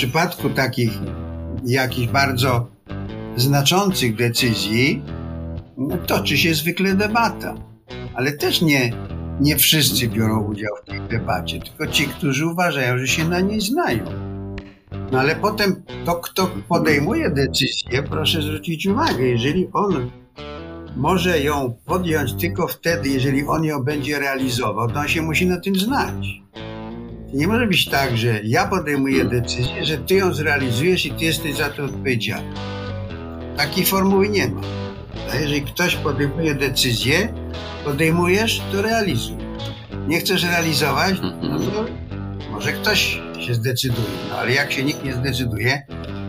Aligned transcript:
przypadku 0.00 0.50
takich 0.50 0.90
jakichś 1.64 2.12
bardzo 2.12 2.66
znaczących 3.36 4.16
decyzji 4.16 5.02
toczy 6.06 6.38
się 6.38 6.54
zwykle 6.54 6.94
debata. 6.94 7.54
Ale 8.14 8.32
też 8.32 8.62
nie, 8.62 8.92
nie 9.40 9.56
wszyscy 9.56 10.08
biorą 10.08 10.44
udział 10.44 10.72
w 10.82 10.90
tej 10.90 11.00
debacie, 11.00 11.60
tylko 11.60 11.86
ci, 11.86 12.04
którzy 12.04 12.46
uważają, 12.46 12.98
że 12.98 13.08
się 13.08 13.28
na 13.28 13.40
niej 13.40 13.60
znają. 13.60 14.04
No 15.12 15.20
ale 15.20 15.36
potem 15.36 15.82
to, 16.04 16.14
kto 16.14 16.50
podejmuje 16.68 17.30
decyzję, 17.30 18.02
proszę 18.10 18.42
zwrócić 18.42 18.86
uwagę, 18.86 19.24
jeżeli 19.24 19.68
on 19.72 20.10
może 20.96 21.40
ją 21.40 21.74
podjąć 21.86 22.34
tylko 22.34 22.68
wtedy, 22.68 23.08
jeżeli 23.08 23.46
on 23.46 23.64
ją 23.64 23.82
będzie 23.82 24.18
realizował, 24.18 24.90
to 24.90 25.00
on 25.00 25.08
się 25.08 25.22
musi 25.22 25.46
na 25.46 25.60
tym 25.60 25.74
znać. 25.74 26.40
Nie 27.32 27.46
może 27.46 27.66
być 27.66 27.88
tak, 27.88 28.16
że 28.16 28.40
ja 28.44 28.66
podejmuję 28.66 29.24
decyzję, 29.24 29.84
że 29.84 29.98
ty 29.98 30.14
ją 30.14 30.34
zrealizujesz 30.34 31.06
i 31.06 31.10
ty 31.10 31.24
jesteś 31.24 31.56
za 31.56 31.68
to 31.68 31.84
odpowiedzialny. 31.84 32.54
Takiej 33.56 33.84
formuły 33.84 34.28
nie 34.28 34.48
ma. 34.48 34.60
A 35.32 35.36
jeżeli 35.36 35.62
ktoś 35.62 35.96
podejmuje 35.96 36.54
decyzję, 36.54 37.34
podejmujesz, 37.84 38.62
to 38.72 38.82
realizuj. 38.82 39.36
Nie 40.08 40.20
chcesz 40.20 40.44
realizować, 40.44 41.14
no 41.42 41.58
to 41.58 41.84
może 42.50 42.72
ktoś 42.72 43.20
się 43.46 43.54
zdecyduje. 43.54 44.08
No 44.30 44.36
ale 44.36 44.52
jak 44.52 44.72
się 44.72 44.84
nikt 44.84 45.04
nie 45.04 45.12
zdecyduje, 45.12 45.82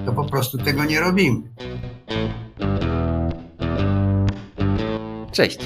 to 0.05 0.13
po 0.13 0.25
prostu 0.25 0.57
tego 0.57 0.85
nie 0.85 0.99
robimy. 0.99 1.41
Cześć, 5.31 5.59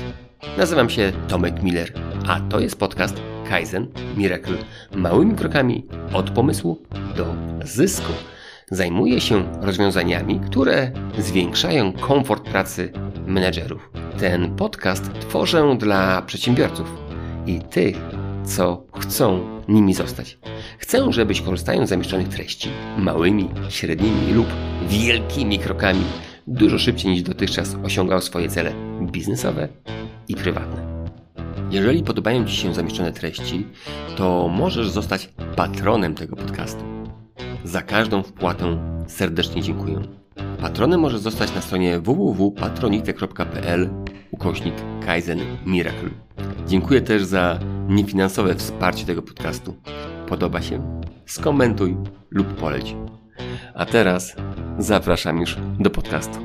nazywam 0.58 0.90
się 0.90 1.12
Tomek 1.28 1.64
Miller, 1.64 1.94
a 2.28 2.40
to 2.40 2.60
jest 2.60 2.80
podcast 2.80 3.35
Kaizen 3.50 3.88
Miracle. 4.18 4.58
Małymi 4.96 5.36
krokami 5.36 5.86
od 6.14 6.30
pomysłu 6.30 6.82
do 7.18 7.36
zysku. 7.64 8.14
Zajmuję 8.72 9.22
się 9.22 9.62
rozwiązaniami, 9.62 10.40
które 10.40 10.92
zwiększają 11.18 11.94
komfort 11.94 12.50
pracy 12.50 12.92
menedżerów. 13.28 13.90
Ten 14.20 14.56
podcast 14.56 15.12
tworzę 15.20 15.78
dla 15.80 16.22
przedsiębiorców 16.22 16.88
i 17.48 17.60
tych, 17.60 17.98
co 18.46 18.84
chcą 19.00 19.40
nimi 19.68 19.94
zostać. 19.94 20.38
Chcę, 20.80 21.14
żebyś 21.14 21.42
korzystając 21.42 21.88
z 21.88 21.90
zamieszczonych 21.90 22.28
treści 22.28 22.70
małymi, 22.98 23.50
średnimi 23.70 24.34
lub 24.34 24.48
wielkimi 24.88 25.60
krokami 25.60 26.04
dużo 26.48 26.80
szybciej 26.80 27.12
niż 27.12 27.22
dotychczas 27.22 27.76
osiągał 27.84 28.22
swoje 28.22 28.50
cele 28.50 28.74
biznesowe 29.02 29.68
i 30.28 30.36
prywatne. 30.36 30.95
Jeżeli 31.72 32.04
podobają 32.04 32.46
Ci 32.46 32.56
się 32.56 32.74
zamieszczone 32.74 33.12
treści, 33.12 33.68
to 34.16 34.48
możesz 34.48 34.90
zostać 34.90 35.30
patronem 35.56 36.16
tego 36.16 36.36
podcastu. 36.36 36.84
Za 37.64 37.82
każdą 37.82 38.24
wpłatę 38.24 38.78
serdecznie 39.08 39.62
dziękuję. 39.62 40.02
Patronem 40.62 41.00
możesz 41.00 41.20
zostać 41.20 41.56
na 41.56 41.62
stronie 41.62 42.00
www.patronite.pl 42.00 43.90
ukośnik 44.32 44.76
Kaizen 45.06 45.40
Miracle. 45.66 46.10
Dziękuję 46.68 47.02
też 47.02 47.24
za 47.24 47.60
niefinansowe 47.88 48.56
wsparcie 48.56 49.06
tego 49.06 49.22
podcastu. 49.22 49.76
Podoba 50.28 50.62
się? 50.62 51.02
Skomentuj 51.26 51.98
lub 52.32 52.48
poleć. 52.48 52.96
A 53.74 53.86
teraz 53.86 54.36
zapraszam 54.80 55.40
już 55.40 55.58
do 55.80 55.90
podcastu. 55.90 56.40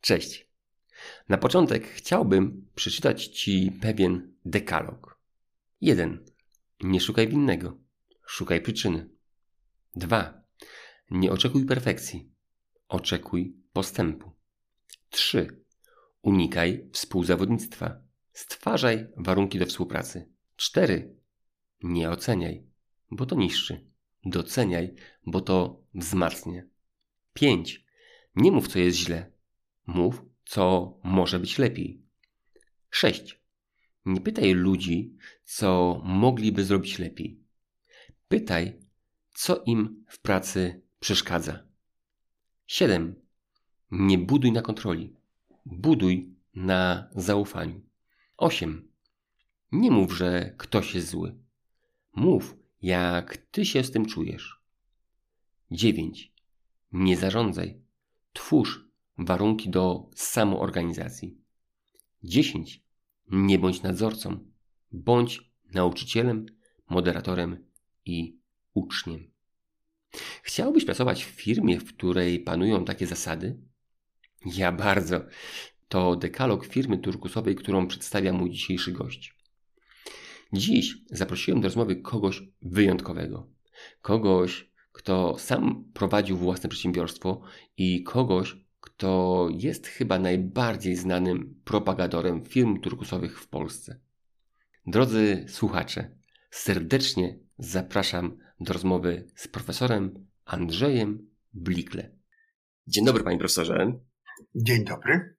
Cześć. 0.00 0.49
Na 1.30 1.38
początek 1.38 1.86
chciałbym 1.86 2.68
przeczytać 2.74 3.26
Ci 3.26 3.72
pewien 3.72 4.34
dekalog. 4.44 5.18
1. 5.80 6.24
Nie 6.80 7.00
szukaj 7.00 7.28
winnego, 7.28 7.78
szukaj 8.26 8.60
przyczyny. 8.60 9.08
2. 9.96 10.42
Nie 11.10 11.32
oczekuj 11.32 11.66
perfekcji, 11.66 12.32
oczekuj 12.88 13.56
postępu. 13.72 14.32
3. 15.10 15.62
Unikaj 16.22 16.88
współzawodnictwa, 16.92 18.00
stwarzaj 18.32 19.06
warunki 19.16 19.58
do 19.58 19.66
współpracy. 19.66 20.28
4. 20.56 21.16
Nie 21.82 22.10
oceniaj, 22.10 22.66
bo 23.10 23.26
to 23.26 23.36
niszczy. 23.36 23.86
Doceniaj, 24.24 24.94
bo 25.26 25.40
to 25.40 25.82
wzmacnia. 25.94 26.62
5. 27.34 27.84
Nie 28.36 28.52
mów, 28.52 28.68
co 28.68 28.78
jest 28.78 28.98
źle. 28.98 29.32
Mów, 29.86 30.29
co 30.50 30.98
może 31.02 31.38
być 31.38 31.58
lepiej. 31.58 32.02
6. 32.90 33.40
Nie 34.06 34.20
pytaj 34.20 34.52
ludzi, 34.52 35.16
co 35.44 36.00
mogliby 36.04 36.64
zrobić 36.64 36.98
lepiej. 36.98 37.40
Pytaj, 38.28 38.80
co 39.34 39.62
im 39.66 40.04
w 40.08 40.18
pracy 40.18 40.82
przeszkadza. 41.00 41.68
7. 42.66 43.14
Nie 43.90 44.18
buduj 44.18 44.52
na 44.52 44.62
kontroli. 44.62 45.16
Buduj 45.66 46.34
na 46.54 47.10
zaufaniu. 47.14 47.80
8. 48.36 48.92
Nie 49.72 49.90
mów, 49.90 50.12
że 50.12 50.54
ktoś 50.58 50.94
jest 50.94 51.08
zły. 51.08 51.38
Mów, 52.14 52.56
jak 52.82 53.36
ty 53.36 53.64
się 53.64 53.84
z 53.84 53.90
tym 53.90 54.06
czujesz. 54.06 54.60
9. 55.70 56.32
Nie 56.92 57.16
zarządzaj. 57.16 57.82
Twórz 58.32 58.89
warunki 59.24 59.70
do 59.70 60.10
samoorganizacji. 60.14 61.38
10. 62.22 62.84
Nie 63.30 63.58
bądź 63.58 63.82
nadzorcą. 63.82 64.38
Bądź 64.92 65.50
nauczycielem, 65.74 66.46
moderatorem 66.90 67.64
i 68.04 68.38
uczniem. 68.74 69.30
Chciałbyś 70.42 70.84
pracować 70.84 71.24
w 71.24 71.28
firmie, 71.28 71.80
w 71.80 71.94
której 71.94 72.40
panują 72.40 72.84
takie 72.84 73.06
zasady? 73.06 73.60
Ja 74.46 74.72
bardzo. 74.72 75.20
To 75.88 76.16
dekalog 76.16 76.66
firmy 76.66 76.98
turkusowej, 76.98 77.56
którą 77.56 77.86
przedstawia 77.86 78.32
mój 78.32 78.50
dzisiejszy 78.50 78.92
gość. 78.92 79.34
Dziś 80.52 80.94
zaprosiłem 81.10 81.60
do 81.60 81.68
rozmowy 81.68 81.96
kogoś 81.96 82.42
wyjątkowego. 82.62 83.46
Kogoś, 84.02 84.70
kto 84.92 85.38
sam 85.38 85.84
prowadził 85.94 86.36
własne 86.36 86.68
przedsiębiorstwo 86.68 87.40
i 87.76 88.02
kogoś, 88.02 88.56
kto 88.80 89.48
jest 89.52 89.86
chyba 89.86 90.18
najbardziej 90.18 90.96
znanym 90.96 91.60
propagatorem 91.64 92.44
firm 92.44 92.80
turkusowych 92.80 93.40
w 93.40 93.48
Polsce. 93.48 94.00
Drodzy 94.86 95.44
słuchacze, 95.48 96.16
serdecznie 96.50 97.38
zapraszam 97.58 98.38
do 98.60 98.72
rozmowy 98.72 99.26
z 99.34 99.48
profesorem 99.48 100.26
Andrzejem 100.44 101.30
Blikle. 101.52 102.10
Dzień 102.86 103.04
dobry, 103.04 103.24
panie 103.24 103.38
profesorze. 103.38 103.92
Dzień 104.54 104.84
dobry. 104.84 105.36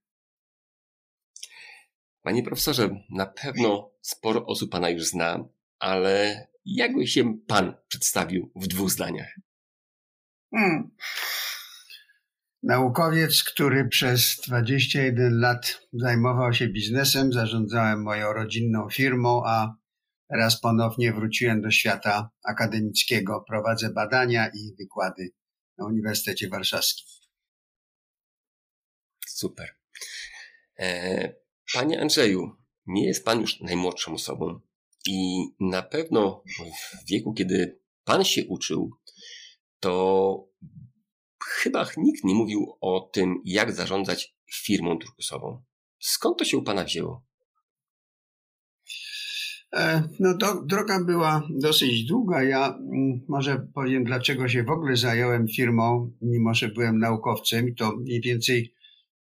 Panie 2.22 2.44
profesorze, 2.44 2.90
na 3.10 3.26
pewno 3.26 3.92
sporo 4.02 4.46
osób 4.46 4.72
pana 4.72 4.90
już 4.90 5.04
zna, 5.04 5.46
ale 5.80 6.48
jakby 6.66 7.08
się 7.08 7.38
pan 7.48 7.74
przedstawił 7.88 8.52
w 8.56 8.68
dwóch 8.68 8.90
zdaniach? 8.90 9.36
Hmm. 10.52 10.92
Naukowiec, 12.64 13.44
który 13.44 13.88
przez 13.88 14.36
21 14.48 15.40
lat 15.40 15.82
zajmował 15.94 16.54
się 16.54 16.68
biznesem, 16.68 17.34
zarządzałem 17.34 18.04
moją 18.04 18.34
rodzinną 18.34 18.90
firmą, 18.90 19.42
a 19.46 19.76
teraz 20.30 20.62
ponownie 20.62 21.14
wróciłem 21.14 21.62
do 21.62 21.72
świata 21.72 22.30
akademickiego. 22.46 23.44
Prowadzę 23.48 23.90
badania 23.90 24.48
i 24.48 24.76
wykłady 24.80 25.30
na 25.78 25.86
Uniwersytecie 25.86 26.50
Warszawskim. 26.50 27.06
Super. 29.28 29.70
E, 30.80 31.34
panie 31.74 32.02
Andrzeju, 32.02 32.56
nie 32.86 33.08
jest 33.08 33.26
Pan 33.26 33.42
już 33.42 33.62
najmłodszą 33.62 34.14
osobą 34.14 34.60
i 35.08 35.48
na 35.60 35.82
pewno 35.82 36.44
w 36.58 37.10
wieku, 37.10 37.34
kiedy 37.34 37.82
Pan 38.04 38.24
się 38.24 38.46
uczył, 38.48 38.92
to 39.80 40.51
chyba 41.52 41.86
nikt 41.98 42.24
nie 42.24 42.36
mówił 42.36 42.78
o 42.82 43.10
tym, 43.14 43.42
jak 43.46 43.72
zarządzać 43.72 44.36
firmą 44.54 44.98
turkusową. 44.98 45.64
Skąd 46.00 46.38
to 46.40 46.46
się 46.46 46.58
u 46.58 46.64
Pana 46.64 46.84
wzięło? 46.84 47.24
E, 49.74 50.04
no 50.20 50.38
to 50.38 50.64
droga 50.66 51.04
była 51.04 51.48
dosyć 51.50 52.06
długa. 52.06 52.44
Ja 52.44 52.68
mm, 52.68 53.22
może 53.28 53.68
powiem, 53.74 54.04
dlaczego 54.04 54.48
się 54.48 54.64
w 54.64 54.70
ogóle 54.70 54.96
zająłem 54.96 55.48
firmą, 55.48 56.12
mimo 56.22 56.54
że 56.54 56.68
byłem 56.68 57.00
naukowcem 57.00 57.70
i 57.70 57.76
to 57.76 57.98
mniej 57.98 58.22
więcej 58.22 58.74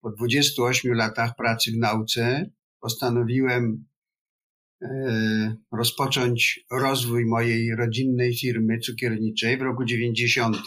po 0.02 0.12
28 0.12 0.94
latach 0.94 1.36
pracy 1.36 1.72
w 1.72 1.78
nauce 1.78 2.50
postanowiłem 2.82 3.86
e, 4.82 5.56
rozpocząć 5.72 6.66
rozwój 6.72 7.26
mojej 7.26 7.76
rodzinnej 7.76 8.36
firmy 8.36 8.80
cukierniczej 8.80 9.58
w 9.58 9.62
roku 9.62 9.86
90 9.86 10.58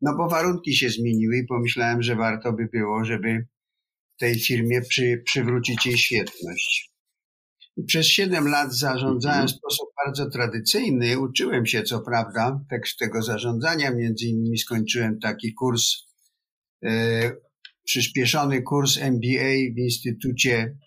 no 0.00 0.16
bo 0.16 0.28
warunki 0.28 0.74
się 0.74 0.90
zmieniły 0.90 1.36
i 1.36 1.46
pomyślałem, 1.46 2.02
że 2.02 2.16
warto 2.16 2.52
by 2.52 2.68
było, 2.72 3.04
żeby 3.04 3.46
tej 4.18 4.34
firmie 4.34 4.80
przy, 4.82 5.22
przywrócić 5.24 5.86
jej 5.86 5.98
świetność. 5.98 6.92
Przez 7.86 8.06
7 8.06 8.48
lat 8.48 8.74
zarządzałem 8.74 9.46
w 9.46 9.50
sposób 9.50 9.88
bardzo 10.04 10.30
tradycyjny. 10.30 11.18
Uczyłem 11.18 11.66
się, 11.66 11.82
co 11.82 12.00
prawda, 12.00 12.60
tekst 12.70 12.98
tego 12.98 13.22
zarządzania. 13.22 13.94
Między 13.94 14.26
innymi 14.26 14.58
skończyłem 14.58 15.18
taki 15.20 15.54
kurs, 15.54 15.92
e, 16.84 17.32
przyspieszony 17.84 18.62
kurs 18.62 18.98
MBA 18.98 19.74
w 19.74 19.78
Instytucie 19.78 20.78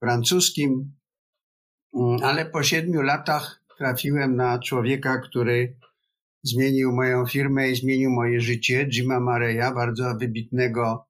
Francuskim, 0.00 0.92
mm, 1.94 2.24
ale 2.24 2.46
po 2.46 2.62
siedmiu 2.62 3.02
latach 3.02 3.62
trafiłem 3.78 4.36
na 4.36 4.58
człowieka, 4.58 5.20
który 5.20 5.76
zmienił 6.42 6.92
moją 6.92 7.26
firmę 7.26 7.70
i 7.70 7.76
zmienił 7.76 8.10
moje 8.10 8.40
życie. 8.40 8.88
Jima 8.92 9.20
Mareya, 9.20 9.74
bardzo 9.74 10.14
wybitnego 10.20 11.06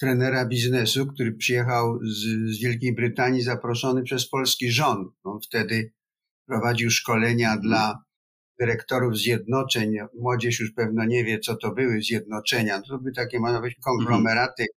trenera 0.00 0.46
biznesu, 0.46 1.06
który 1.06 1.32
przyjechał 1.32 1.98
z, 2.02 2.52
z 2.56 2.62
Wielkiej 2.62 2.94
Brytanii 2.94 3.42
zaproszony 3.42 4.02
przez 4.02 4.28
polski 4.28 4.70
rząd. 4.70 5.08
On 5.24 5.40
wtedy 5.40 5.92
prowadził 6.46 6.90
szkolenia 6.90 7.56
dla 7.56 8.04
dyrektorów 8.60 9.16
zjednoczeń. 9.16 9.96
Młodzież 10.18 10.60
już 10.60 10.72
pewno 10.72 11.04
nie 11.04 11.24
wie, 11.24 11.38
co 11.38 11.56
to 11.56 11.72
były 11.72 12.02
zjednoczenia. 12.02 12.82
To 12.82 12.98
były 12.98 13.12
takie, 13.12 13.40
można 13.40 13.58
powiedzieć, 13.58 13.80
konglomeraty 13.84 14.62
mhm. 14.62 14.68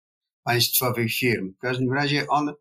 państwowych 0.44 1.12
firm. 1.12 1.52
W 1.52 1.58
każdym 1.58 1.92
razie 1.92 2.26
on 2.28 2.52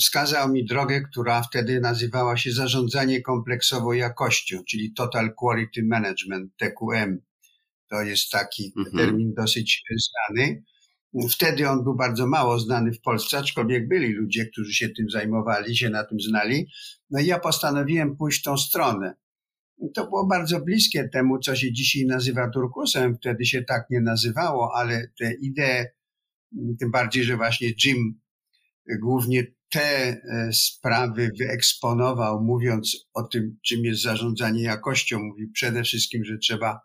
wskazał 0.00 0.52
mi 0.52 0.64
drogę, 0.64 1.00
która 1.00 1.42
wtedy 1.42 1.80
nazywała 1.80 2.36
się 2.36 2.52
zarządzanie 2.52 3.22
kompleksową 3.22 3.92
jakością, 3.92 4.58
czyli 4.68 4.92
Total 4.92 5.34
Quality 5.34 5.82
Management, 5.82 6.52
TQM. 6.56 7.18
To 7.90 8.02
jest 8.02 8.30
taki 8.30 8.72
mhm. 8.78 8.96
termin 8.96 9.34
dosyć 9.36 9.82
znany. 9.90 10.62
Wtedy 11.30 11.68
on 11.68 11.84
był 11.84 11.96
bardzo 11.96 12.26
mało 12.26 12.58
znany 12.58 12.92
w 12.92 13.00
Polsce, 13.00 13.38
aczkolwiek 13.38 13.88
byli 13.88 14.12
ludzie, 14.12 14.46
którzy 14.46 14.74
się 14.74 14.88
tym 14.88 15.10
zajmowali, 15.10 15.76
się 15.76 15.90
na 15.90 16.04
tym 16.04 16.20
znali. 16.20 16.66
No 17.10 17.20
i 17.20 17.26
ja 17.26 17.38
postanowiłem 17.38 18.16
pójść 18.16 18.42
tą 18.42 18.56
stronę. 18.56 19.14
To 19.94 20.04
było 20.04 20.26
bardzo 20.26 20.60
bliskie 20.60 21.08
temu, 21.08 21.38
co 21.38 21.56
się 21.56 21.72
dzisiaj 21.72 22.06
nazywa 22.06 22.50
turkusem. 22.50 23.16
Wtedy 23.16 23.44
się 23.44 23.62
tak 23.62 23.90
nie 23.90 24.00
nazywało, 24.00 24.70
ale 24.74 25.08
te 25.18 25.32
idee, 25.42 25.84
tym 26.80 26.90
bardziej, 26.90 27.24
że 27.24 27.36
właśnie 27.36 27.68
Jim 27.84 28.20
głównie 29.00 29.46
te 29.72 30.08
e, 30.08 30.18
sprawy 30.52 31.30
wyeksponował, 31.38 32.44
mówiąc 32.44 32.96
o 33.14 33.22
tym, 33.22 33.56
czym 33.66 33.84
jest 33.84 34.02
zarządzanie 34.02 34.62
jakością. 34.62 35.18
Mówi 35.18 35.48
przede 35.54 35.82
wszystkim, 35.82 36.24
że 36.24 36.38
trzeba 36.38 36.80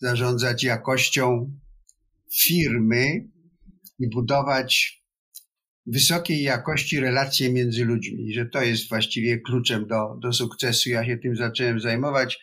zarządzać 0.00 0.64
jakością 0.64 1.52
firmy, 2.42 3.34
i 3.98 4.08
budować 4.08 5.02
wysokiej 5.86 6.42
jakości 6.42 7.00
relacje 7.00 7.52
między 7.52 7.84
ludźmi, 7.84 8.32
że 8.32 8.46
to 8.46 8.62
jest 8.62 8.88
właściwie 8.88 9.40
kluczem 9.40 9.86
do, 9.86 10.18
do 10.22 10.32
sukcesu. 10.32 10.90
Ja 10.90 11.06
się 11.06 11.18
tym 11.18 11.36
zacząłem 11.36 11.80
zajmować. 11.80 12.38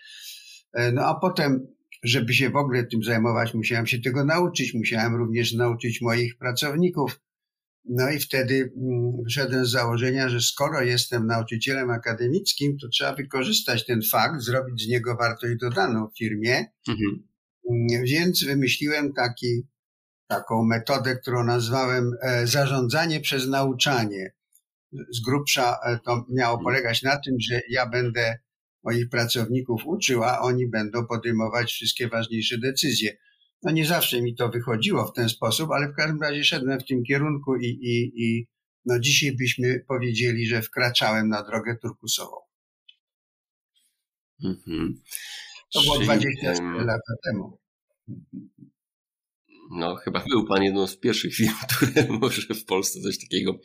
E, 0.74 0.92
no 0.92 1.06
a 1.06 1.20
potem, 1.20 1.68
żeby 2.04 2.34
się 2.34 2.50
w 2.50 2.56
ogóle 2.56 2.84
tym 2.84 3.04
zajmować, 3.04 3.54
musiałem 3.54 3.88
się 3.88 4.00
tego 4.00 4.26
nauczyć. 4.26 4.74
Musiałem 4.74 5.16
również 5.16 5.54
nauczyć 5.54 6.02
moich 6.02 6.38
pracowników. 6.38 7.20
No 7.86 8.10
i 8.10 8.20
wtedy 8.20 8.74
mm, 8.78 9.24
wyszedłem 9.24 9.66
z 9.66 9.72
założenia, 9.72 10.30
że 10.30 10.42
skoro 10.42 10.82
jestem 10.82 11.28
nauczycielem 11.28 11.90
akademickim, 11.90 12.78
to 12.78 12.88
trzeba 12.88 13.16
wykorzystać 13.16 13.86
ten 13.86 14.00
fakt, 14.12 14.42
zrobić 14.42 14.84
z 14.84 14.88
niego 14.88 15.16
wartość 15.16 15.56
dodaną 15.62 16.08
w 16.08 16.18
firmie. 16.18 16.66
Mhm. 16.88 17.28
Mm, 17.70 18.04
więc 18.06 18.44
wymyśliłem 18.44 19.14
taki 19.14 19.68
taką 20.28 20.64
metodę, 20.64 21.16
którą 21.16 21.44
nazwałem 21.44 22.12
e, 22.22 22.48
zarządzanie 22.48 23.20
przez 23.20 23.48
nauczanie. 23.48 24.34
Z 24.92 25.22
grubsza 25.26 25.78
e, 25.86 26.00
to 26.06 26.26
miało 26.30 26.58
mhm. 26.58 26.64
polegać 26.64 27.04
na 27.04 27.18
tym, 27.18 27.36
że 27.50 27.62
ja 27.70 27.90
będę 27.90 28.38
moich 28.84 29.10
pracowników 29.10 29.82
uczył, 29.86 30.24
a 30.24 30.40
oni 30.40 30.68
będą 30.68 31.06
podejmować 31.06 31.72
wszystkie 31.72 32.08
ważniejsze 32.08 32.58
decyzje. 32.58 33.18
No 33.64 33.72
nie 33.72 33.86
zawsze 33.86 34.22
mi 34.22 34.36
to 34.36 34.50
wychodziło 34.50 35.06
w 35.06 35.14
ten 35.14 35.30
sposób, 35.30 35.72
ale 35.72 35.88
w 35.88 35.96
każdym 35.96 36.22
razie 36.22 36.44
szedłem 36.44 36.80
w 36.80 36.86
tym 36.86 37.04
kierunku 37.04 37.56
i, 37.56 37.68
i, 37.68 38.24
i 38.24 38.48
no 38.86 39.00
dzisiaj 39.00 39.36
byśmy 39.36 39.86
powiedzieli, 39.88 40.48
że 40.48 40.62
wkraczałem 40.62 41.30
na 41.30 41.44
drogę 41.44 41.78
turkusową. 41.82 42.38
Mhm. 44.44 45.02
To 45.74 45.82
było 45.82 45.96
Czyli, 45.96 46.06
24 46.06 46.86
lata 46.86 47.14
temu. 47.26 47.58
No, 49.72 49.96
chyba 49.96 50.24
był 50.30 50.48
pan 50.48 50.64
jedną 50.64 50.88
z 50.88 50.98
pierwszych 50.98 51.36
firm, 51.36 51.54
które 51.76 52.08
może 52.08 52.42
w 52.56 52.66
Polsce 52.66 53.02
coś 53.02 53.20
takiego 53.20 53.60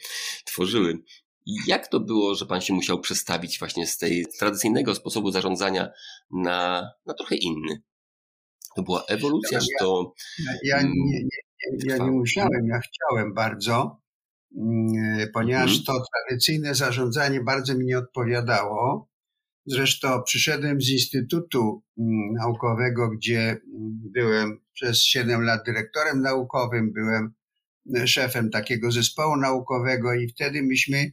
tworzyły. 0.45 0.99
Jak 1.67 1.89
to 1.89 2.01
było, 2.01 2.35
że 2.35 2.47
pan 2.47 2.61
się 2.61 2.75
musiał 2.75 3.01
przestawić 3.01 3.59
właśnie 3.59 3.87
z 3.87 3.99
tej 3.99 4.27
tradycyjnego 4.39 4.95
sposobu 4.95 5.31
zarządzania 5.31 5.89
na, 6.31 6.91
na 7.07 7.15
trochę 7.15 7.37
inny? 7.37 7.83
To 8.77 8.83
była 8.83 9.05
ewolucja, 9.09 9.61
czy 9.61 9.67
to. 9.79 10.15
Ja, 10.65 10.79
mm, 10.79 10.93
nie, 10.95 11.23
nie, 11.23 11.95
ja 11.95 12.05
nie 12.05 12.11
musiałem, 12.11 12.67
ja 12.67 12.81
chciałem 12.81 13.35
bardzo, 13.35 14.01
mm, 14.57 15.29
ponieważ 15.35 15.71
hmm. 15.71 15.85
to 15.87 16.03
tradycyjne 16.15 16.75
zarządzanie 16.75 17.41
bardzo 17.41 17.75
mi 17.75 17.87
nie 17.87 17.99
odpowiadało. 17.99 19.09
Zresztą 19.67 20.23
przyszedłem 20.23 20.81
z 20.81 20.91
Instytutu 20.91 21.83
mm, 21.99 22.33
Naukowego, 22.33 23.11
gdzie 23.11 23.61
byłem 24.13 24.61
przez 24.73 25.03
7 25.03 25.43
lat 25.43 25.65
dyrektorem 25.67 26.21
naukowym, 26.21 26.93
byłem 26.93 27.35
e, 27.97 28.07
szefem 28.07 28.51
takiego 28.51 28.91
zespołu 28.91 29.37
naukowego 29.37 30.15
i 30.15 30.29
wtedy 30.29 30.63
myśmy 30.63 31.13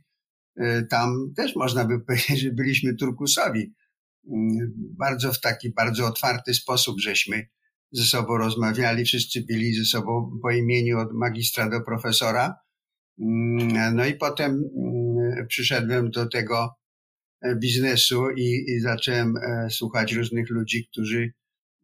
e, 0.56 0.84
tam 0.84 1.34
też 1.36 1.56
można 1.56 1.86
by 1.86 2.00
powiedzieć, 2.06 2.40
że 2.40 2.52
byliśmy 2.52 2.96
turkusowi. 2.96 3.74
Mm, 4.32 4.74
bardzo 4.98 5.34
w 5.34 5.40
taki 5.40 5.70
bardzo 5.70 6.06
otwarty 6.06 6.54
sposób 6.54 7.00
żeśmy 7.00 7.48
ze 7.92 8.04
sobą 8.04 8.38
rozmawiali, 8.38 9.06
wszyscy 9.06 9.42
byli 9.42 9.74
ze 9.74 9.86
sobą 9.86 10.40
po 10.42 10.52
imieniu 10.52 11.00
od 11.00 11.14
magistra 11.14 11.70
do 11.70 11.82
profesora. 11.82 12.56
No 13.94 14.06
i 14.06 14.14
potem 14.14 14.64
przyszedłem 15.48 16.12
do 16.12 16.26
tego 16.26 16.70
E, 17.44 17.56
biznesu 17.56 18.30
i, 18.30 18.66
i 18.68 18.80
zacząłem 18.80 19.38
e, 19.38 19.70
słuchać 19.70 20.14
różnych 20.14 20.50
ludzi, 20.50 20.88
którzy 20.92 21.34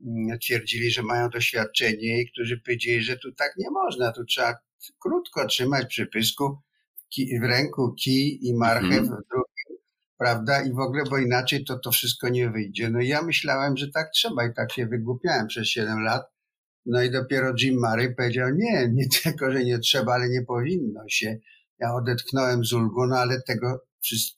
mm, 0.06 0.40
twierdzili, 0.40 0.92
że 0.92 1.04
mają 1.04 1.30
doświadczenie 1.30 2.22
i 2.22 2.32
którzy 2.32 2.62
powiedzieli, 2.62 3.04
że 3.04 3.18
tu 3.18 3.32
tak 3.32 3.52
nie 3.58 3.72
można, 3.72 4.12
tu 4.12 4.26
trzeba 4.26 4.56
krótko 5.00 5.48
trzymać 5.48 5.88
przy 5.88 6.08
pysku 6.08 6.58
w 7.42 7.44
ręku 7.44 7.94
kij 8.04 8.40
i 8.42 8.54
marchew 8.54 9.00
mm. 9.00 9.18
Prawda? 10.20 10.62
I 10.62 10.74
w 10.74 10.80
ogóle, 10.80 11.04
bo 11.10 11.18
inaczej 11.18 11.66
to 11.66 11.80
to 11.80 11.92
wszystko 11.92 12.30
nie 12.30 12.50
wyjdzie. 12.50 12.90
No 12.90 13.02
i 13.02 13.08
ja 13.08 13.22
myślałem, 13.22 13.78
że 13.78 13.88
tak 13.92 14.12
trzeba 14.12 14.48
i 14.48 14.54
tak 14.54 14.72
się 14.72 14.86
wygłupiałem 14.86 15.48
przez 15.48 15.68
7 15.68 16.00
lat. 16.04 16.24
No 16.86 17.04
i 17.04 17.12
dopiero 17.12 17.54
Jim 17.62 17.80
Murray 17.80 18.16
powiedział, 18.16 18.50
nie, 18.56 18.90
nie 18.94 19.10
tylko, 19.24 19.52
że 19.52 19.64
nie 19.64 19.80
trzeba, 19.80 20.14
ale 20.14 20.30
nie 20.30 20.42
powinno 20.42 21.04
się. 21.08 21.38
Ja 21.80 21.94
odetchnąłem 21.94 22.66
z 22.66 22.74
ulgą, 22.74 23.08
no 23.08 23.18
ale 23.18 23.42
tego, 23.42 23.86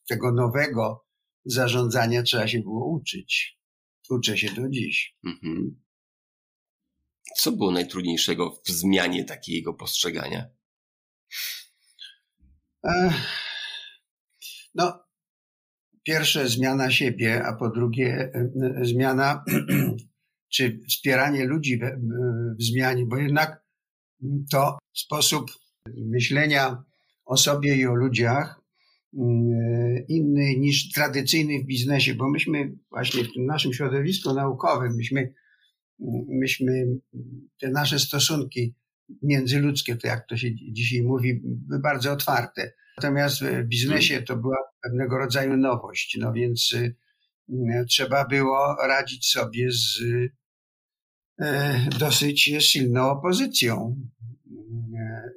tego 0.07 0.31
nowego 0.31 1.05
zarządzania 1.45 2.23
trzeba 2.23 2.47
się 2.47 2.59
było 2.59 2.91
uczyć. 2.91 3.59
Uczę 4.09 4.37
się 4.37 4.53
do 4.53 4.69
dziś. 4.69 5.15
Mhm. 5.25 5.81
Co 7.37 7.51
było 7.51 7.71
najtrudniejszego 7.71 8.61
w 8.65 8.69
zmianie 8.69 9.25
takiego 9.25 9.73
postrzegania? 9.73 10.45
No, 14.75 15.10
pierwsze 16.03 16.49
zmiana 16.49 16.91
siebie, 16.91 17.43
a 17.43 17.53
po 17.53 17.69
drugie 17.69 18.13
e, 18.13 18.49
e, 18.81 18.85
zmiana 18.85 19.43
czy 20.53 20.79
wspieranie 20.89 21.45
ludzi 21.45 21.77
w, 21.77 21.81
w 22.59 22.63
zmianie, 22.63 23.05
bo 23.05 23.17
jednak 23.17 23.63
to 24.51 24.77
sposób 24.93 25.51
myślenia 25.97 26.83
o 27.25 27.37
sobie 27.37 27.75
i 27.75 27.85
o 27.85 27.95
ludziach 27.95 28.61
Mm, 29.13 30.05
inny 30.07 30.55
niż 30.57 30.91
tradycyjny 30.91 31.63
w 31.63 31.65
biznesie, 31.65 32.15
bo 32.15 32.29
myśmy 32.29 32.71
właśnie 32.89 33.23
w 33.23 33.33
tym 33.33 33.45
naszym 33.45 33.73
środowisku 33.73 34.33
naukowym, 34.33 34.95
myśmy, 34.95 35.33
myśmy 36.27 36.85
te 37.59 37.69
nasze 37.69 37.99
stosunki 37.99 38.73
międzyludzkie, 39.23 39.95
to 39.95 40.07
jak 40.07 40.27
to 40.27 40.37
się 40.37 40.55
dzisiaj 40.55 41.01
mówi, 41.01 41.41
bardzo 41.81 42.11
otwarte. 42.11 42.71
Natomiast 42.97 43.43
w 43.43 43.63
biznesie 43.63 44.21
to 44.21 44.37
była 44.37 44.57
pewnego 44.83 45.17
rodzaju 45.17 45.57
nowość, 45.57 46.17
no 46.19 46.33
więc 46.33 46.75
mm, 47.49 47.85
trzeba 47.85 48.27
było 48.27 48.75
radzić 48.87 49.27
sobie 49.27 49.71
z 49.71 50.01
e, 51.41 51.79
dosyć 51.99 52.41
silną 52.59 53.09
opozycją. 53.09 53.95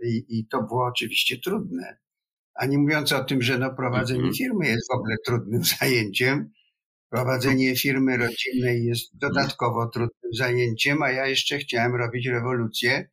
I, 0.04 0.24
i 0.28 0.46
to 0.46 0.62
było 0.62 0.86
oczywiście 0.86 1.38
trudne. 1.38 1.96
A 2.54 2.66
nie 2.66 2.78
mówiąc 2.78 3.12
o 3.12 3.24
tym, 3.24 3.42
że 3.42 3.58
no 3.58 3.74
prowadzenie 3.74 4.18
mhm. 4.18 4.34
firmy 4.34 4.66
jest 4.66 4.88
w 4.92 4.94
ogóle 4.94 5.16
trudnym 5.26 5.64
zajęciem. 5.80 6.50
Prowadzenie 7.10 7.76
firmy 7.76 8.16
rodzinnej 8.16 8.84
jest 8.84 9.18
dodatkowo 9.18 9.86
trudnym 9.86 10.32
zajęciem, 10.32 11.02
a 11.02 11.10
ja 11.10 11.26
jeszcze 11.26 11.58
chciałem 11.58 11.94
robić 11.94 12.26
rewolucję 12.26 13.08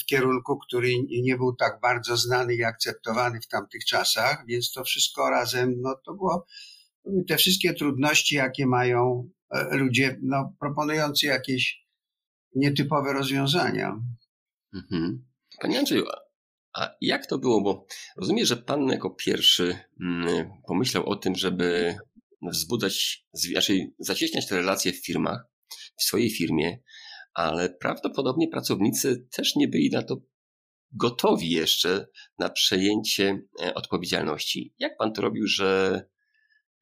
w 0.00 0.04
kierunku, 0.04 0.58
który 0.58 0.88
nie 1.22 1.36
był 1.36 1.56
tak 1.56 1.80
bardzo 1.80 2.16
znany 2.16 2.54
i 2.54 2.64
akceptowany 2.64 3.40
w 3.40 3.48
tamtych 3.48 3.84
czasach, 3.84 4.44
więc 4.46 4.72
to 4.72 4.84
wszystko 4.84 5.30
razem, 5.30 5.80
no 5.80 5.94
to 6.04 6.14
było 6.14 6.46
te 7.28 7.36
wszystkie 7.36 7.74
trudności, 7.74 8.34
jakie 8.34 8.66
mają 8.66 9.30
e, 9.50 9.76
ludzie, 9.76 10.18
no, 10.22 10.54
proponujący 10.60 11.26
jakieś 11.26 11.86
nietypowe 12.54 13.12
rozwiązania. 13.12 14.00
Mhm. 14.74 15.24
Panie 15.60 15.78
Andrzeju, 15.78 16.04
a 16.74 16.90
jak 17.00 17.26
to 17.26 17.38
było? 17.38 17.62
Bo 17.62 17.86
rozumiem, 18.16 18.46
że 18.46 18.56
pan 18.56 18.88
jako 18.88 19.10
pierwszy 19.10 19.78
mm, 20.00 20.50
pomyślał 20.66 21.08
o 21.08 21.16
tym, 21.16 21.34
żeby 21.34 21.96
wzbudzać, 22.42 23.26
raczej 23.54 23.94
zacieśniać 23.98 24.48
te 24.48 24.56
relacje 24.56 24.92
w 24.92 25.04
firmach, 25.04 25.44
w 25.96 26.02
swojej 26.02 26.30
firmie, 26.30 26.78
ale 27.34 27.68
prawdopodobnie 27.68 28.48
pracownicy 28.48 29.26
też 29.36 29.56
nie 29.56 29.68
byli 29.68 29.90
na 29.90 30.02
to 30.02 30.16
gotowi 30.92 31.50
jeszcze 31.50 32.06
na 32.38 32.48
przejęcie 32.48 33.42
e, 33.62 33.74
odpowiedzialności. 33.74 34.74
Jak 34.78 34.96
pan 34.96 35.12
to 35.12 35.22
robił, 35.22 35.46
że, 35.46 36.02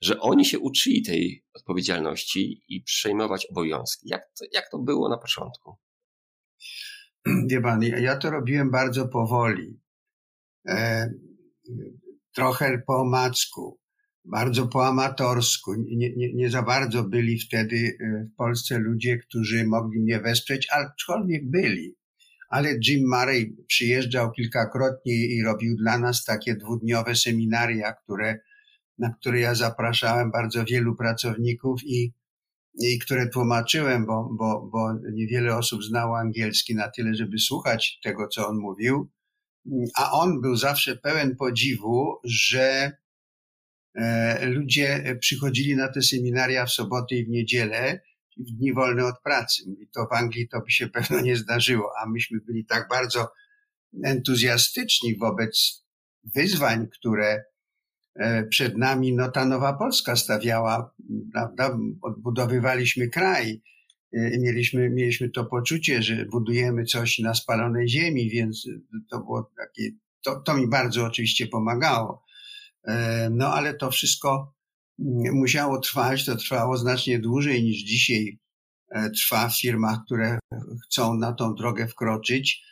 że 0.00 0.20
oni 0.20 0.44
się 0.44 0.58
uczyli 0.58 1.02
tej 1.02 1.44
odpowiedzialności 1.54 2.64
i 2.68 2.82
przejmować 2.82 3.46
obowiązki? 3.46 4.08
Jak 4.08 4.22
to, 4.38 4.44
jak 4.52 4.70
to 4.70 4.78
było 4.78 5.08
na 5.08 5.18
początku? 5.18 5.76
Wie 7.50 7.60
pan, 7.60 7.82
ja 7.82 8.16
to 8.16 8.30
robiłem 8.30 8.70
bardzo 8.70 9.08
powoli. 9.08 9.80
E, 10.68 11.10
trochę 12.34 12.82
po 12.86 12.96
omacku, 12.96 13.80
bardzo 14.30 14.66
po 14.66 14.86
amatorsku. 14.86 15.74
Nie, 15.74 16.16
nie, 16.16 16.34
nie 16.34 16.50
za 16.50 16.62
bardzo 16.62 17.04
byli 17.04 17.38
wtedy 17.38 17.76
e, 17.76 18.24
w 18.24 18.36
Polsce 18.36 18.78
ludzie, 18.78 19.18
którzy 19.18 19.66
mogli 19.66 20.00
mnie 20.00 20.20
wesprzeć, 20.20 20.68
aczkolwiek 20.72 21.50
byli. 21.50 21.94
Ale 22.48 22.74
Jim 22.88 23.08
Murray 23.08 23.56
przyjeżdżał 23.66 24.32
kilkakrotnie 24.32 25.14
i 25.14 25.42
robił 25.42 25.76
dla 25.76 25.98
nas 25.98 26.24
takie 26.24 26.56
dwudniowe 26.56 27.14
seminaria, 27.14 27.92
które, 27.92 28.38
na 28.98 29.14
które 29.20 29.40
ja 29.40 29.54
zapraszałem 29.54 30.30
bardzo 30.30 30.64
wielu 30.64 30.96
pracowników 30.96 31.80
i 31.84 32.12
i 32.80 32.98
które 32.98 33.28
tłumaczyłem, 33.28 34.06
bo, 34.06 34.28
bo, 34.32 34.68
bo 34.72 34.92
niewiele 35.12 35.56
osób 35.56 35.84
znało 35.84 36.18
angielski 36.18 36.74
na 36.74 36.88
tyle, 36.88 37.14
żeby 37.14 37.38
słuchać 37.38 38.00
tego, 38.02 38.28
co 38.28 38.48
on 38.48 38.58
mówił. 38.58 39.10
A 39.96 40.12
on 40.12 40.40
był 40.40 40.56
zawsze 40.56 40.96
pełen 40.96 41.36
podziwu, 41.36 42.14
że 42.24 42.92
ludzie 44.42 45.16
przychodzili 45.20 45.76
na 45.76 45.92
te 45.92 46.02
seminaria 46.02 46.66
w 46.66 46.70
soboty 46.70 47.14
i 47.14 47.24
w 47.24 47.28
niedzielę, 47.28 48.00
w 48.36 48.50
dni 48.56 48.72
wolne 48.72 49.06
od 49.06 49.22
pracy. 49.24 49.62
I 49.80 49.88
to 49.94 50.06
w 50.06 50.12
Anglii 50.12 50.48
to 50.48 50.60
by 50.60 50.70
się 50.70 50.88
pewno 50.98 51.20
nie 51.20 51.36
zdarzyło, 51.36 51.90
a 52.02 52.08
myśmy 52.08 52.40
byli 52.40 52.66
tak 52.66 52.88
bardzo 52.88 53.32
entuzjastyczni 54.04 55.16
wobec 55.18 55.84
wyzwań, 56.34 56.88
które 56.88 57.44
E, 58.18 58.44
przed 58.44 58.78
nami 58.78 59.14
no, 59.14 59.30
ta 59.30 59.44
nowa 59.44 59.72
Polska 59.72 60.16
stawiała, 60.16 60.94
prawda? 61.32 61.78
Odbudowywaliśmy 62.02 63.08
kraj. 63.08 63.62
E, 64.12 64.38
mieliśmy, 64.38 64.90
mieliśmy 64.90 65.30
to 65.30 65.44
poczucie, 65.44 66.02
że 66.02 66.26
budujemy 66.26 66.84
coś 66.84 67.18
na 67.18 67.34
spalonej 67.34 67.88
ziemi, 67.88 68.30
więc 68.30 68.68
to 69.10 69.18
było 69.18 69.50
takie, 69.56 69.90
to, 70.24 70.40
to 70.40 70.54
mi 70.54 70.68
bardzo 70.68 71.04
oczywiście 71.04 71.46
pomagało. 71.46 72.24
E, 72.84 73.28
no 73.30 73.46
ale 73.46 73.74
to 73.74 73.90
wszystko 73.90 74.54
mm, 74.98 75.34
musiało 75.34 75.78
trwać, 75.78 76.24
to 76.24 76.36
trwało 76.36 76.76
znacznie 76.76 77.18
dłużej 77.18 77.64
niż 77.64 77.76
dzisiaj 77.76 78.38
trwa 79.16 79.48
w 79.48 79.60
firmach, 79.60 79.98
które 80.06 80.38
chcą 80.84 81.14
na 81.14 81.32
tą 81.32 81.54
drogę 81.54 81.88
wkroczyć. 81.88 82.62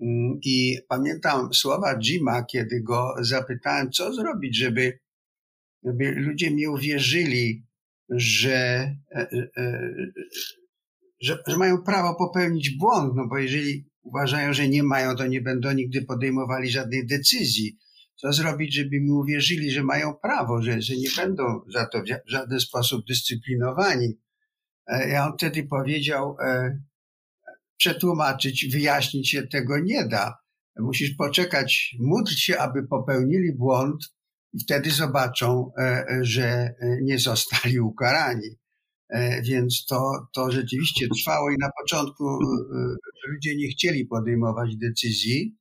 Mm, 0.00 0.38
I 0.42 0.78
pamiętam 0.88 1.54
słowa 1.54 1.98
Jima, 1.98 2.44
kiedy 2.44 2.82
go 2.82 3.14
zapytałem, 3.20 3.90
co 3.92 4.14
zrobić, 4.14 4.58
żeby, 4.58 4.98
żeby 5.84 6.10
ludzie 6.10 6.50
mi 6.50 6.66
uwierzyli, 6.66 7.66
że, 8.08 8.56
e, 9.14 9.20
e, 9.20 9.48
e, 9.56 9.90
że, 11.20 11.38
że 11.46 11.56
mają 11.56 11.82
prawo 11.82 12.14
popełnić 12.14 12.70
błąd, 12.70 13.12
no 13.16 13.26
bo 13.28 13.38
jeżeli 13.38 13.84
uważają, 14.02 14.52
że 14.52 14.68
nie 14.68 14.82
mają, 14.82 15.16
to 15.16 15.26
nie 15.26 15.40
będą 15.40 15.72
nigdy 15.72 16.02
podejmowali 16.02 16.70
żadnej 16.70 17.06
decyzji. 17.06 17.78
Co 18.16 18.32
zrobić, 18.32 18.74
żeby 18.74 19.00
mi 19.00 19.10
uwierzyli, 19.10 19.70
że 19.70 19.82
mają 19.82 20.14
prawo, 20.14 20.62
że, 20.62 20.82
że 20.82 20.96
nie 20.96 21.08
będą 21.16 21.60
za 21.74 21.86
to 21.86 22.02
w 22.26 22.30
żaden 22.30 22.60
sposób 22.60 23.06
dyscyplinowani? 23.06 24.18
Ja 25.08 25.26
on 25.26 25.32
wtedy 25.38 25.66
powiedział, 25.66 26.36
przetłumaczyć, 27.76 28.68
wyjaśnić 28.72 29.30
się 29.30 29.46
tego 29.46 29.78
nie 29.78 30.08
da. 30.08 30.34
Musisz 30.78 31.10
poczekać, 31.14 31.96
módl 32.00 32.32
się, 32.32 32.58
aby 32.58 32.86
popełnili 32.86 33.52
błąd 33.52 34.04
i 34.52 34.58
wtedy 34.60 34.90
zobaczą, 34.90 35.70
e, 35.78 35.82
e, 35.82 36.24
że 36.24 36.44
e, 36.46 36.74
nie 37.02 37.18
zostali 37.18 37.80
ukarani. 37.80 38.48
Więc 39.42 39.86
to, 39.88 40.12
to 40.34 40.50
rzeczywiście 40.50 41.06
trwało 41.08 41.50
i 41.50 41.56
na 41.60 41.70
początku 41.80 42.24
ludzie 43.28 43.56
nie 43.56 43.68
chcieli 43.68 44.06
podejmować 44.06 44.76
decyzji. 44.76 45.56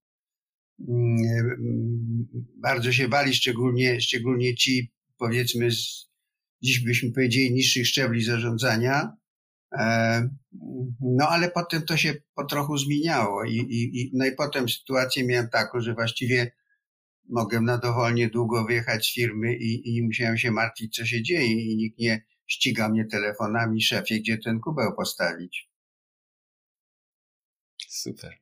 Mm, 0.80 2.28
bardzo 2.58 2.92
się 2.92 3.08
bali, 3.08 3.34
szczególnie, 3.34 4.02
szczególnie 4.02 4.56
ci, 4.56 4.92
powiedzmy, 5.18 5.72
z, 5.72 6.10
dziś 6.62 6.80
byśmy 6.80 7.12
powiedzieli, 7.12 7.54
niższych 7.54 7.88
szczebli 7.88 8.24
zarządzania, 8.24 9.18
E, 9.78 10.30
no 11.02 11.30
ale 11.30 11.52
potem 11.52 11.86
to 11.86 11.98
się 11.98 12.14
po 12.36 12.46
trochu 12.46 12.78
zmieniało 12.78 13.44
i, 13.44 13.58
i, 13.58 14.12
no 14.14 14.26
i 14.26 14.32
potem 14.32 14.70
sytuację 14.70 15.26
miałem 15.26 15.50
taką, 15.50 15.82
że 15.82 15.94
właściwie 15.94 16.52
mogłem 17.30 17.66
na 17.66 17.78
dowolnie 17.78 18.30
długo 18.30 18.66
wyjechać 18.66 19.06
z 19.06 19.14
firmy 19.14 19.56
i, 19.56 19.96
i 19.96 20.04
musiałem 20.04 20.38
się 20.38 20.52
martwić, 20.52 20.96
co 20.96 21.06
się 21.06 21.24
dzieje 21.24 21.72
i 21.72 21.78
nikt 21.78 22.00
nie 22.00 22.26
ściga 22.48 22.90
mnie 22.90 23.06
telefonami, 23.06 23.82
szefie, 23.82 24.20
gdzie 24.20 24.38
ten 24.38 24.60
kubeł 24.60 24.96
postawić. 24.96 25.70
Super, 27.88 28.38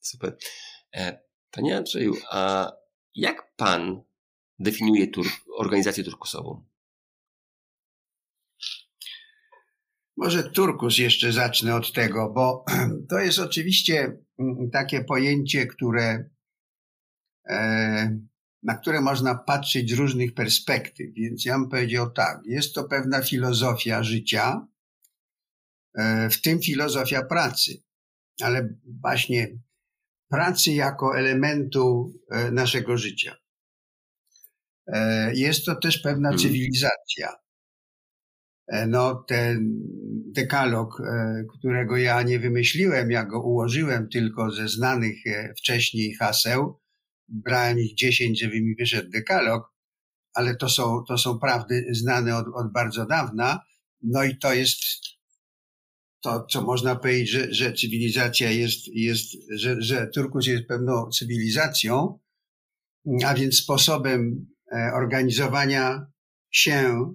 super. 0.00 0.36
E, 0.96 1.25
panie 1.50 1.76
Andrzeju, 1.76 2.14
a 2.30 2.72
jak 3.14 3.56
pan 3.56 4.02
definiuje 4.58 5.06
tur 5.06 5.26
organizację 5.58 6.04
turkusową? 6.04 6.64
Może 10.16 10.50
turkus 10.50 10.98
jeszcze 10.98 11.32
zacznę 11.32 11.74
od 11.74 11.92
tego, 11.92 12.32
bo 12.32 12.64
to 13.10 13.18
jest 13.18 13.38
oczywiście 13.38 14.18
mm, 14.38 14.70
takie 14.70 15.04
pojęcie, 15.04 15.66
które, 15.66 16.30
e, 17.48 18.18
na 18.62 18.74
które 18.74 19.00
można 19.00 19.34
patrzeć 19.34 19.90
z 19.90 19.98
różnych 19.98 20.34
perspektyw. 20.34 21.14
Więc 21.14 21.44
ja 21.44 21.58
bym 21.58 21.68
powiedział 21.68 22.10
tak, 22.10 22.40
jest 22.46 22.74
to 22.74 22.84
pewna 22.84 23.22
filozofia 23.22 24.02
życia, 24.02 24.66
e, 25.94 26.30
w 26.30 26.40
tym 26.40 26.62
filozofia 26.62 27.24
pracy, 27.24 27.82
ale 28.40 28.74
właśnie 29.02 29.48
pracy 30.36 30.70
jako 30.70 31.18
elementu 31.18 32.12
e, 32.30 32.50
naszego 32.50 32.96
życia. 32.96 33.36
Jest 35.34 35.64
to 35.64 35.76
też 35.76 35.98
pewna 35.98 36.28
mhm. 36.28 36.38
cywilizacja 36.38 37.32
E, 38.66 38.86
no, 38.86 39.14
ten 39.14 39.80
dekalog, 40.32 41.00
e, 41.00 41.44
którego 41.58 41.96
ja 41.96 42.22
nie 42.22 42.38
wymyśliłem, 42.38 43.10
ja 43.10 43.24
go 43.24 43.42
ułożyłem 43.42 44.08
tylko 44.08 44.50
ze 44.50 44.68
znanych 44.68 45.26
e, 45.26 45.54
wcześniej 45.58 46.14
haseł. 46.14 46.80
Brałem 47.28 47.78
ich 47.78 47.94
dziesięć, 47.94 48.40
żeby 48.40 48.60
mi 48.60 48.74
wyszedł 48.76 49.10
dekalog, 49.10 49.72
ale 50.34 50.56
to 50.56 50.68
są, 50.68 51.04
to 51.08 51.18
są 51.18 51.38
prawdy 51.38 51.86
znane 51.90 52.36
od, 52.36 52.46
od 52.54 52.72
bardzo 52.72 53.06
dawna. 53.06 53.60
No 54.02 54.24
i 54.24 54.38
to 54.38 54.54
jest 54.54 54.78
to, 56.26 56.46
co 56.50 56.62
można 56.62 56.96
powiedzieć, 56.96 57.30
że, 57.30 57.54
że 57.54 57.72
cywilizacja 57.72 58.50
jest, 58.50 58.88
jest 58.88 59.32
że, 59.50 59.82
że 59.82 60.06
Turkus 60.06 60.46
jest 60.46 60.66
pewną 60.68 61.10
cywilizacją, 61.10 62.18
a 63.26 63.34
więc 63.34 63.56
sposobem 63.56 64.46
organizowania 64.94 66.06
się 66.50 67.12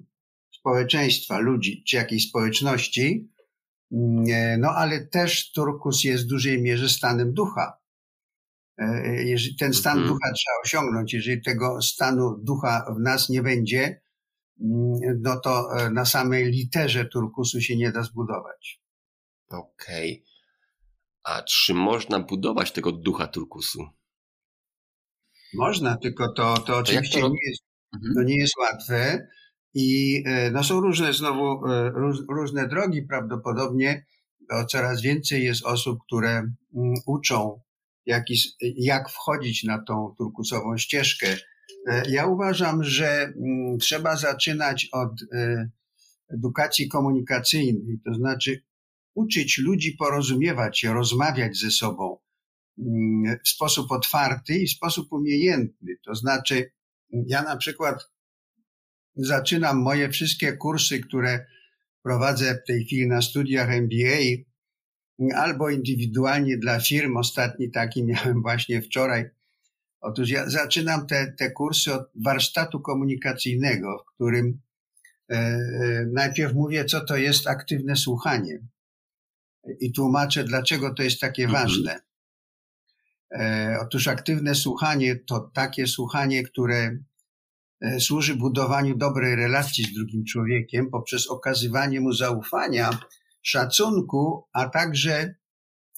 społeczeństwa, 0.59 1.39
ludzi 1.39 1.83
czy 1.87 1.95
jakiejś 1.95 2.29
społeczności, 2.29 3.31
mm, 3.91 4.59
no 4.59 4.69
ale 4.69 5.07
też 5.07 5.51
turkus 5.51 6.03
jest 6.03 6.23
w 6.23 6.27
dużej 6.27 6.61
mierze 6.61 6.89
stanem 6.89 7.33
ducha. 7.33 7.81
E, 8.77 9.23
jeżeli 9.23 9.55
ten 9.55 9.73
stan 9.73 9.97
mhm. 9.97 10.07
ducha 10.07 10.33
trzeba 10.33 10.55
osiągnąć. 10.63 11.13
Jeżeli 11.13 11.41
tego 11.41 11.81
stanu 11.81 12.37
ducha 12.43 12.93
w 12.97 12.99
nas 12.99 13.29
nie 13.29 13.41
będzie, 13.41 14.01
mm, 14.61 15.21
no 15.21 15.39
to 15.39 15.77
e, 15.77 15.89
na 15.89 16.05
samej 16.05 16.45
literze 16.45 17.05
turkusu 17.05 17.61
się 17.61 17.77
nie 17.77 17.91
da 17.91 18.03
zbudować. 18.03 18.80
Okej. 19.51 20.11
Okay. 20.11 20.31
A 21.23 21.41
czy 21.41 21.73
można 21.73 22.19
budować 22.19 22.71
tego 22.71 22.91
ducha 22.91 23.27
turkusu? 23.27 23.87
Można, 25.53 25.97
tylko 25.97 26.33
to, 26.33 26.53
to 26.53 26.77
oczywiście 26.77 27.21
to 27.21 27.27
nie, 27.29 27.49
jest, 27.49 27.63
mhm. 27.95 28.13
to 28.15 28.23
nie 28.23 28.37
jest 28.37 28.57
łatwe. 28.57 29.27
I 29.73 30.23
e, 30.25 30.51
no, 30.51 30.63
są 30.63 30.79
różne 30.79 31.13
znowu, 31.13 31.67
e, 31.67 31.89
róż, 31.89 32.17
różne 32.29 32.67
drogi 32.67 33.01
prawdopodobnie. 33.03 34.05
bo 34.49 34.65
coraz 34.65 35.01
więcej 35.01 35.43
jest 35.43 35.65
osób, 35.65 35.99
które 36.07 36.29
mm, 36.29 36.53
uczą, 37.05 37.61
jak, 38.05 38.23
jak 38.61 39.09
wchodzić 39.09 39.63
na 39.63 39.83
tą 39.83 40.15
turkusową 40.17 40.77
ścieżkę. 40.77 41.37
E, 41.87 42.03
ja 42.09 42.25
uważam, 42.25 42.83
że 42.83 43.23
mm, 43.23 43.77
trzeba 43.79 44.15
zaczynać 44.15 44.87
od 44.91 45.11
edukacji 46.33 46.87
komunikacyjnej, 46.87 47.99
to 48.05 48.13
znaczy 48.13 48.63
uczyć 49.13 49.57
ludzi 49.57 49.91
porozumiewać 49.91 50.79
się, 50.79 50.93
rozmawiać 50.93 51.57
ze 51.57 51.71
sobą 51.71 52.17
mm, 52.79 53.37
w 53.45 53.49
sposób 53.49 53.91
otwarty 53.91 54.57
i 54.57 54.67
w 54.67 54.71
sposób 54.71 55.13
umiejętny. 55.13 55.97
To 56.05 56.15
znaczy, 56.15 56.71
ja 57.27 57.43
na 57.43 57.57
przykład 57.57 58.11
zaczynam 59.15 59.81
moje 59.81 60.09
wszystkie 60.09 60.53
kursy, 60.53 60.99
które 60.99 61.45
prowadzę 62.03 62.55
w 62.55 62.67
tej 62.67 62.85
chwili 62.85 63.07
na 63.07 63.21
studiach 63.21 63.69
MBA, 63.69 64.43
albo 65.35 65.69
indywidualnie 65.69 66.57
dla 66.57 66.79
firm. 66.79 67.17
Ostatni 67.17 67.71
taki 67.71 68.03
miałem 68.05 68.41
właśnie 68.41 68.81
wczoraj. 68.81 69.29
Otóż 70.01 70.29
ja 70.29 70.49
zaczynam 70.49 71.07
te, 71.07 71.33
te 71.39 71.51
kursy 71.51 71.93
od 71.93 72.09
warsztatu 72.15 72.79
komunikacyjnego, 72.79 74.03
w 74.03 74.15
którym 74.15 74.61
e, 75.29 75.35
e, 75.35 76.05
najpierw 76.13 76.53
mówię, 76.53 76.85
co 76.85 77.05
to 77.05 77.17
jest 77.17 77.47
aktywne 77.47 77.95
słuchanie 77.95 78.59
i 79.79 79.91
tłumaczę, 79.91 80.43
dlaczego 80.43 80.93
to 80.93 81.03
jest 81.03 81.19
takie 81.19 81.43
mhm. 81.43 81.63
ważne. 81.63 81.99
E, 83.31 83.77
otóż 83.81 84.07
aktywne 84.07 84.55
słuchanie 84.55 85.15
to 85.15 85.51
takie 85.53 85.87
słuchanie, 85.87 86.43
które 86.43 86.97
E, 87.81 87.99
służy 87.99 88.35
budowaniu 88.35 88.97
dobrej 88.97 89.35
relacji 89.35 89.83
z 89.83 89.93
drugim 89.93 90.25
człowiekiem 90.25 90.89
poprzez 90.89 91.27
okazywanie 91.27 92.01
mu 92.01 92.13
zaufania, 92.13 92.89
szacunku, 93.41 94.47
a 94.53 94.69
także 94.69 95.35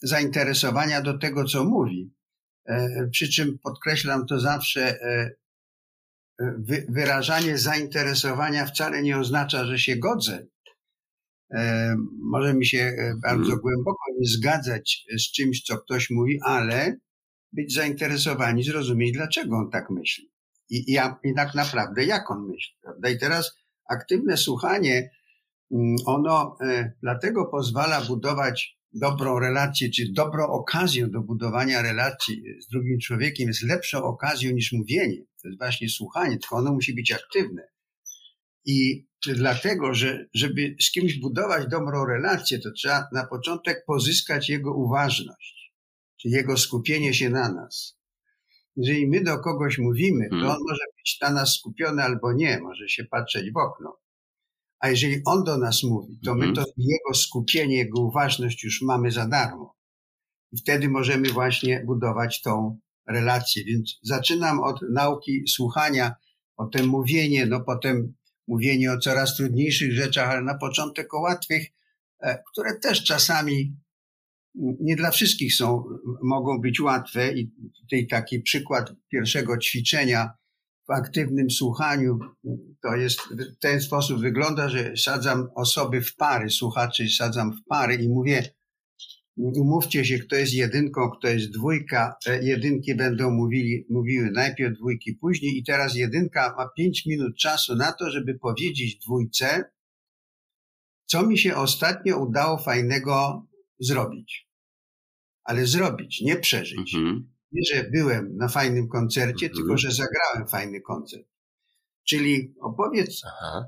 zainteresowania 0.01 1.01
do 1.01 1.17
tego, 1.17 1.45
co 1.45 1.63
mówi. 1.63 2.13
E, 2.65 3.07
przy 3.11 3.29
czym 3.29 3.59
podkreślam 3.59 4.25
to 4.25 4.39
zawsze, 4.39 5.01
e, 5.01 5.35
wyrażanie 6.89 7.57
zainteresowania 7.57 8.65
wcale 8.65 9.03
nie 9.03 9.17
oznacza, 9.17 9.65
że 9.65 9.79
się 9.79 9.95
godzę. 9.95 10.45
Może 12.21 12.53
mi 12.53 12.65
się 12.65 12.93
bardzo 13.21 13.43
mhm. 13.43 13.59
głęboko 13.59 14.03
nie 14.19 14.27
zgadzać 14.27 15.05
z 15.17 15.31
czymś, 15.31 15.61
co 15.61 15.77
ktoś 15.77 16.09
mówi, 16.09 16.39
ale 16.45 16.97
być 17.53 17.73
zainteresowani, 17.73 18.63
zrozumieć, 18.63 19.13
dlaczego 19.13 19.57
on 19.57 19.69
tak 19.69 19.89
myśli 19.89 20.33
i, 20.69 20.93
i, 20.93 20.97
i 21.23 21.33
tak 21.35 21.55
naprawdę 21.55 22.05
jak 22.05 22.31
on 22.31 22.47
myśli. 22.47 22.75
Prawda? 22.81 23.09
I 23.09 23.17
teraz 23.17 23.57
aktywne 23.89 24.37
słuchanie, 24.37 25.11
mm, 25.71 25.95
ono 26.05 26.57
e, 26.61 26.91
dlatego 27.01 27.45
pozwala 27.45 28.01
budować 28.01 28.77
dobrą 28.93 29.39
relację, 29.39 29.89
czy 29.89 30.11
dobrą 30.11 30.47
okazję 30.47 31.07
do 31.07 31.21
budowania 31.21 31.81
relacji 31.81 32.43
z 32.61 32.67
drugim 32.67 32.99
człowiekiem 32.99 33.47
jest 33.47 33.63
lepszą 33.63 34.03
okazją 34.03 34.51
niż 34.51 34.71
mówienie. 34.71 35.17
To 35.41 35.47
jest 35.47 35.59
właśnie 35.59 35.89
słuchanie, 35.89 36.37
tylko 36.37 36.55
ono 36.55 36.73
musi 36.73 36.95
być 36.95 37.11
aktywne. 37.11 37.67
I 38.65 39.05
dlatego, 39.25 39.93
że 39.93 40.25
żeby 40.33 40.75
z 40.81 40.91
kimś 40.91 41.19
budować 41.19 41.67
dobrą 41.67 42.05
relację, 42.05 42.59
to 42.59 42.71
trzeba 42.71 43.07
na 43.11 43.27
początek 43.27 43.85
pozyskać 43.87 44.49
jego 44.49 44.73
uważność, 44.73 45.73
czyli 46.21 46.33
jego 46.33 46.57
skupienie 46.57 47.13
się 47.13 47.29
na 47.29 47.53
nas 47.53 48.03
jeżeli 48.75 49.07
my 49.07 49.23
do 49.23 49.39
kogoś 49.39 49.77
mówimy, 49.77 50.29
to 50.29 50.35
hmm. 50.35 50.51
on 50.51 50.57
może 50.69 50.83
być 50.97 51.17
na 51.21 51.29
nas 51.29 51.53
skupiony 51.53 52.03
albo 52.03 52.33
nie, 52.33 52.59
może 52.59 52.89
się 52.89 53.05
patrzeć 53.05 53.51
w 53.51 53.57
okno. 53.57 53.97
A 54.79 54.89
jeżeli 54.89 55.21
on 55.25 55.43
do 55.43 55.57
nas 55.57 55.83
mówi, 55.83 56.19
to 56.25 56.35
my 56.35 56.45
hmm. 56.45 56.55
to 56.55 56.63
jego 56.77 57.13
skupienie, 57.13 57.77
jego 57.77 58.01
uważność 58.01 58.63
już 58.63 58.81
mamy 58.81 59.11
za 59.11 59.27
darmo. 59.27 59.75
I 60.51 60.57
wtedy 60.57 60.89
możemy 60.89 61.29
właśnie 61.29 61.83
budować 61.85 62.41
tą 62.41 62.79
relację. 63.07 63.63
Więc 63.65 63.99
zaczynam 64.01 64.59
od 64.59 64.81
nauki 64.91 65.43
słuchania, 65.47 66.15
potem 66.55 66.87
mówienie, 66.87 67.45
no 67.45 67.61
potem 67.61 68.13
mówienie 68.47 68.91
o 68.91 68.97
coraz 68.97 69.35
trudniejszych 69.35 69.93
rzeczach, 69.93 70.29
ale 70.29 70.41
na 70.41 70.57
początek 70.57 71.13
o 71.13 71.19
łatwych, 71.19 71.67
e, 72.19 72.43
które 72.51 72.79
też 72.79 73.03
czasami 73.03 73.75
nie 74.55 74.95
dla 74.95 75.11
wszystkich 75.11 75.55
są, 75.55 75.83
mogą 76.23 76.61
być 76.61 76.79
łatwe. 76.79 77.33
I 77.33 77.51
tutaj 77.81 78.07
taki 78.07 78.39
przykład 78.39 78.93
pierwszego 79.09 79.57
ćwiczenia 79.57 80.29
w 80.87 80.91
aktywnym 80.91 81.49
słuchaniu 81.51 82.19
to 82.81 82.95
jest 82.95 83.19
w 83.21 83.59
ten 83.59 83.81
sposób 83.81 84.21
wygląda, 84.21 84.69
że 84.69 84.97
sadzam 84.97 85.49
osoby 85.55 86.01
w 86.01 86.15
pary, 86.15 86.49
słuchaczy 86.49 87.09
sadzam 87.09 87.51
w 87.53 87.63
pary 87.69 87.95
i 87.95 88.09
mówię, 88.09 88.53
umówcie 89.37 90.05
się, 90.05 90.19
kto 90.19 90.35
jest 90.35 90.53
jedynką, 90.53 91.09
kto 91.09 91.27
jest 91.27 91.51
dwójka. 91.51 92.15
E, 92.27 92.43
jedynki 92.43 92.95
będą 92.95 93.31
mówili, 93.31 93.85
mówiły 93.89 94.31
najpierw 94.31 94.77
dwójki 94.77 95.13
później 95.13 95.57
i 95.57 95.63
teraz 95.63 95.95
jedynka 95.95 96.55
ma 96.57 96.69
pięć 96.77 97.05
minut 97.05 97.37
czasu 97.37 97.75
na 97.75 97.91
to, 97.91 98.11
żeby 98.11 98.39
powiedzieć 98.39 98.97
dwójce, 98.97 99.63
co 101.05 101.27
mi 101.27 101.37
się 101.37 101.55
ostatnio 101.55 102.17
udało 102.17 102.57
fajnego 102.57 103.45
zrobić. 103.79 104.47
Ale 105.43 105.67
zrobić, 105.67 106.21
nie 106.21 106.35
przeżyć. 106.35 106.95
Mhm. 106.95 107.33
Nie, 107.51 107.61
że 107.73 107.89
byłem 107.89 108.37
na 108.37 108.47
fajnym 108.47 108.87
koncercie, 108.87 109.45
mhm. 109.45 109.53
tylko 109.53 109.77
że 109.77 109.91
zagrałem 109.91 110.47
fajny 110.49 110.81
koncert. 110.81 111.27
Czyli 112.07 112.53
opowiedz, 112.61 113.21
Aha. 113.25 113.65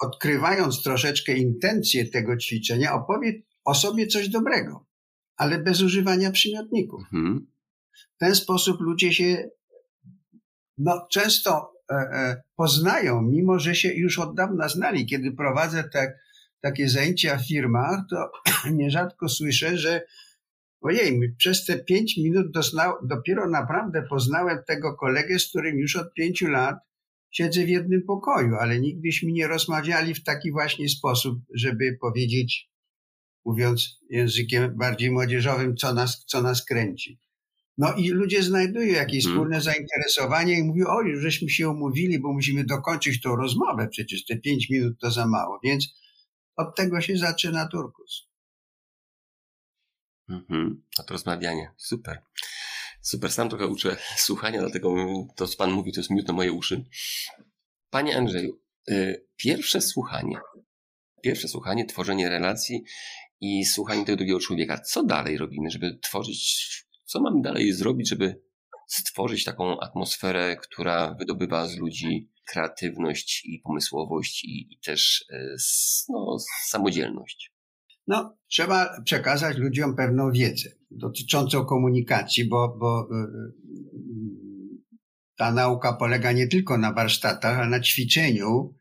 odkrywając 0.00 0.82
troszeczkę 0.82 1.36
intencje 1.36 2.10
tego 2.10 2.36
ćwiczenia, 2.36 2.94
opowiedz 2.94 3.36
o 3.64 3.74
sobie 3.74 4.06
coś 4.06 4.28
dobrego, 4.28 4.86
ale 5.40 5.58
bez 5.58 5.82
używania 5.82 6.30
przymiotników. 6.30 7.02
Mhm. 7.14 7.46
W 7.92 8.18
ten 8.18 8.34
sposób 8.34 8.80
ludzie 8.80 9.12
się 9.12 9.50
no, 10.78 11.06
często 11.10 11.72
e, 11.90 11.94
e, 11.94 12.42
poznają, 12.56 13.22
mimo 13.22 13.58
że 13.58 13.74
się 13.74 13.92
już 13.94 14.18
od 14.18 14.34
dawna 14.34 14.68
znali. 14.68 15.06
Kiedy 15.06 15.32
prowadzę 15.32 15.84
te, 15.84 16.18
takie 16.60 16.88
zajęcia 16.88 17.38
w 17.38 17.48
firmach, 17.48 18.00
to 18.10 18.30
nierzadko 18.80 19.28
słyszę, 19.28 19.76
że 19.76 20.02
ojej, 20.80 21.34
przez 21.38 21.64
te 21.64 21.78
pięć 21.84 22.16
minut 22.16 22.50
dozna, 22.50 22.92
dopiero 23.02 23.50
naprawdę 23.50 24.02
poznałem 24.10 24.58
tego 24.66 24.96
kolegę, 24.96 25.38
z 25.38 25.48
którym 25.48 25.78
już 25.78 25.96
od 25.96 26.14
pięciu 26.14 26.48
lat 26.48 26.76
siedzę 27.30 27.64
w 27.64 27.68
jednym 27.68 28.02
pokoju, 28.02 28.54
ale 28.54 28.80
nigdyśmy 28.80 29.32
nie 29.32 29.46
rozmawiali 29.46 30.14
w 30.14 30.24
taki 30.24 30.52
właśnie 30.52 30.88
sposób, 30.88 31.38
żeby 31.54 31.98
powiedzieć, 32.00 32.69
mówiąc 33.44 33.98
językiem 34.10 34.76
bardziej 34.76 35.10
młodzieżowym, 35.10 35.76
co 35.76 35.94
nas, 35.94 36.24
co 36.26 36.42
nas 36.42 36.64
kręci. 36.64 37.18
No 37.78 37.94
i 37.94 38.08
ludzie 38.08 38.42
znajdują 38.42 38.92
jakieś 38.92 39.24
hmm. 39.24 39.38
wspólne 39.38 39.60
zainteresowanie 39.60 40.58
i 40.58 40.62
mówią, 40.62 40.86
o, 40.86 41.02
już 41.02 41.22
żeśmy 41.22 41.50
się 41.50 41.68
umówili, 41.68 42.18
bo 42.18 42.32
musimy 42.32 42.64
dokończyć 42.64 43.20
tą 43.20 43.36
rozmowę, 43.36 43.88
przecież 43.88 44.24
te 44.24 44.36
pięć 44.36 44.70
minut 44.70 45.00
to 45.00 45.10
za 45.10 45.26
mało, 45.26 45.60
więc 45.64 45.94
od 46.56 46.76
tego 46.76 47.00
się 47.00 47.16
zaczyna 47.16 47.68
turkus. 47.68 48.30
Mhm. 50.28 50.82
A 50.98 51.02
to 51.02 51.12
rozmawianie. 51.12 51.70
Super. 51.76 52.22
Super. 53.00 53.32
Sam 53.32 53.48
trochę 53.48 53.66
uczę 53.66 53.96
słuchania, 54.16 54.60
dlatego 54.60 54.94
to, 55.36 55.46
co 55.46 55.56
Pan 55.56 55.72
mówi, 55.72 55.92
to 55.92 56.00
jest 56.00 56.10
miód 56.10 56.28
na 56.28 56.34
moje 56.34 56.52
uszy. 56.52 56.84
Panie 57.90 58.16
Andrzeju, 58.16 58.60
y, 58.90 59.26
pierwsze 59.36 59.80
słuchanie. 59.80 60.38
Pierwsze 61.22 61.48
słuchanie, 61.48 61.86
tworzenie 61.86 62.28
relacji 62.28 62.84
i 63.40 63.64
słuchanie 63.64 64.04
tego 64.04 64.16
drugiego 64.16 64.40
człowieka. 64.40 64.78
Co 64.78 65.04
dalej 65.04 65.38
robimy, 65.38 65.70
żeby 65.70 65.98
tworzyć, 66.02 66.68
co 67.04 67.20
mamy 67.20 67.42
dalej 67.42 67.72
zrobić, 67.72 68.08
żeby 68.08 68.40
stworzyć 68.86 69.44
taką 69.44 69.80
atmosferę, 69.80 70.56
która 70.56 71.14
wydobywa 71.14 71.66
z 71.68 71.76
ludzi 71.76 72.30
kreatywność 72.46 73.42
i 73.44 73.60
pomysłowość 73.64 74.44
i, 74.44 74.74
i 74.74 74.78
też 74.78 75.24
y, 75.30 75.56
no, 76.08 76.36
samodzielność? 76.68 77.52
No, 78.06 78.36
trzeba 78.48 79.02
przekazać 79.04 79.56
ludziom 79.56 79.96
pewną 79.96 80.32
wiedzę 80.32 80.70
dotyczącą 80.90 81.64
komunikacji, 81.64 82.48
bo, 82.48 82.76
bo 82.80 83.02
y, 83.02 83.60
ta 85.36 85.52
nauka 85.52 85.92
polega 85.92 86.32
nie 86.32 86.46
tylko 86.46 86.78
na 86.78 86.92
warsztatach, 86.92 87.58
ale 87.58 87.68
na 87.68 87.80
ćwiczeniu 87.80 88.74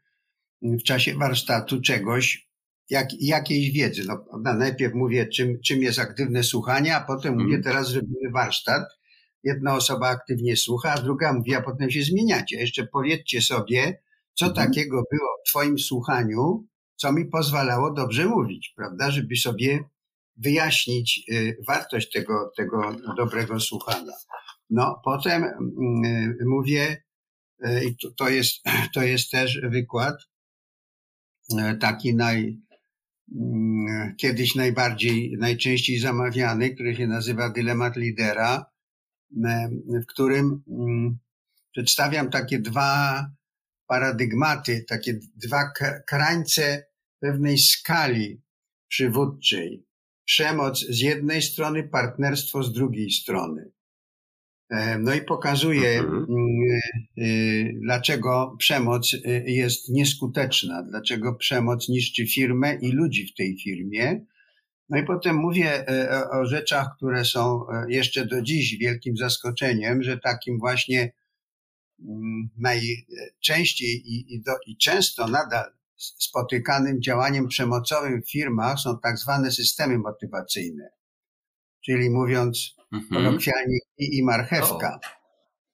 w 0.62 0.84
czasie 0.84 1.13
warsztatu 1.13 1.82
czegoś, 1.82 2.49
jak, 2.89 3.08
jakiejś 3.19 3.71
wiedzy. 3.71 4.04
No, 4.08 4.25
najpierw 4.54 4.93
mówię, 4.93 5.28
czym, 5.28 5.60
czym 5.62 5.82
jest 5.84 5.99
aktywne 5.99 6.43
słuchanie, 6.43 6.95
a 6.95 7.02
potem 7.02 7.34
mówię, 7.34 7.56
mhm. 7.56 7.63
teraz 7.63 7.89
zrobimy 7.89 8.32
warsztat. 8.32 8.84
Jedna 9.43 9.75
osoba 9.75 10.08
aktywnie 10.08 10.58
słucha, 10.58 10.93
a 10.93 11.02
druga 11.02 11.34
mówi, 11.34 11.56
a 11.56 11.62
potem 11.62 11.91
się 11.91 12.04
zmieniacie. 12.04 12.60
Jeszcze 12.60 12.88
powiedzcie 12.88 13.41
sobie, 13.41 14.02
co 14.34 14.45
mhm. 14.45 14.67
takiego 14.67 14.95
było 15.12 15.30
w 15.45 15.49
Twoim 15.49 15.80
słuchaniu, 15.80 16.67
co 16.95 17.12
mi 17.13 17.25
pozwalało 17.25 17.93
dobrze 17.93 18.25
mówić, 18.25 18.73
prawda, 18.75 19.12
żeby 19.12 19.36
sobie 19.36 19.80
wyjaśnić 20.38 21.23
y, 21.32 21.58
wartość 21.67 22.12
tego, 22.12 22.52
tego 22.58 22.95
dobrego 23.17 23.60
słuchania. 23.60 24.13
No, 24.69 25.02
potem 25.06 25.43
mm, 25.43 26.04
y, 26.41 26.45
mówię, 26.45 27.04
y, 27.65 27.86
i 27.86 27.95
to, 27.97 28.12
to, 28.17 28.30
jest, 28.30 28.63
to 28.95 29.04
jest 29.04 29.32
też 29.32 29.62
wykład 29.63 30.15
taki 31.80 32.15
naj, 32.15 32.38
mm, 32.39 32.69
kiedyś 34.18 34.56
najbardziej, 34.56 35.38
najczęściej 35.39 36.00
zamawiany, 36.00 36.70
który 36.70 36.96
się 36.96 37.08
nazywa 37.08 37.50
Dylemat 37.50 37.96
Lidera, 37.96 38.65
w 40.02 40.06
którym 40.08 40.63
mm, 40.68 41.18
przedstawiam 41.72 42.30
takie 42.30 42.60
dwa 42.60 43.26
paradygmaty, 43.88 44.86
takie 44.88 45.20
dwa 45.36 45.72
krańce 46.08 46.86
pewnej 47.20 47.58
skali 47.58 48.42
przywódczej. 48.88 49.86
Przemoc 50.26 50.80
z 50.80 51.00
jednej 51.00 51.42
strony, 51.42 51.84
partnerstwo 51.84 52.63
z 52.63 52.74
drugiej 52.74 53.12
strony. 53.12 53.72
E, 54.70 55.00
no 55.00 55.14
i 55.14 55.22
pokazuje, 55.22 56.00
mhm. 56.00 56.26
Mm, 56.30 56.80
e, 57.18 57.24
dlaczego 57.74 58.56
przemoc 58.60 59.14
e, 59.14 59.52
jest 59.52 59.90
nieskuteczna, 59.90 60.84
dlaczego 60.84 61.36
przemoc 61.36 61.90
niszczy 61.90 62.28
firmę 62.28 62.76
i 62.82 62.92
ludzi 62.92 63.28
w 63.28 63.34
tej 63.34 63.58
firmie. 63.64 64.26
No 64.90 64.98
i 64.98 65.04
potem 65.04 65.36
mówię 65.36 65.86
o 66.32 66.46
rzeczach, 66.46 66.88
które 66.98 67.26
są 67.26 67.66
jeszcze 67.88 68.26
do 68.26 68.42
dziś 68.42 68.78
wielkim 68.78 69.18
zaskoczeniem, 69.18 70.04
że 70.04 70.18
takim 70.18 70.60
właśnie 70.60 71.12
mm, 72.00 72.50
najczęściej 72.58 73.90
i, 73.90 74.36
i, 74.36 74.42
do, 74.42 74.52
i 74.68 74.78
często 74.78 75.28
nadal 75.28 75.66
spotykanym 75.98 77.02
działaniem 77.02 77.48
przemocowym 77.48 78.22
w 78.22 78.32
firmach 78.32 78.80
są 78.80 79.00
tak 79.00 79.18
zwane 79.18 79.52
systemy 79.52 79.98
motywacyjne. 79.98 80.90
Czyli 81.86 82.10
mówiąc. 82.10 82.79
Kolokwialnie 83.10 83.78
i, 83.97 84.17
i 84.17 84.23
marchewka. 84.23 84.99
O. 85.06 85.19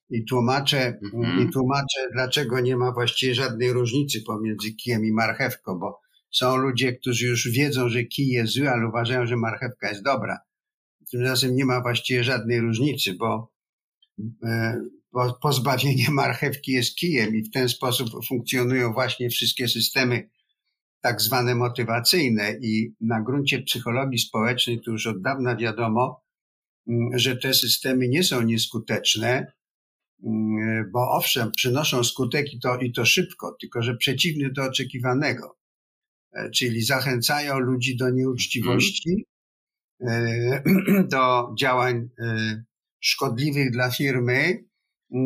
I 0.09 0.25
tłumaczę, 0.25 0.99
mhm. 1.13 1.47
I 1.47 1.51
tłumaczę, 1.51 2.09
dlaczego 2.13 2.59
nie 2.59 2.77
ma 2.77 2.91
właściwie 2.91 3.35
żadnej 3.35 3.73
różnicy 3.73 4.21
pomiędzy 4.21 4.73
kijem 4.73 5.05
i 5.05 5.11
marchewką, 5.11 5.79
bo 5.79 5.99
są 6.31 6.57
ludzie, 6.57 6.93
którzy 6.93 7.27
już 7.27 7.49
wiedzą, 7.49 7.89
że 7.89 8.03
kij 8.03 8.27
jest 8.27 8.53
zły, 8.53 8.69
ale 8.69 8.87
uważają, 8.87 9.25
że 9.25 9.35
marchewka 9.35 9.89
jest 9.89 10.03
dobra. 10.03 10.39
Tymczasem 11.11 11.55
nie 11.55 11.65
ma 11.65 11.81
właściwie 11.81 12.23
żadnej 12.23 12.59
różnicy, 12.59 13.13
bo 13.13 13.51
e, 14.43 14.81
pozbawienie 15.41 16.05
marchewki 16.11 16.71
jest 16.71 16.95
kijem 16.95 17.35
i 17.35 17.43
w 17.43 17.51
ten 17.51 17.69
sposób 17.69 18.25
funkcjonują 18.27 18.93
właśnie 18.93 19.29
wszystkie 19.29 19.67
systemy 19.67 20.29
tak 21.01 21.21
zwane 21.21 21.55
motywacyjne 21.55 22.51
i 22.61 22.93
na 23.01 23.21
gruncie 23.21 23.61
psychologii 23.61 24.19
społecznej 24.19 24.81
to 24.81 24.91
już 24.91 25.07
od 25.07 25.21
dawna 25.21 25.55
wiadomo, 25.55 26.24
że 27.15 27.37
te 27.37 27.53
systemy 27.53 28.07
nie 28.07 28.23
są 28.23 28.41
nieskuteczne, 28.41 29.53
mm, 30.23 30.91
bo 30.91 31.11
owszem, 31.11 31.51
przynoszą 31.51 32.03
skutek 32.03 32.53
i 32.53 32.59
to, 32.59 32.79
i 32.79 32.91
to 32.91 33.05
szybko, 33.05 33.57
tylko 33.61 33.83
że 33.83 33.97
przeciwny 33.97 34.51
do 34.51 34.63
oczekiwanego. 34.63 35.57
E, 36.35 36.49
czyli 36.49 36.81
zachęcają 36.81 37.59
ludzi 37.59 37.97
do 37.97 38.09
nieuczciwości, 38.09 39.25
e, 40.01 40.63
do 41.13 41.55
działań 41.59 42.09
e, 42.19 42.63
szkodliwych 42.99 43.71
dla 43.71 43.91
firmy, 43.91 44.65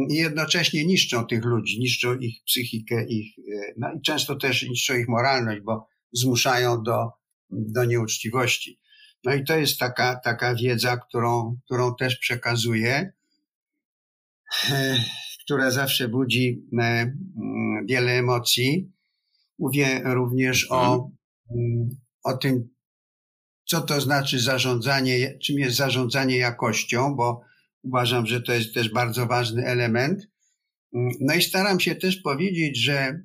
i 0.10 0.16
jednocześnie 0.16 0.86
niszczą 0.86 1.26
tych 1.26 1.46
ludzi, 1.46 1.80
niszczą 1.80 2.18
ich 2.18 2.44
psychikę, 2.44 3.06
ich, 3.08 3.36
no 3.78 3.94
i 3.94 4.02
często 4.02 4.36
też 4.36 4.64
niszczą 4.64 4.96
ich 4.96 5.08
moralność, 5.08 5.62
bo 5.62 5.88
zmuszają 6.12 6.84
do, 6.84 7.10
do 7.50 7.86
nieuczciwości. 7.86 8.80
No 9.24 9.34
i 9.34 9.44
to 9.44 9.58
jest 9.58 9.80
taka, 9.80 10.16
taka 10.16 10.56
wiedza, 10.56 10.98
którą, 10.98 11.58
którą 11.66 11.96
też 11.96 12.18
przekazuję, 12.18 13.14
e, 14.72 15.04
która 15.44 15.72
zawsze 15.72 16.08
budzi 16.08 16.68
mm, 16.74 17.86
wiele 17.86 18.12
emocji. 18.12 18.92
Mówię 19.60 20.02
również 20.04 20.68
o, 20.72 21.10
mm, 21.52 21.90
o 22.24 22.38
tym, 22.38 22.70
co 23.66 23.82
to 23.82 24.02
znaczy 24.02 24.40
zarządzanie, 24.40 25.38
czym 25.40 25.60
jest 25.60 25.78
zarządzanie 25.78 26.38
jakością, 26.38 27.16
bo 27.16 27.50
Uważam, 27.84 28.26
że 28.26 28.42
to 28.42 28.54
jest 28.54 28.74
też 28.74 28.90
bardzo 28.90 29.26
ważny 29.26 29.66
element. 29.66 30.28
No 31.22 31.34
i 31.34 31.42
staram 31.42 31.80
się 31.80 31.96
też 31.96 32.18
powiedzieć, 32.18 32.84
że 32.84 33.24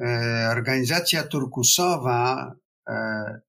e, 0.00 0.48
organizacja 0.50 1.22
turkusowa 1.22 2.52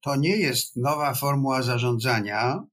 to 0.02 0.16
nie 0.16 0.36
jest 0.36 0.76
nowa 0.76 1.14
formuła 1.14 1.62
zarządzania, 1.62 2.64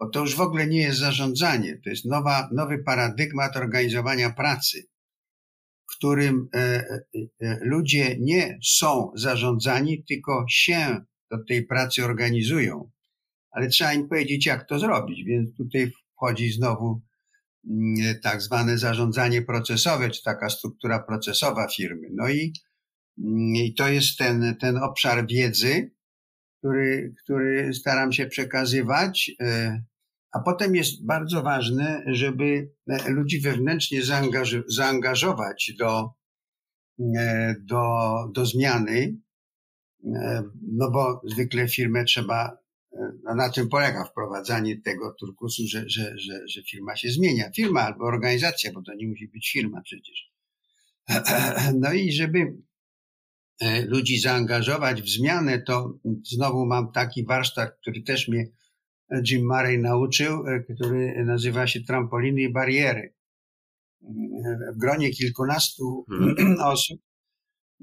bo 0.00 0.08
to 0.08 0.20
już 0.20 0.36
w 0.36 0.40
ogóle 0.40 0.66
nie 0.66 0.82
jest 0.82 0.98
zarządzanie, 0.98 1.80
to 1.84 1.90
jest 1.90 2.04
nowa, 2.04 2.48
nowy 2.52 2.78
paradygmat 2.78 3.56
organizowania 3.56 4.30
pracy, 4.30 4.86
w 5.82 5.96
którym 5.96 6.48
e, 6.54 6.84
ludzie 7.60 8.16
nie 8.20 8.58
są 8.64 9.12
zarządzani, 9.14 10.04
tylko 10.04 10.44
się 10.48 11.04
do 11.30 11.44
tej 11.48 11.66
pracy 11.66 12.04
organizują. 12.04 12.90
Ale 13.50 13.68
trzeba 13.68 13.92
im 13.92 14.08
powiedzieć, 14.08 14.46
jak 14.46 14.68
to 14.68 14.78
zrobić, 14.78 15.24
więc 15.24 15.56
tutaj 15.56 15.92
wchodzi 16.16 16.52
znowu 16.52 17.02
mm, 17.70 18.20
tak 18.22 18.42
zwane 18.42 18.78
zarządzanie 18.78 19.42
procesowe, 19.42 20.10
czy 20.10 20.22
taka 20.22 20.50
struktura 20.50 20.98
procesowa 20.98 21.68
firmy. 21.68 22.08
No 22.14 22.28
i, 22.28 22.52
i 23.54 23.74
to 23.74 23.88
jest 23.88 24.18
ten, 24.18 24.56
ten 24.60 24.76
obszar 24.76 25.26
wiedzy, 25.26 25.90
który, 26.58 27.14
który 27.24 27.74
staram 27.74 28.12
się 28.12 28.26
przekazywać. 28.26 29.30
E, 29.40 29.82
a 30.32 30.40
potem 30.40 30.76
jest 30.76 31.06
bardzo 31.06 31.42
ważne, 31.42 32.04
żeby 32.06 32.70
e, 32.88 33.10
ludzi 33.10 33.40
wewnętrznie 33.40 34.00
zaangażować 34.68 35.72
do, 35.78 36.10
e, 37.16 37.54
do, 37.60 38.14
do 38.34 38.46
zmiany, 38.46 39.16
no 40.62 40.90
bo 40.90 41.20
zwykle 41.24 41.68
firmę 41.68 42.04
trzeba 42.04 42.60
no 43.24 43.34
na 43.34 43.52
czym 43.52 43.68
polega 43.68 44.04
wprowadzanie 44.04 44.80
tego 44.80 45.14
turkusu, 45.20 45.62
że, 45.66 45.84
że, 45.88 46.18
że, 46.18 46.48
że 46.48 46.62
firma 46.62 46.96
się 46.96 47.08
zmienia. 47.08 47.50
Firma 47.56 47.80
albo 47.80 48.04
organizacja, 48.04 48.72
bo 48.72 48.82
to 48.82 48.94
nie 48.94 49.08
musi 49.08 49.28
być 49.28 49.50
firma 49.52 49.82
przecież. 49.82 50.30
No 51.80 51.92
i 51.92 52.12
żeby 52.12 52.56
ludzi 53.86 54.18
zaangażować 54.18 55.02
w 55.02 55.08
zmianę, 55.08 55.62
to 55.62 55.98
znowu 56.24 56.66
mam 56.66 56.92
taki 56.92 57.24
warsztat, 57.24 57.76
który 57.80 58.02
też 58.02 58.28
mnie 58.28 58.46
Jim 59.30 59.46
Murray 59.46 59.78
nauczył, 59.78 60.46
e, 60.46 60.60
który 60.60 61.24
nazywa 61.24 61.66
się 61.66 61.80
Trampoliny 61.80 62.40
i 62.40 62.52
bariery. 62.52 63.14
W 64.74 64.78
gronie 64.78 65.10
kilkunastu 65.10 66.04
hmm. 66.08 66.56
osób, 66.72 67.00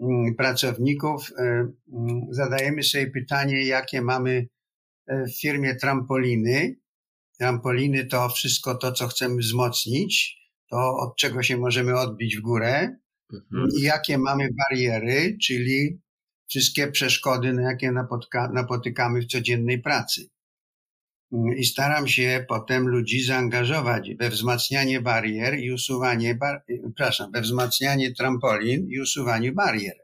mm, 0.02 0.36
pracowników, 0.36 1.32
e, 1.38 1.44
mm, 1.44 2.22
zadajemy 2.30 2.84
sobie 2.84 3.08
pytanie, 3.12 3.66
jakie 3.66 4.02
mamy 4.02 4.48
w 5.08 5.42
firmie 5.42 5.76
trampoliny. 5.76 6.76
Trampoliny 7.40 8.06
to 8.06 8.30
wszystko 8.30 8.76
to, 8.76 8.92
co 8.92 9.08
chcemy 9.08 9.38
wzmocnić, 9.38 10.38
to 10.70 10.98
od 10.98 11.18
czego 11.18 11.44
się 11.44 11.58
możemy 11.58 12.00
odbić 12.00 12.38
w 12.38 12.42
górę 12.42 12.98
mhm. 13.34 13.68
i 13.80 13.82
jakie 13.82 14.18
mamy 14.18 14.50
bariery, 14.54 15.38
czyli 15.44 16.00
wszystkie 16.50 16.88
przeszkody, 16.88 17.54
na 17.54 17.62
jakie 17.62 17.92
napotka, 17.92 18.52
napotykamy 18.54 19.22
w 19.22 19.26
codziennej 19.26 19.82
pracy. 19.82 20.30
I 21.58 21.66
staram 21.66 22.08
się 22.08 22.46
potem 22.50 22.88
ludzi 22.88 23.24
zaangażować 23.24 24.10
we 24.20 24.30
wzmacnianie 24.30 25.02
barier 25.02 25.60
i 25.60 25.72
usuwanie, 25.72 26.36
bar, 26.36 26.64
przepraszam, 26.86 27.32
we 27.32 27.42
wzmacnianie 27.42 28.14
trampolin 28.14 28.88
i 28.90 29.00
usuwanie 29.00 29.52
barier. 29.52 29.96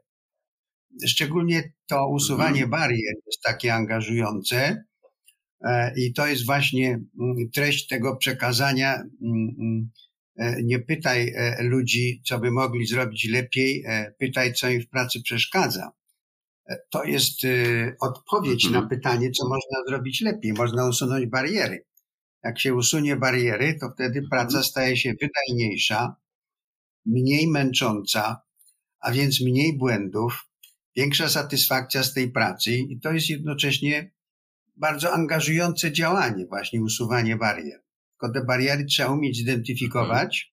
Szczególnie 1.06 1.72
to 1.86 2.08
usuwanie 2.08 2.64
mhm. 2.64 2.70
barier 2.70 3.14
jest 3.26 3.42
takie 3.42 3.74
angażujące, 3.74 4.84
E, 5.64 5.92
I 5.96 6.12
to 6.12 6.26
jest 6.26 6.46
właśnie 6.46 7.00
mm, 7.20 7.50
treść 7.54 7.86
tego 7.86 8.16
przekazania. 8.16 9.02
E, 10.36 10.62
nie 10.62 10.78
pytaj 10.78 11.32
e, 11.36 11.62
ludzi, 11.62 12.22
co 12.24 12.38
by 12.38 12.50
mogli 12.50 12.86
zrobić 12.86 13.28
lepiej, 13.28 13.84
pytaj, 14.18 14.54
co 14.54 14.68
im 14.68 14.82
w 14.82 14.88
pracy 14.88 15.22
przeszkadza. 15.22 15.90
To 16.90 17.04
jest 17.04 17.40
odpowiedź 18.00 18.64
na 18.64 18.78
mhm. 18.78 18.88
pytanie, 18.88 19.30
co 19.30 19.48
można 19.48 19.78
zrobić 19.88 20.20
lepiej. 20.20 20.52
Można 20.52 20.88
usunąć 20.88 21.26
bariery. 21.26 21.84
Jak 22.44 22.60
się 22.60 22.74
usunie 22.74 23.16
bariery, 23.16 23.78
to 23.80 23.90
wtedy 23.94 24.22
praca 24.30 24.44
mhm. 24.44 24.64
staje 24.64 24.96
się 24.96 25.14
wydajniejsza, 25.20 26.16
mniej 27.06 27.48
męcząca, 27.48 28.40
a 29.00 29.12
więc 29.12 29.40
mniej 29.40 29.78
błędów, 29.78 30.48
większa 30.96 31.28
satysfakcja 31.28 32.02
z 32.02 32.14
tej 32.14 32.30
pracy 32.30 32.76
i 32.76 33.00
to 33.00 33.12
jest 33.12 33.30
jednocześnie 33.30 34.10
bardzo 34.76 35.12
angażujące 35.12 35.92
działanie, 35.92 36.46
właśnie 36.46 36.82
usuwanie 36.82 37.36
barier. 37.36 37.83
Tylko 38.24 38.40
te 38.40 38.46
bariery 38.46 38.84
trzeba 38.84 39.10
umieć 39.10 39.36
zidentyfikować, 39.36 40.54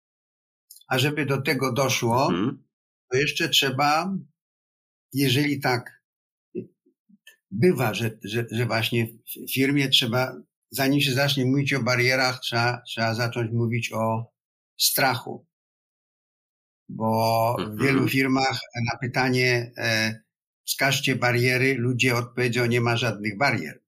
a 0.87 0.99
żeby 0.99 1.25
do 1.25 1.41
tego 1.41 1.73
doszło, 1.73 2.29
mhm. 2.29 2.63
to 3.11 3.17
jeszcze 3.17 3.49
trzeba, 3.49 4.17
jeżeli 5.13 5.59
tak 5.59 6.01
bywa, 7.51 7.93
że, 7.93 8.11
że, 8.23 8.45
że 8.51 8.65
właśnie 8.65 9.07
w 9.07 9.53
firmie 9.53 9.89
trzeba, 9.89 10.35
zanim 10.71 11.01
się 11.01 11.13
zacznie 11.13 11.45
mówić 11.45 11.73
o 11.73 11.83
barierach, 11.83 12.39
trzeba, 12.39 12.81
trzeba 12.87 13.13
zacząć 13.13 13.51
mówić 13.51 13.91
o 13.93 14.33
strachu. 14.79 15.47
Bo 16.89 17.55
w 17.59 17.61
mhm. 17.61 17.77
wielu 17.77 18.07
firmach 18.07 18.59
na 18.91 18.97
pytanie, 18.99 19.71
e, 19.77 20.19
wskażcie 20.65 21.15
bariery, 21.15 21.75
ludzie 21.75 22.15
odpowiedzą, 22.15 22.65
nie 22.65 22.81
ma 22.81 22.97
żadnych 22.97 23.37
barier. 23.37 23.86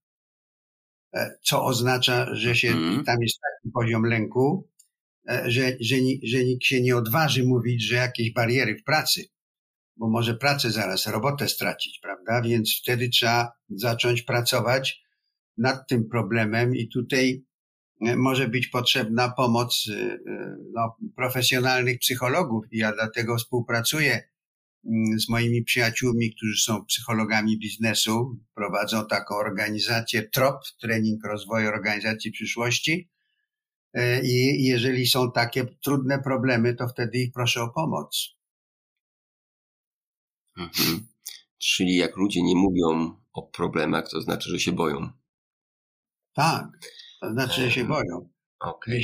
E, 1.13 1.38
co 1.43 1.65
oznacza, 1.65 2.36
że 2.36 2.56
się, 2.56 2.72
mm. 2.72 3.04
tam 3.04 3.17
jest 3.22 3.39
taki 3.41 3.72
poziom 3.74 4.04
lęku, 4.04 4.69
e, 5.30 5.52
że, 5.52 5.78
że, 5.80 5.95
że 6.24 6.43
nikt 6.43 6.63
się 6.63 6.82
nie 6.82 6.98
odważy 6.98 7.43
mówić, 7.43 7.84
że 7.84 7.95
jakieś 7.95 8.34
bariery 8.34 8.76
w 8.76 8.84
pracy, 8.84 9.26
bo 9.95 10.10
może 10.10 10.36
pracę 10.36 10.72
zaraz, 10.72 11.08
robotę 11.08 11.48
stracić, 11.48 12.00
prawda? 12.00 12.41
Więc 12.41 12.80
wtedy 12.82 13.10
trzeba 13.10 13.52
zacząć 13.69 14.22
pracować 14.22 15.04
nad 15.58 15.88
tym 15.88 16.10
problemem 16.10 16.76
i 16.76 16.88
tutaj 16.88 17.45
e, 18.02 18.15
może 18.15 18.48
być 18.48 18.67
potrzebna 18.67 19.32
pomoc 19.38 19.86
no, 20.74 20.95
profesjonalnych 21.15 22.00
psychologów. 22.00 22.65
I 22.72 22.78
ja 22.78 22.93
dlatego 22.93 23.38
współpracuję 23.38 24.24
z 25.18 25.30
moimi 25.30 25.63
przyjaciółmi, 25.63 26.36
którzy 26.36 26.62
są 26.62 26.86
psychologami 26.86 27.60
biznesu, 27.60 28.38
prowadzą 28.56 29.08
taką 29.08 29.36
organizację 29.36 30.30
TROP, 30.30 30.56
Trening 30.82 31.26
Rozwoju 31.26 31.68
Organizacji 31.68 32.32
Przyszłości. 32.32 33.10
E, 33.94 34.22
I 34.24 34.63
jeżeli 34.63 35.08
są 35.08 35.32
takie 35.32 35.65
trudne 35.65 36.20
problemy, 36.24 36.76
to 36.76 36.88
wtedy 36.88 37.18
ich 37.18 37.34
proszę 37.34 37.62
o 37.62 37.70
pomoc. 37.70 38.36
Mhm. 40.58 41.08
Czyli 41.58 41.96
jak 41.96 42.18
ludzie 42.18 42.42
nie 42.44 42.56
mówią 42.56 43.15
o 43.34 43.42
problemach, 43.42 44.10
to 44.10 44.22
znaczy, 44.22 44.50
że 44.50 44.60
się 44.60 44.72
boją. 44.72 45.10
Tak, 46.34 46.68
to 47.22 47.32
znaczy, 47.32 47.62
że 47.62 47.72
się 47.72 47.86
boją. 47.86 48.30
Okay. 48.60 49.02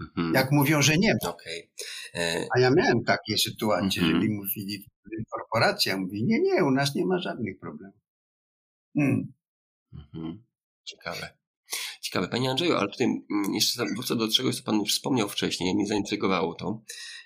Mhm. 0.00 0.34
Jak 0.34 0.52
mówią, 0.52 0.82
że 0.82 0.98
nie 0.98 1.14
ma. 1.22 1.30
Okay. 1.30 1.68
E... 2.14 2.46
A 2.56 2.60
ja 2.60 2.70
miałem 2.70 3.04
takie 3.04 3.38
sytuacje, 3.38 4.02
mhm. 4.02 4.22
że 4.22 4.28
mi 4.28 4.34
mówili, 4.34 4.86
korporacja 5.30 5.96
mówi, 5.96 6.24
nie, 6.24 6.40
nie, 6.40 6.64
u 6.64 6.70
nas 6.70 6.94
nie 6.94 7.06
ma 7.06 7.18
żadnych 7.18 7.58
problemów. 7.58 8.00
Hmm. 8.96 9.32
Mhm. 9.92 10.44
Ciekawe. 10.84 11.38
Ciekawe. 12.00 12.28
Panie 12.28 12.50
Andrzeju, 12.50 12.74
ale 12.76 12.88
tutaj 12.88 13.06
mm, 13.06 13.54
jeszcze 13.54 13.84
wrócę 13.94 14.16
do 14.16 14.28
czegoś, 14.28 14.56
co 14.56 14.62
Pan 14.62 14.84
wspomniał 14.84 15.28
wcześniej, 15.28 15.74
mnie 15.74 15.86
zaintrygowało 15.86 16.54
to. 16.54 16.82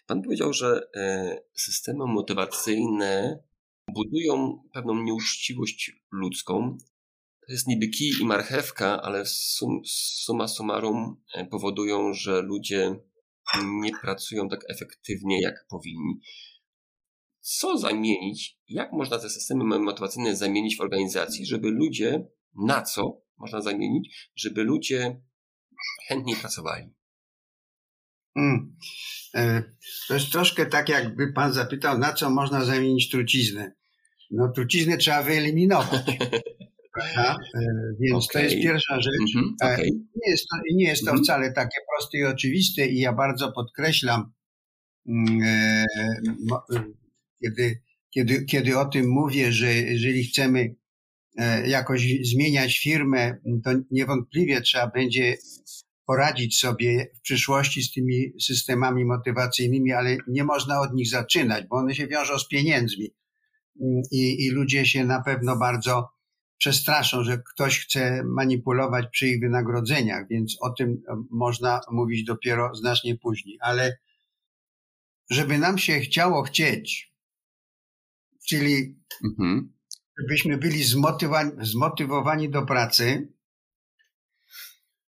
Pan 0.07 0.23
powiedział, 0.23 0.53
że 0.53 0.81
e, 0.97 1.37
systemy 1.55 2.07
motywacyjne 2.07 3.39
budują 3.89 4.63
pewną 4.73 5.03
nieuczciwość 5.03 5.93
ludzką, 6.13 6.79
to 7.47 7.53
jest 7.53 7.67
niby 7.67 7.89
kij 7.89 8.13
i 8.21 8.25
marchewka, 8.25 9.03
ale 9.03 9.27
sum, 9.27 9.81
suma 10.25 10.49
summarum 10.49 11.23
e, 11.35 11.47
powodują, 11.47 12.15
że 12.15 12.43
ludzie 12.43 12.97
nie 13.65 13.91
pracują 14.01 14.49
tak 14.49 14.61
efektywnie, 14.69 15.43
jak 15.43 15.67
powinni. 15.71 16.21
Co 17.41 17.79
zamienić? 17.79 18.59
Jak 18.69 18.93
można 18.93 19.19
te 19.19 19.31
systemy 19.31 19.79
motywacyjne 19.79 20.37
zamienić 20.37 20.77
w 20.77 20.81
organizacji, 20.81 21.47
żeby 21.47 21.71
ludzie, 21.71 22.27
na 22.55 22.83
co 22.83 23.23
można 23.39 23.61
zamienić, 23.61 24.31
żeby 24.37 24.65
ludzie 24.65 25.21
chętniej 26.09 26.37
pracowali? 26.37 26.91
Hmm. 28.35 28.77
To 30.09 30.15
jest 30.15 30.33
troszkę 30.33 30.67
tak, 30.67 30.89
jakby 30.89 31.33
pan 31.33 31.53
zapytał, 31.53 31.99
na 31.99 32.13
co 32.13 32.31
można 32.31 32.65
zamienić 32.65 33.11
truciznę. 33.11 33.73
No, 34.31 34.53
truciznę 34.53 34.97
trzeba 34.97 35.23
wyeliminować. 35.23 36.07
Prawda? 36.95 37.37
E, 37.55 37.61
więc 38.01 38.25
okay. 38.25 38.33
to 38.33 38.39
jest 38.49 38.63
pierwsza 38.63 39.01
rzecz. 39.01 39.37
Mm 39.37 39.45
-hmm. 39.45 39.73
okay. 39.75 39.91
Nie 39.91 40.31
jest 40.31 40.47
to, 40.51 40.57
nie 40.75 40.89
jest 40.89 41.05
to 41.05 41.11
mm 41.11 41.21
-hmm. 41.21 41.25
wcale 41.25 41.53
takie 41.53 41.79
proste 41.91 42.19
i 42.19 42.25
oczywiste 42.25 42.87
i 42.87 42.99
ja 42.99 43.13
bardzo 43.13 43.53
podkreślam, 43.53 44.33
mm, 45.09 45.43
e, 45.43 45.87
kiedy, 47.43 47.83
kiedy, 48.15 48.45
kiedy 48.45 48.79
o 48.79 48.85
tym 48.85 49.09
mówię, 49.09 49.53
że 49.53 49.75
jeżeli 49.75 50.25
chcemy 50.25 50.75
jakoś 51.67 52.09
zmieniać 52.23 52.79
firmę, 52.79 53.37
to 53.65 53.71
niewątpliwie 53.91 54.61
trzeba 54.61 54.87
będzie 54.87 55.37
poradzić 56.07 56.59
sobie 56.59 57.07
w 57.19 57.21
przyszłości 57.21 57.83
z 57.83 57.93
tymi 57.93 58.33
systemami 58.41 59.05
motywacyjnymi, 59.05 59.93
ale 59.93 60.17
nie 60.29 60.45
można 60.45 60.81
od 60.81 60.95
nich 60.95 61.09
zaczynać, 61.09 61.65
bo 61.71 61.77
one 61.77 61.95
się 61.95 62.07
wiążą 62.07 62.39
z 62.39 62.49
pieniędzmi 62.49 63.11
mm, 63.81 64.03
i, 64.11 64.45
i 64.45 64.51
ludzie 64.51 64.87
się 64.87 65.05
na 65.05 65.23
pewno 65.23 65.57
bardzo 65.57 66.09
przestraszą, 66.63 67.25
że 67.25 67.39
ktoś 67.39 67.81
chce 67.81 68.23
manipulować 68.25 69.07
przy 69.13 69.29
ich 69.29 69.41
wynagrodzeniach, 69.41 70.29
więc 70.29 70.57
o 70.61 70.71
tym 70.71 71.03
e, 71.09 71.23
można 71.31 71.81
mówić 71.91 72.25
dopiero 72.25 72.75
znacznie 72.75 73.19
później. 73.19 73.59
Ale 73.61 73.99
żeby 75.31 75.59
nam 75.59 75.79
się 75.79 76.01
chciało 76.01 76.43
chcieć, 76.43 77.15
czyli 78.49 79.01
mhm. 79.25 79.73
żebyśmy 80.21 80.59
byli 80.59 80.85
zmotywowani, 80.85 81.53
zmotywowani 81.61 82.51
do 82.51 82.63
pracy, 82.67 83.33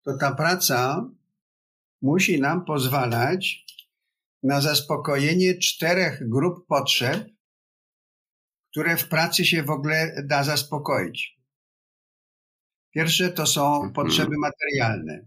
to 0.04 0.18
ta 0.18 0.36
praca 0.36 1.10
musi 2.02 2.42
nam 2.42 2.66
pozwalać 2.66 3.66
na 4.44 4.62
zaspokojenie 4.62 5.58
czterech 5.58 6.30
grup 6.30 6.68
potrzeb, 6.68 7.30
które 8.72 8.98
w 8.98 9.08
pracy 9.08 9.46
się 9.46 9.64
w 9.64 9.70
ogóle 9.70 10.24
da 10.26 10.44
zaspokoić. 10.44 11.39
Pierwsze 12.92 13.30
to 13.30 13.46
są 13.46 13.76
mhm. 13.76 13.94
potrzeby 13.94 14.36
materialne. 14.38 15.26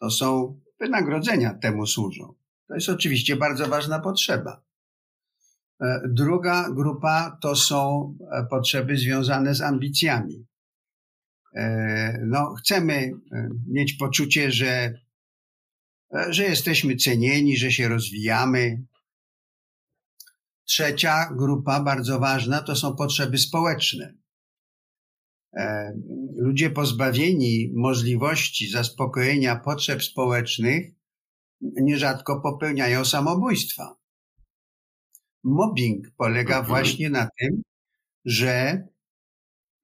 To 0.00 0.10
są 0.10 0.60
wynagrodzenia 0.80 1.54
temu 1.54 1.86
służą. 1.86 2.34
To 2.68 2.74
jest 2.74 2.88
oczywiście 2.88 3.36
bardzo 3.36 3.66
ważna 3.66 4.00
potrzeba. 4.00 4.62
E, 5.80 6.00
druga 6.08 6.70
grupa 6.70 7.38
to 7.42 7.56
są 7.56 8.14
e, 8.32 8.46
potrzeby 8.50 8.96
związane 8.96 9.54
z 9.54 9.60
ambicjami. 9.60 10.46
E, 11.54 12.18
no, 12.26 12.54
chcemy 12.54 13.10
mieć 13.68 13.92
poczucie, 13.92 14.52
że, 14.52 14.92
że 16.28 16.44
jesteśmy 16.44 16.96
cenieni, 16.96 17.56
że 17.56 17.72
się 17.72 17.88
rozwijamy. 17.88 18.82
Trzecia 20.64 21.30
grupa, 21.36 21.80
bardzo 21.80 22.18
ważna, 22.18 22.62
to 22.62 22.76
są 22.76 22.96
potrzeby 22.96 23.38
społeczne. 23.38 24.14
E, 25.56 25.92
ludzie 26.36 26.70
pozbawieni 26.70 27.72
możliwości 27.74 28.70
zaspokojenia 28.70 29.56
potrzeb 29.56 30.02
społecznych 30.02 30.86
nierzadko 31.60 32.40
popełniają 32.40 33.04
samobójstwa. 33.04 33.96
Mobbing 35.44 36.06
polega 36.16 36.58
mhm. 36.58 36.66
właśnie 36.66 37.10
na 37.10 37.28
tym, 37.40 37.62
że 38.24 38.86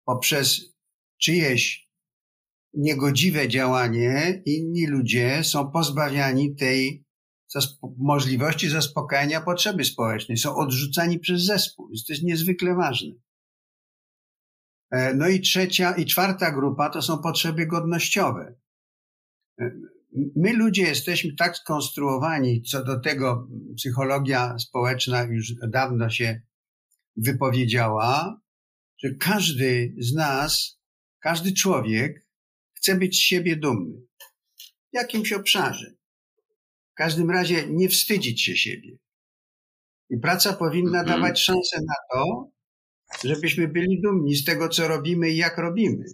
poprzez 0.05 0.75
czyjeś 1.21 1.89
niegodziwe 2.75 3.49
działanie 3.49 4.43
inni 4.47 4.87
ludzie 4.87 5.45
są 5.45 5.71
pozbawiani 5.71 6.55
tej 6.55 7.05
możliwości 7.99 8.69
zaspokajania 8.69 9.41
potrzeby 9.41 9.85
społecznej, 9.85 10.39
są 10.39 10.57
odrzucani 10.57 11.19
przez 11.19 11.43
zespół. 11.45 11.91
Jest 11.91 12.07
to 12.07 12.13
jest 12.13 12.25
niezwykle 12.25 12.75
ważne. 12.75 13.15
E, 14.93 15.15
no 15.15 15.29
i 15.29 15.41
trzecia 15.41 15.93
i 15.93 16.07
czwarta 16.07 16.53
grupa 16.53 16.91
to 16.91 17.03
są 17.03 17.19
potrzeby 17.19 17.67
godnościowe. 17.67 18.55
E, 19.61 19.71
my 20.37 20.53
ludzie 20.53 20.83
jesteśmy 20.83 21.35
tak 21.39 21.57
skonstruowani, 21.57 22.63
co 22.63 22.85
do 22.85 23.01
tego 23.01 23.49
psychologia 23.77 24.59
społeczna 24.59 25.23
już 25.23 25.53
dawno 25.69 26.11
się 26.11 26.41
wypowiedziała, 27.17 28.41
że 28.99 29.15
każdy 29.15 29.95
z 29.99 30.15
nas, 30.15 30.81
każdy 31.21 31.53
człowiek 31.53 32.27
chce 32.77 32.95
być 32.95 33.17
z 33.17 33.21
siebie 33.21 33.57
dumny. 33.57 34.03
W 34.93 34.97
jakimś 34.97 35.33
obszarze. 35.33 35.95
W 36.93 36.95
każdym 36.95 37.31
razie 37.31 37.67
nie 37.71 37.89
wstydzić 37.89 38.43
się 38.43 38.57
siebie. 38.57 38.99
I 40.11 40.19
praca 40.19 40.53
powinna 40.53 41.01
mhm. 41.01 41.07
dawać 41.07 41.41
szansę 41.41 41.79
na 41.81 41.95
to, 42.13 42.51
żebyśmy 43.25 43.69
byli 43.69 44.01
dumni 44.01 44.37
z 44.37 44.45
tego, 44.45 44.69
co 44.69 44.89
robimy 44.89 45.31
i 45.31 45.37
jak 45.37 45.59
robimy. 45.59 46.05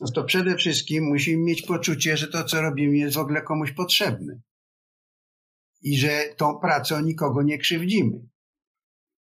No 0.00 0.10
to 0.14 0.24
przede 0.24 0.56
wszystkim 0.56 1.04
musimy 1.04 1.42
mieć 1.42 1.62
poczucie, 1.62 2.16
że 2.16 2.28
to, 2.28 2.44
co 2.44 2.62
robimy, 2.62 2.96
jest 2.96 3.16
w 3.16 3.18
ogóle 3.20 3.42
komuś 3.42 3.72
potrzebne. 3.72 4.40
I 5.82 5.98
że 5.98 6.24
tą 6.36 6.58
pracą 6.58 7.00
nikogo 7.00 7.42
nie 7.42 7.58
krzywdzimy. 7.58 8.28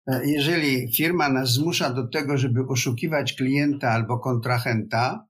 E, 0.08 0.22
jeżeli 0.26 0.96
firma 0.96 1.30
nas 1.30 1.54
zmusza 1.54 1.94
do 1.94 2.08
tego, 2.08 2.38
żeby 2.38 2.62
oszukiwać 2.68 3.34
klienta 3.34 3.90
albo 3.90 4.20
kontrahenta, 4.20 5.28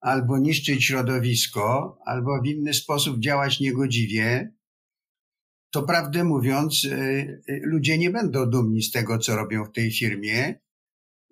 albo 0.00 0.38
niszczyć 0.38 0.84
środowisko, 0.84 1.98
albo 2.04 2.42
w 2.42 2.46
inny 2.46 2.74
sposób 2.74 3.18
działać 3.18 3.60
niegodziwie, 3.60 4.52
to 5.70 5.82
prawdę 5.82 6.24
mówiąc, 6.24 6.84
e, 6.84 6.96
e, 7.48 7.60
ludzie 7.62 7.98
nie 7.98 8.10
będą 8.10 8.50
dumni 8.50 8.82
z 8.82 8.90
tego, 8.90 9.18
co 9.18 9.36
robią 9.36 9.64
w 9.64 9.72
tej 9.72 9.92
firmie 9.92 10.60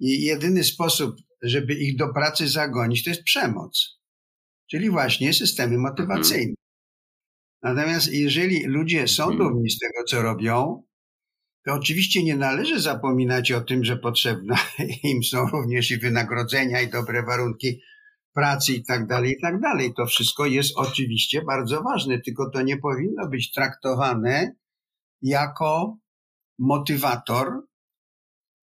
i 0.00 0.22
jedyny 0.22 0.64
sposób, 0.64 1.16
żeby 1.42 1.74
ich 1.74 1.96
do 1.96 2.12
pracy 2.12 2.48
zagonić, 2.48 3.04
to 3.04 3.10
jest 3.10 3.22
przemoc. 3.22 4.00
Czyli 4.70 4.90
właśnie 4.90 5.32
systemy 5.32 5.78
motywacyjne. 5.78 6.54
Mhm. 7.62 7.76
Natomiast 7.76 8.12
jeżeli 8.12 8.64
ludzie 8.64 9.08
są 9.08 9.22
mhm. 9.22 9.38
dumni 9.38 9.70
z 9.70 9.78
tego, 9.78 10.04
co 10.04 10.22
robią, 10.22 10.82
to 11.66 11.74
oczywiście 11.74 12.22
nie 12.22 12.36
należy 12.36 12.80
zapominać 12.80 13.52
o 13.52 13.60
tym, 13.60 13.84
że 13.84 13.96
potrzebne 13.96 14.54
im 15.12 15.22
są 15.22 15.46
również 15.46 15.90
i 15.90 15.98
wynagrodzenia, 15.98 16.80
i 16.80 16.90
dobre 16.90 17.22
warunki 17.22 17.80
pracy 18.34 18.72
i 18.72 18.84
tak 18.84 19.06
dalej, 19.06 19.32
i 19.32 19.40
tak 19.40 19.60
dalej. 19.60 19.94
To 19.96 20.06
wszystko 20.06 20.46
jest 20.46 20.72
oczywiście 20.76 21.42
bardzo 21.42 21.82
ważne, 21.82 22.20
tylko 22.20 22.50
to 22.50 22.62
nie 22.62 22.76
powinno 22.76 23.28
być 23.28 23.52
traktowane 23.52 24.54
jako 25.22 25.98
motywator, 26.58 27.69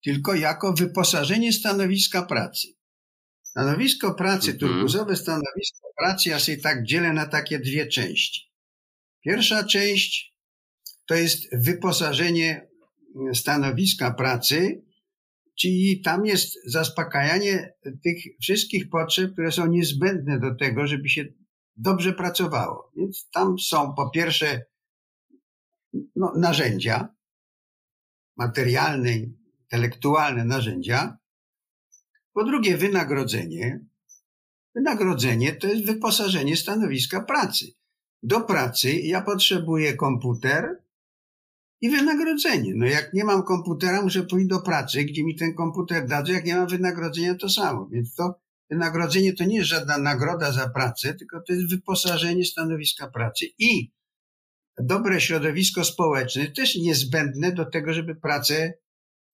tylko 0.04 0.34
jako 0.34 0.72
wyposażenie 0.72 1.52
stanowiska 1.52 2.22
pracy. 2.22 2.68
Stanowisko 3.42 4.14
pracy, 4.14 4.50
mhm. 4.50 4.58
turkusowe 4.58 5.16
stanowisko 5.16 5.88
pracy, 5.98 6.28
ja 6.28 6.38
sobie 6.38 6.58
tak 6.58 6.84
dzielę 6.84 7.12
na 7.12 7.26
takie 7.26 7.58
dwie 7.58 7.86
części. 7.86 8.52
Pierwsza 9.24 9.64
część 9.64 10.34
to 11.06 11.14
jest 11.14 11.56
wyposażenie 11.64 12.68
stanowiska 13.34 14.14
pracy, 14.14 14.82
czyli 15.60 16.00
tam 16.00 16.26
jest 16.26 16.58
zaspokajanie 16.66 17.72
tych 18.04 18.16
wszystkich 18.42 18.90
potrzeb, 18.90 19.32
które 19.32 19.52
są 19.52 19.66
niezbędne 19.66 20.40
do 20.40 20.54
tego, 20.54 20.86
żeby 20.86 21.08
się 21.08 21.24
dobrze 21.76 22.12
pracowało. 22.12 22.92
Więc 22.96 23.28
tam 23.32 23.58
są 23.58 23.94
po 23.94 24.10
pierwsze 24.10 24.64
no, 26.16 26.32
narzędzia 26.36 27.08
materialne, 28.36 29.10
intelektualne 29.72 30.44
narzędzia. 30.44 31.18
Po 32.32 32.44
drugie 32.44 32.76
wynagrodzenie. 32.76 33.80
Wynagrodzenie 34.74 35.52
to 35.52 35.66
jest 35.66 35.86
wyposażenie 35.86 36.56
stanowiska 36.56 37.20
pracy. 37.20 37.66
Do 38.22 38.40
pracy 38.40 38.92
ja 38.92 39.22
potrzebuję 39.22 39.96
komputer, 39.96 40.82
i 41.80 41.90
wynagrodzenie. 41.90 42.72
No 42.74 42.86
jak 42.86 43.12
nie 43.12 43.24
mam 43.24 43.42
komputera, 43.42 44.02
muszę 44.02 44.22
pójść 44.22 44.46
do 44.46 44.60
pracy, 44.60 45.04
gdzie 45.04 45.24
mi 45.24 45.36
ten 45.36 45.54
komputer 45.54 46.06
dadzą. 46.06 46.32
Jak 46.32 46.44
nie 46.44 46.56
mam 46.56 46.68
wynagrodzenia, 46.68 47.34
to 47.34 47.48
samo. 47.48 47.88
Więc 47.92 48.14
to 48.14 48.40
wynagrodzenie 48.70 49.32
to 49.32 49.44
nie 49.44 49.56
jest 49.56 49.68
żadna 49.68 49.98
nagroda 49.98 50.52
za 50.52 50.68
pracę, 50.68 51.14
tylko 51.14 51.40
to 51.40 51.52
jest 51.52 51.70
wyposażenie 51.70 52.44
stanowiska 52.44 53.10
pracy. 53.10 53.46
I 53.58 53.92
dobre 54.78 55.20
środowisko 55.20 55.84
społeczne 55.84 56.46
też 56.46 56.76
niezbędne 56.76 57.52
do 57.52 57.64
tego, 57.64 57.92
żeby 57.92 58.14
pracę 58.14 58.72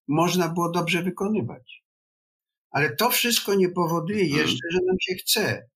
można 0.08 0.48
było 0.48 0.70
dobrze 0.70 1.02
wykonywać. 1.02 1.84
Ale 2.70 2.96
to 2.96 3.10
wszystko 3.10 3.54
nie 3.54 3.68
powoduje 3.68 4.24
mhm. 4.24 4.42
jeszcze, 4.42 4.68
że 4.72 4.78
nam 4.86 4.96
się 5.00 5.14
chce. 5.14 5.68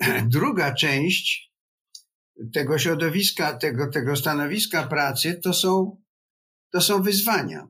Druga 0.36 0.74
część 0.74 1.54
tego 2.52 2.78
środowiska, 2.78 3.52
tego, 3.52 3.90
tego 3.90 4.16
stanowiska 4.16 4.86
pracy, 4.86 5.40
to 5.42 5.52
są, 5.52 6.02
to 6.72 6.80
są 6.80 7.02
wyzwania. 7.02 7.68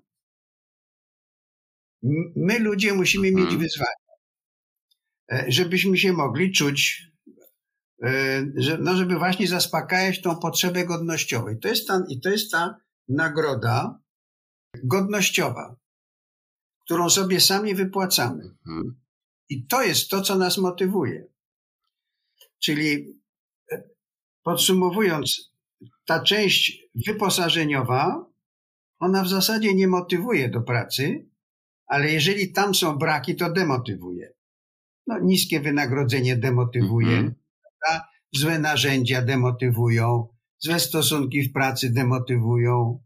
My 2.37 2.59
ludzie 2.59 2.95
musimy 2.95 3.31
mieć 3.31 3.53
mhm. 3.53 3.61
wyzwania, 3.61 4.07
e, 5.33 5.45
żebyśmy 5.49 5.99
się 5.99 6.13
mogli 6.13 6.53
czuć, 6.53 7.07
e, 8.03 8.45
no 8.79 8.97
żeby 8.97 9.19
właśnie 9.19 9.49
zaspokajać 9.49 10.21
tą 10.21 10.37
potrzebę 10.37 10.85
godnościową. 10.85 11.49
I 11.49 11.59
to 11.59 11.69
jest 11.69 11.89
ta, 11.89 12.05
i 12.09 12.21
to 12.21 12.31
jest 12.31 12.51
ta 12.51 12.77
nagroda 13.09 14.04
godnościowa, 14.85 15.77
którą 16.85 17.11
sobie 17.11 17.41
sami 17.41 17.75
wypłacamy. 17.75 18.43
Mhm. 18.67 19.01
I 19.49 19.67
to 19.67 19.83
jest 19.83 20.09
to, 20.09 20.23
co 20.23 20.37
nas 20.37 20.59
motywuje. 20.59 21.27
Czyli 22.63 23.15
Podsumowując, 24.45 25.53
ta 26.07 26.23
część 26.23 26.83
wyposażeniowa, 27.07 28.27
ona 28.99 29.23
w 29.23 29.29
zasadzie 29.29 29.75
nie 29.75 29.89
motywuje 29.89 30.49
do 30.49 30.61
pracy, 30.61 31.29
ale 31.87 32.13
jeżeli 32.13 32.53
tam 32.53 32.75
są 32.75 32.99
braki, 32.99 33.37
to 33.37 33.53
demotywuje. 33.53 34.33
No, 35.07 35.19
niskie 35.19 35.61
wynagrodzenie 35.61 36.37
demotywuje, 36.37 37.23
-hmm. 37.23 38.01
złe 38.33 38.59
narzędzia 38.59 39.23
demotywują, 39.23 40.29
złe 40.59 40.81
stosunki 40.81 41.43
w 41.43 41.53
pracy 41.53 41.93
demotywują. 41.93 43.03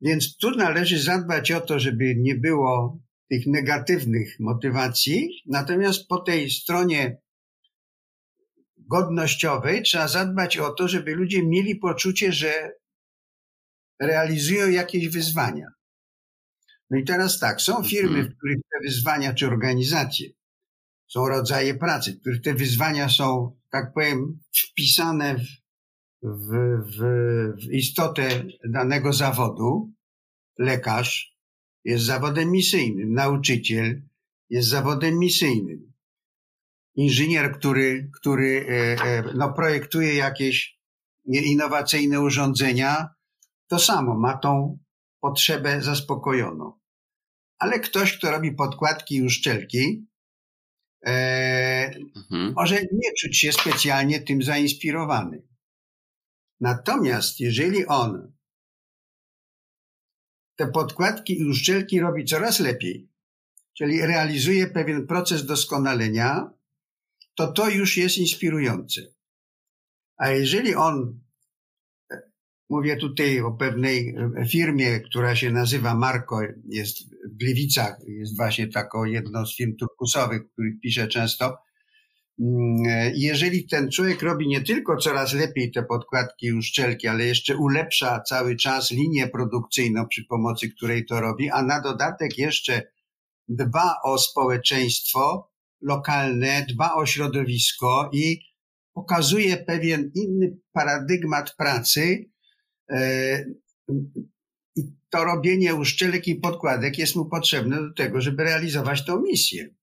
Więc 0.00 0.36
tu 0.36 0.50
należy 0.50 1.02
zadbać 1.02 1.52
o 1.52 1.60
to, 1.60 1.78
żeby 1.78 2.14
nie 2.16 2.34
było 2.34 2.98
tych 3.30 3.46
negatywnych 3.46 4.40
motywacji, 4.40 5.42
natomiast 5.46 6.08
po 6.08 6.18
tej 6.18 6.50
stronie 6.50 7.20
godnościowej 8.76 9.82
trzeba 9.82 10.08
zadbać 10.08 10.58
o 10.58 10.70
to, 10.70 10.88
żeby 10.88 11.14
ludzie 11.14 11.46
mieli 11.46 11.76
poczucie, 11.76 12.32
że 12.32 12.72
realizują 14.00 14.70
jakieś 14.70 15.08
wyzwania. 15.08 15.66
No 16.90 16.98
i 16.98 17.04
teraz 17.04 17.38
tak, 17.38 17.60
są 17.60 17.84
firmy, 17.84 18.22
w 18.22 18.36
których 18.36 18.56
te 18.56 18.88
wyzwania, 18.88 19.34
czy 19.34 19.46
organizacje, 19.46 20.28
są 21.08 21.28
rodzaje 21.28 21.74
pracy, 21.74 22.12
w 22.12 22.20
których 22.20 22.42
te 22.42 22.54
wyzwania 22.54 23.08
są, 23.08 23.56
tak 23.70 23.92
powiem, 23.94 24.38
wpisane 24.52 25.34
w, 25.34 25.46
w, 26.22 26.48
w, 26.86 26.98
w 27.62 27.72
istotę 27.72 28.44
danego 28.64 29.12
zawodu. 29.12 29.92
Lekarz 30.58 31.36
jest 31.84 32.04
zawodem 32.04 32.50
misyjnym, 32.50 33.12
nauczyciel 33.12 34.02
jest 34.50 34.68
zawodem 34.68 35.18
misyjnym 35.18 35.92
inżynier, 36.98 37.52
który, 37.52 38.10
który 38.14 38.66
e, 38.68 39.04
e, 39.04 39.24
no, 39.34 39.52
projektuje 39.52 40.14
jakieś 40.14 40.78
innowacyjne 41.26 42.20
urządzenia, 42.20 43.08
to 43.68 43.78
samo 43.78 44.18
ma 44.18 44.38
tą 44.38 44.78
potrzebę 45.20 45.82
zaspokojoną. 45.82 46.72
Ale 47.58 47.80
ktoś, 47.80 48.18
kto 48.18 48.30
robi 48.30 48.52
podkładki 48.52 49.16
i 49.16 49.22
uszczelki, 49.22 50.06
e, 51.06 51.90
mhm. 52.16 52.52
może 52.56 52.80
nie 52.80 53.10
czuć 53.20 53.38
się 53.38 53.52
specjalnie 53.52 54.20
tym 54.20 54.42
zainspirowany. 54.42 55.42
Natomiast 56.60 57.40
jeżeli 57.40 57.86
on 57.86 58.32
te 60.56 60.66
podkładki 60.66 61.40
i 61.40 61.48
uszczelki 61.50 62.00
robi 62.00 62.24
coraz 62.24 62.60
lepiej, 62.60 63.08
czyli 63.74 64.00
realizuje 64.00 64.66
pewien 64.66 65.06
proces 65.06 65.46
doskonalenia, 65.46 66.50
to 67.34 67.52
to 67.52 67.70
już 67.70 67.96
jest 67.96 68.18
inspirujące. 68.18 69.00
A 70.16 70.30
jeżeli 70.30 70.74
on, 70.74 71.20
mówię 72.70 72.96
tutaj 72.96 73.40
o 73.40 73.52
pewnej 73.52 74.14
firmie, 74.48 75.00
która 75.00 75.36
się 75.36 75.50
nazywa 75.50 75.94
Marko, 75.94 76.40
jest 76.68 76.98
w 77.32 77.36
Gliwicach, 77.36 77.96
jest 78.06 78.36
właśnie 78.36 78.68
taką 78.68 79.04
jedną 79.04 79.46
z 79.46 79.56
firm 79.56 79.76
turkusowych, 79.76 80.52
których 80.52 80.80
piszę 80.80 81.08
często, 81.08 81.58
jeżeli 83.14 83.66
ten 83.66 83.90
człowiek 83.90 84.22
robi 84.22 84.48
nie 84.48 84.60
tylko 84.60 84.96
coraz 84.96 85.34
lepiej 85.34 85.72
te 85.72 85.82
podkładki 85.82 86.52
uszczelki, 86.52 87.08
ale 87.08 87.24
jeszcze 87.24 87.56
ulepsza 87.56 88.20
cały 88.20 88.56
czas 88.56 88.90
linię 88.90 89.28
produkcyjną, 89.28 90.08
przy 90.08 90.24
pomocy 90.24 90.68
której 90.68 91.06
to 91.06 91.20
robi, 91.20 91.50
a 91.50 91.62
na 91.62 91.80
dodatek 91.80 92.38
jeszcze 92.38 92.82
dba 93.48 93.96
o 94.04 94.18
społeczeństwo, 94.18 95.50
lokalne, 95.80 96.66
dba 96.68 96.94
o 96.94 97.06
środowisko 97.06 98.10
i 98.12 98.40
pokazuje 98.94 99.56
pewien 99.56 100.10
inny 100.14 100.56
paradygmat 100.72 101.56
pracy. 101.56 102.30
E, 102.90 103.44
I 104.76 104.82
to 105.10 105.24
robienie 105.24 105.74
uszczelek 105.74 106.28
i 106.28 106.34
podkładek 106.34 106.98
jest 106.98 107.16
mu 107.16 107.26
potrzebne 107.26 107.76
do 107.76 107.94
tego, 107.94 108.20
żeby 108.20 108.44
realizować 108.44 109.04
tą 109.04 109.20
misję. 109.20 109.77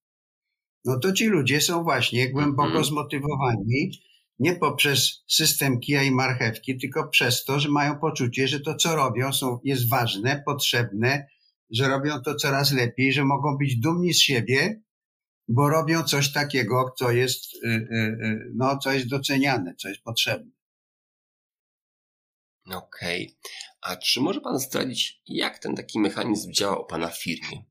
No 0.86 1.00
to 1.00 1.14
ci 1.14 1.26
ludzie 1.26 1.62
są 1.62 1.84
właśnie 1.84 2.30
głęboko 2.30 2.68
mhm. 2.68 2.86
zmotywowani 2.86 3.92
nie 4.40 4.56
poprzez 4.56 5.24
system 5.28 5.80
kija 5.80 6.04
i 6.04 6.12
marchewki, 6.12 6.78
tylko 6.78 7.08
przez 7.08 7.46
to, 7.46 7.60
że 7.60 7.70
mają 7.70 8.00
poczucie, 8.00 8.48
że 8.48 8.60
to, 8.60 8.76
co 8.76 8.96
robią, 8.96 9.34
są, 9.34 9.60
jest 9.64 9.90
ważne, 9.90 10.44
potrzebne, 10.46 11.28
że 11.70 11.88
robią 11.88 12.22
to 12.22 12.36
coraz 12.36 12.72
lepiej, 12.72 13.14
że 13.14 13.26
mogą 13.26 13.58
być 13.58 13.80
dumni 13.80 14.14
z 14.14 14.22
siebie 14.22 14.86
bo 15.48 15.70
robią 15.70 16.04
coś 16.04 16.32
takiego, 16.32 16.94
co 16.98 17.12
jest, 17.12 17.56
y, 17.56 17.68
y, 17.68 17.96
y, 18.26 18.52
no, 18.56 18.78
co 18.78 18.92
jest 18.92 19.08
doceniane, 19.08 19.76
co 19.76 19.90
jest 19.90 20.02
potrzebne. 20.02 20.52
Okej. 22.66 23.26
Okay. 23.26 23.36
A 23.82 23.96
czy 23.96 24.22
może 24.22 24.42
Pan 24.42 24.60
zdradzić, 24.60 25.22
jak 25.28 25.60
ten 25.60 25.76
taki 25.76 26.00
mechanizm 26.00 26.52
działa 26.52 26.80
u 26.80 26.86
Pana 26.86 27.08
w 27.08 27.22
firmie? 27.22 27.64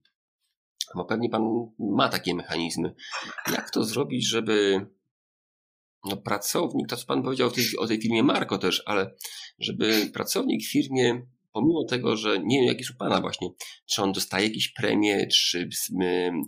Bo 0.95 1.05
pewnie 1.05 1.29
Pan 1.29 1.43
ma 1.79 2.09
takie 2.09 2.35
mechanizmy. 2.35 2.95
Jak 3.53 3.71
to 3.71 3.85
zrobić, 3.85 4.29
żeby 4.29 4.87
no, 6.05 6.17
pracownik, 6.17 6.89
to 6.89 6.97
co 6.97 7.07
Pan 7.07 7.23
powiedział 7.23 7.49
o 7.49 7.51
tej, 7.51 7.65
o 7.79 7.87
tej 7.87 8.01
firmie 8.01 8.23
Marko 8.23 8.59
też, 8.59 8.83
ale 8.87 9.15
żeby 9.59 10.11
pracownik 10.15 10.63
w 10.63 10.71
firmie 10.71 11.27
pomimo 11.53 11.85
tego, 11.85 12.17
że 12.17 12.39
nie 12.39 12.59
wiem, 12.59 12.67
jakie 12.67 12.79
jest 12.79 12.91
u 12.91 12.97
Pana 12.97 13.21
właśnie, 13.21 13.49
czy 13.87 14.03
on 14.03 14.13
dostaje 14.13 14.47
jakieś 14.47 14.69
premie, 14.69 15.27
czy, 15.27 15.69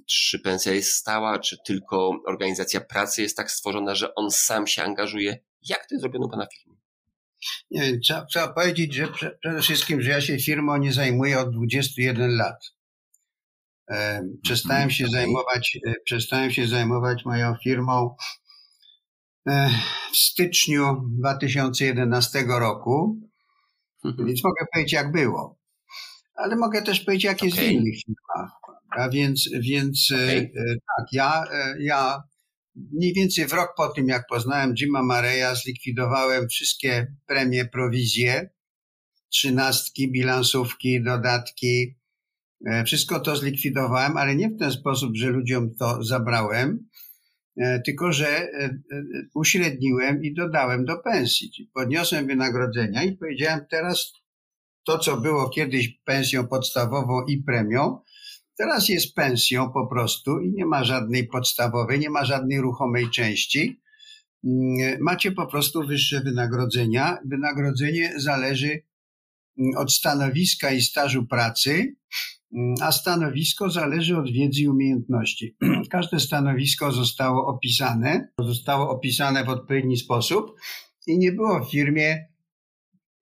czy 0.07 0.39
pensja 0.39 0.73
jest 0.73 0.93
stała, 0.93 1.39
czy 1.39 1.57
tylko 1.67 2.11
organizacja 2.27 2.81
pracy 2.81 3.23
jest 3.23 3.37
tak 3.37 3.51
stworzona, 3.51 3.95
że 3.95 4.15
on 4.15 4.31
sam 4.31 4.67
się 4.67 4.83
angażuje. 4.83 5.39
Jak 5.69 5.87
to 5.87 5.95
jest 5.95 6.03
zrobione 6.03 6.27
u 6.27 6.31
Pana 6.31 6.47
w 6.47 6.55
firmie? 6.55 6.77
Nie 7.71 7.99
trzeba, 7.99 8.25
trzeba 8.25 8.49
powiedzieć, 8.53 8.95
że 8.95 9.09
prze, 9.09 9.39
przede 9.41 9.63
wszystkim, 9.63 10.03
że 10.03 10.11
ja 10.11 10.21
się 10.21 10.39
firmą 10.39 10.77
nie 10.77 10.93
zajmuję 10.93 11.39
od 11.39 11.51
21 11.51 12.37
lat. 12.37 12.76
E, 13.91 14.23
przestałem 14.43 14.91
się 14.91 15.07
zajmować, 15.09 15.79
e, 15.87 15.95
przestałem 16.05 16.51
się 16.51 16.67
zajmować 16.67 17.25
moją 17.25 17.55
firmą 17.65 18.17
e, 19.49 19.71
w 20.13 20.17
styczniu 20.17 21.03
2011 21.21 22.45
roku, 22.49 23.21
mhm. 24.05 24.29
więc 24.29 24.45
mogę 24.45 24.67
powiedzieć 24.73 24.93
jak 24.93 25.13
było. 25.13 25.59
Ale 26.35 26.57
mogę 26.57 26.83
też 26.83 27.01
powiedzieć 27.01 27.25
jak 27.25 27.43
jest 27.43 27.57
okay. 27.57 27.69
w 27.69 27.73
innych 27.73 27.95
firmach. 28.07 28.51
A 28.91 29.09
więc, 29.09 29.49
więc 29.61 30.09
okay. 30.13 30.53
tak, 30.65 31.07
ja, 31.13 31.45
ja 31.81 32.23
mniej 32.75 33.13
więcej 33.15 33.47
w 33.47 33.53
rok 33.53 33.75
po 33.77 33.89
tym, 33.89 34.09
jak 34.09 34.27
poznałem 34.27 34.75
Jima 34.75 35.03
Mareya, 35.03 35.57
zlikwidowałem 35.57 36.49
wszystkie 36.49 37.15
premie, 37.27 37.65
prowizje, 37.65 38.51
trzynastki, 39.29 40.13
bilansówki, 40.13 41.03
dodatki. 41.03 41.97
E, 42.67 42.85
wszystko 42.85 43.21
to 43.21 43.37
zlikwidowałem, 43.37 44.17
ale 44.17 44.37
nie 44.37 44.49
w 44.49 44.59
ten 44.59 44.71
sposób, 44.71 45.17
że 45.17 45.31
ludziom 45.31 45.75
to 45.75 46.03
zabrałem, 46.03 46.89
e, 47.57 47.81
tylko 47.81 48.13
że 48.13 48.29
e, 48.29 48.79
uśredniłem 49.35 50.23
i 50.23 50.35
dodałem 50.35 50.85
do 50.85 50.99
pensji. 50.99 51.71
Podniosłem 51.75 52.27
wynagrodzenia 52.27 53.05
i 53.05 53.17
powiedziałem 53.17 53.61
teraz 53.71 54.13
to, 54.87 54.99
co 54.99 55.17
było 55.17 55.49
kiedyś 55.49 55.99
pensją 56.05 56.47
podstawową 56.47 57.25
i 57.25 57.43
premią, 57.43 58.01
Teraz 58.59 58.89
jest 58.89 59.15
pensją 59.15 59.73
po 59.73 59.87
prostu 59.87 60.41
i 60.41 60.53
nie 60.53 60.67
ma 60.67 60.85
żadnej 60.85 61.27
podstawowej, 61.27 61.99
nie 62.01 62.11
ma 62.11 62.25
żadnej 62.25 62.61
ruchomej 62.61 63.11
części. 63.11 63.81
Mm, 64.45 64.97
macie 65.01 65.33
po 65.33 65.47
prostu 65.47 65.87
wyższe 65.87 66.21
wynagrodzenia. 66.21 67.19
Wynagrodzenie 67.25 68.13
zależy 68.17 68.69
mm, 69.59 69.77
od 69.77 69.93
stanowiska 69.93 70.71
i 70.71 70.83
stażu 70.83 71.27
pracy, 71.27 71.97
a 72.81 72.93
stanowisko 72.93 73.71
zależy 73.71 74.17
od 74.17 74.33
wiedzy 74.33 74.61
i 74.61 74.69
umiejętności. 74.69 75.57
Każde 75.91 76.21
stanowisko 76.21 76.93
zostało 76.93 77.47
opisane, 77.47 78.29
zostało 78.39 78.91
opisane 78.91 79.45
w 79.45 79.49
odpowiedni 79.49 79.97
sposób 79.97 80.55
i 81.07 81.19
nie 81.19 81.33
było 81.33 81.65
w 81.65 81.71
firmie 81.71 82.29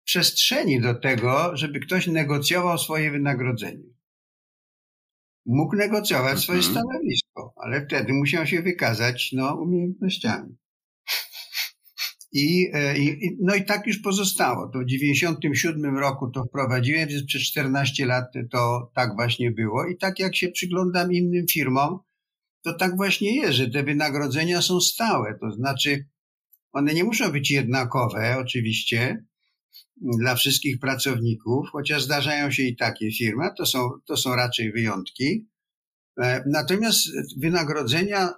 przestrzeni 0.05 0.81
do 0.81 0.95
tego, 0.95 1.57
żeby 1.57 1.81
ktoś 1.81 2.07
negocjował 2.07 2.79
swoje 2.79 3.11
wynagrodzenie 3.11 4.01
mógł 5.47 5.77
negocjować 5.77 6.39
swoje 6.39 6.59
mhm. 6.59 6.75
stanowisko, 6.75 7.53
ale 7.57 7.87
wtedy 7.87 8.13
musiał 8.13 8.47
się 8.47 8.63
wykazać 8.63 9.31
no, 9.33 9.55
umiejętnościami. 9.55 10.57
I, 12.33 12.71
e, 12.73 12.99
i, 12.99 13.37
no 13.41 13.55
i 13.55 13.65
tak 13.65 13.87
już 13.87 13.99
pozostało. 13.99 14.69
To 14.69 14.79
w 14.79 14.85
97 14.85 15.99
roku 15.99 16.31
to 16.31 16.45
wprowadziłem, 16.45 17.09
więc 17.09 17.25
przez 17.25 17.43
14 17.43 18.07
lat 18.07 18.25
to 18.51 18.91
tak 18.95 19.15
właśnie 19.15 19.51
było. 19.51 19.87
I 19.87 19.97
tak 19.97 20.19
jak 20.19 20.37
się 20.37 20.49
przyglądam 20.49 21.13
innym 21.13 21.47
firmom, 21.53 21.99
to 22.63 22.75
tak 22.75 22.97
właśnie 22.97 23.37
jest, 23.37 23.53
że 23.53 23.71
te 23.71 23.83
wynagrodzenia 23.83 24.63
są 24.63 24.81
stałe. 24.81 25.39
To 25.41 25.51
znaczy, 25.51 26.07
one 26.73 26.95
nie 26.95 27.05
muszą 27.05 27.33
być 27.33 27.51
jednakowe, 27.51 28.37
oczywiście, 28.39 29.25
dla 30.01 30.35
wszystkich 30.35 30.79
pracowników, 30.79 31.69
chociaż 31.73 32.03
zdarzają 32.03 32.51
się 32.51 32.63
i 32.63 32.77
takie 32.77 33.13
firmy, 33.13 33.49
to 33.59 33.67
są, 33.67 33.91
to 34.07 34.17
są 34.17 34.35
raczej 34.35 34.73
wyjątki. 34.73 35.49
E, 36.21 36.45
natomiast 36.47 37.09
wynagrodzenia 37.39 38.29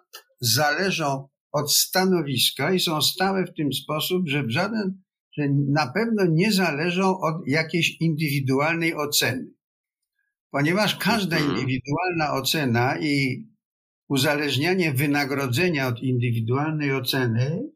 zależą 0.40 1.28
od 1.52 1.72
stanowiska 1.72 2.72
i 2.72 2.80
są 2.80 3.02
stałe 3.02 3.46
w 3.46 3.54
tym 3.54 3.72
sposób, 3.72 4.28
że 4.28 4.42
w 4.42 4.50
żaden, 4.50 5.02
że 5.32 5.48
na 5.68 5.92
pewno 5.92 6.26
nie 6.30 6.52
zależą 6.52 7.20
od 7.20 7.34
jakiejś 7.46 7.96
indywidualnej 8.00 8.94
oceny. 8.94 9.50
Ponieważ 10.50 10.96
każda 10.96 11.36
mhm. 11.36 11.54
indywidualna 11.54 12.32
ocena 12.32 12.98
i 13.00 13.46
uzależnianie 14.08 14.92
wynagrodzenia 14.92 15.88
od 15.88 16.02
indywidualnej 16.02 16.94
oceny 16.94 17.72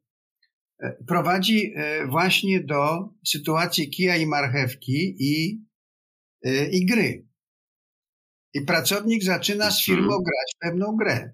E, 0.82 1.04
prowadzi 1.06 1.72
e, 1.76 2.06
właśnie 2.06 2.60
do 2.60 3.08
sytuacji 3.26 3.90
kija 3.90 4.16
i 4.16 4.26
marchewki 4.26 5.16
i, 5.18 5.64
e, 6.44 6.70
i 6.70 6.86
gry. 6.86 7.26
I 8.54 8.60
pracownik 8.60 9.24
zaczyna 9.24 9.70
z 9.70 9.84
firmą 9.84 10.14
mhm. 10.14 10.22
grać 10.22 10.56
pewną 10.60 10.96
grę. 10.96 11.32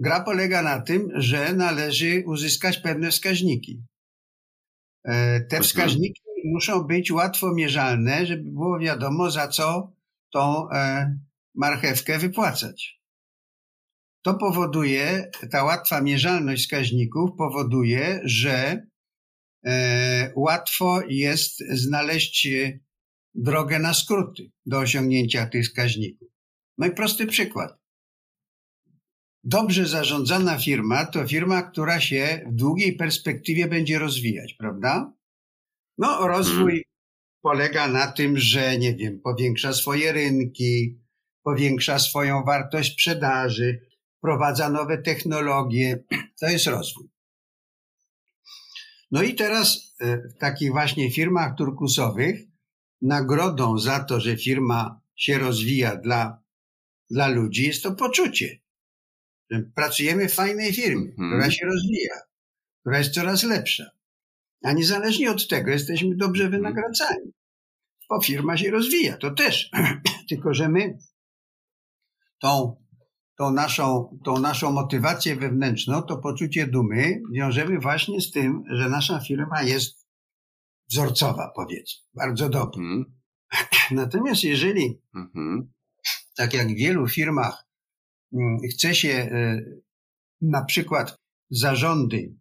Gra 0.00 0.20
polega 0.20 0.62
na 0.62 0.80
tym, 0.80 1.08
że 1.14 1.54
należy 1.54 2.22
uzyskać 2.26 2.78
pewne 2.78 3.10
wskaźniki. 3.10 3.82
Te 5.04 5.40
mhm. 5.42 5.62
wskaźniki 5.62 6.22
muszą 6.44 6.84
być 6.84 7.10
łatwo 7.10 7.54
mierzalne, 7.54 8.26
żeby 8.26 8.50
było 8.50 8.78
wiadomo, 8.78 9.30
za 9.30 9.48
co 9.48 9.92
tą 10.32 10.68
marchewkę 11.54 12.18
wypłacać. 12.18 13.00
To 14.22 14.34
powoduje, 14.34 15.30
ta 15.50 15.64
łatwa 15.64 16.00
mierzalność 16.00 16.62
wskaźników 16.62 17.30
powoduje, 17.38 18.20
że 18.24 18.86
e, 19.66 20.32
łatwo 20.36 21.00
jest 21.08 21.58
znaleźć 21.70 22.48
drogę 23.34 23.78
na 23.78 23.94
skróty 23.94 24.50
do 24.66 24.78
osiągnięcia 24.78 25.46
tych 25.46 25.64
wskaźników. 25.64 26.28
No 26.78 26.86
i 26.86 26.90
prosty 26.90 27.26
przykład. 27.26 27.79
Dobrze 29.44 29.86
zarządzana 29.86 30.58
firma 30.58 31.06
to 31.06 31.26
firma, 31.26 31.62
która 31.62 32.00
się 32.00 32.44
w 32.46 32.54
długiej 32.54 32.96
perspektywie 32.96 33.66
będzie 33.66 33.98
rozwijać, 33.98 34.54
prawda? 34.54 35.12
No, 35.98 36.28
rozwój 36.28 36.70
hmm. 36.70 36.82
polega 37.42 37.88
na 37.88 38.12
tym, 38.12 38.38
że, 38.38 38.78
nie 38.78 38.96
wiem, 38.96 39.20
powiększa 39.20 39.72
swoje 39.72 40.12
rynki, 40.12 41.00
powiększa 41.42 41.98
swoją 41.98 42.44
wartość 42.44 42.92
sprzedaży, 42.92 43.80
wprowadza 44.18 44.68
nowe 44.70 44.98
technologie. 44.98 46.04
To 46.40 46.48
jest 46.48 46.66
rozwój. 46.66 47.08
No 49.10 49.22
i 49.22 49.34
teraz 49.34 49.94
e, 50.00 50.16
w 50.16 50.38
takich 50.38 50.70
właśnie 50.70 51.10
firmach 51.10 51.56
turkusowych 51.56 52.40
nagrodą 53.02 53.78
za 53.78 54.00
to, 54.00 54.20
że 54.20 54.36
firma 54.36 55.00
się 55.16 55.38
rozwija 55.38 55.96
dla, 55.96 56.42
dla 57.10 57.28
ludzi, 57.28 57.66
jest 57.66 57.82
to 57.82 57.92
poczucie. 57.92 58.58
Pracujemy 59.74 60.28
w 60.28 60.34
fajnej 60.34 60.72
firmie, 60.72 61.12
hmm. 61.16 61.30
która 61.30 61.50
się 61.50 61.66
rozwija, 61.66 62.14
która 62.80 62.98
jest 62.98 63.14
coraz 63.14 63.42
lepsza. 63.42 63.84
A 64.64 64.72
niezależnie 64.72 65.30
od 65.30 65.48
tego 65.48 65.70
jesteśmy 65.70 66.16
dobrze 66.16 66.44
mhm. 66.44 66.62
wynagradzani. 66.62 67.32
Bo 68.08 68.20
firma 68.20 68.56
się 68.56 68.70
rozwija, 68.70 69.16
to 69.16 69.30
też. 69.30 69.70
Tylko, 70.28 70.54
że 70.54 70.68
my 70.68 70.98
tą 72.40 72.80
tą 73.40 73.52
naszą, 73.52 74.18
tą 74.24 74.38
naszą 74.38 74.72
motywację 74.72 75.36
wewnętrzną, 75.36 76.02
to 76.02 76.18
poczucie 76.18 76.66
dumy 76.66 77.22
wiążemy 77.32 77.78
właśnie 77.78 78.20
z 78.20 78.30
tym, 78.30 78.62
że 78.70 78.88
nasza 78.88 79.20
firma 79.20 79.62
jest 79.62 80.06
wzorcowa, 80.90 81.52
powiedzmy, 81.56 82.02
bardzo 82.14 82.48
dobra. 82.48 82.82
Mm. 82.82 83.04
Natomiast 83.90 84.44
jeżeli, 84.44 85.00
mm-hmm. 85.16 85.62
tak 86.36 86.54
jak 86.54 86.68
w 86.68 86.76
wielu 86.76 87.08
firmach, 87.08 87.66
chce 88.72 88.94
się 88.94 89.08
e, 89.08 89.62
na 90.40 90.64
przykład 90.64 91.16
zarządy 91.50 92.34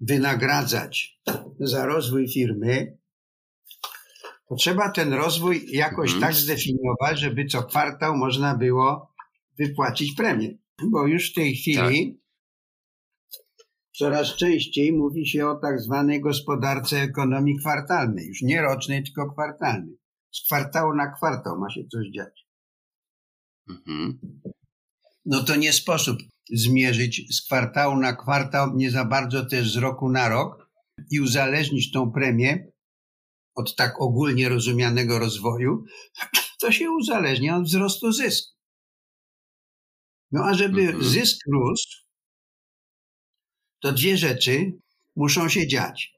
wynagradzać 0.00 1.20
za 1.60 1.86
rozwój 1.86 2.28
firmy, 2.28 2.98
to 4.48 4.54
trzeba 4.54 4.90
ten 4.90 5.12
rozwój 5.12 5.66
jakoś 5.72 6.10
mm. 6.10 6.22
tak 6.22 6.34
zdefiniować, 6.34 7.20
żeby 7.20 7.46
co 7.46 7.62
kwartał 7.62 8.16
można 8.16 8.56
było 8.56 9.14
wypłacić 9.58 10.14
premię. 10.14 10.58
Bo 10.90 11.06
już 11.06 11.30
w 11.30 11.34
tej 11.34 11.54
chwili 11.56 12.12
tak. 12.12 13.38
coraz 13.96 14.36
częściej 14.36 14.92
mówi 14.92 15.26
się 15.26 15.48
o 15.48 15.54
tak 15.54 15.80
zwanej 15.80 16.20
gospodarce 16.20 16.96
ekonomii 16.96 17.58
kwartalnej. 17.58 18.26
Już 18.26 18.42
nie 18.42 18.62
rocznej, 18.62 19.04
tylko 19.04 19.32
kwartalnej. 19.32 19.98
Z 20.30 20.46
kwartału 20.46 20.94
na 20.94 21.12
kwartał 21.12 21.58
ma 21.58 21.70
się 21.70 21.80
coś 21.92 22.06
dziać. 22.14 22.46
Mhm. 23.68 24.18
No 25.30 25.44
to 25.44 25.56
nie 25.56 25.72
sposób 25.72 26.18
zmierzyć 26.52 27.36
z 27.36 27.42
kwartału 27.42 27.96
na 27.96 28.16
kwartał, 28.16 28.76
nie 28.76 28.90
za 28.90 29.04
bardzo 29.04 29.46
też 29.46 29.72
z 29.72 29.76
roku 29.76 30.10
na 30.10 30.28
rok 30.28 30.70
i 31.10 31.20
uzależnić 31.20 31.92
tą 31.92 32.12
premię 32.12 32.72
od 33.54 33.76
tak 33.76 34.00
ogólnie 34.00 34.48
rozumianego 34.48 35.18
rozwoju, 35.18 35.84
to 36.60 36.72
się 36.72 36.90
uzależnia 36.90 37.56
od 37.56 37.64
wzrostu 37.64 38.12
zysku. 38.12 38.56
No 40.32 40.44
a 40.44 40.54
żeby 40.54 40.80
mhm. 40.80 41.04
zysk 41.04 41.38
rósł, 41.52 41.88
to 43.80 43.92
dwie 43.92 44.16
rzeczy 44.16 44.72
muszą 45.16 45.48
się 45.48 45.66
dziać. 45.66 46.12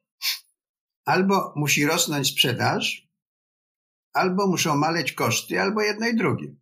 Albo 1.04 1.52
musi 1.56 1.86
rosnąć 1.86 2.28
sprzedaż, 2.28 3.08
albo 4.12 4.46
muszą 4.46 4.76
maleć 4.76 5.12
koszty, 5.12 5.60
albo 5.60 5.82
jedno 5.82 6.08
i 6.08 6.16
drugie. 6.16 6.59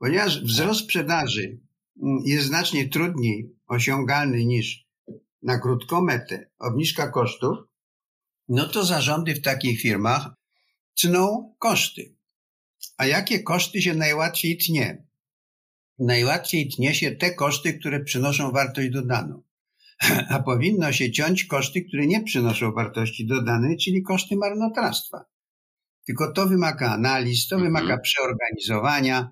Ponieważ 0.00 0.42
wzrost 0.42 0.80
sprzedaży 0.80 1.60
mm, 2.02 2.18
jest 2.24 2.46
znacznie 2.46 2.88
trudniej 2.88 3.56
osiągalny 3.66 4.44
niż 4.44 4.86
na 5.42 5.58
krótką 5.58 6.00
metę, 6.00 6.50
obniżka 6.58 7.08
kosztów, 7.08 7.58
no 8.48 8.68
to 8.68 8.84
zarządy 8.84 9.34
w 9.34 9.42
takich 9.42 9.80
firmach 9.80 10.30
cną 10.94 11.54
koszty. 11.58 12.14
A 12.96 13.06
jakie 13.06 13.42
koszty 13.42 13.82
się 13.82 13.94
najłatwiej 13.94 14.58
tnie? 14.58 15.06
Najłatwiej 15.98 16.68
tnie 16.68 16.94
się 16.94 17.10
te 17.10 17.34
koszty, 17.34 17.74
które 17.78 18.04
przynoszą 18.04 18.52
wartość 18.52 18.90
dodaną. 18.90 19.42
A 20.34 20.42
powinno 20.42 20.92
się 20.92 21.12
ciąć 21.12 21.44
koszty, 21.44 21.82
które 21.82 22.06
nie 22.06 22.22
przynoszą 22.22 22.72
wartości 22.72 23.26
dodanej, 23.26 23.76
czyli 23.76 24.02
koszty 24.02 24.36
marnotrawstwa. 24.36 25.24
Tylko 26.06 26.32
to 26.32 26.46
wymaga 26.46 26.90
analiz, 26.90 27.48
to 27.48 27.56
mhm. 27.56 27.72
wymaga 27.72 27.98
przeorganizowania, 27.98 29.30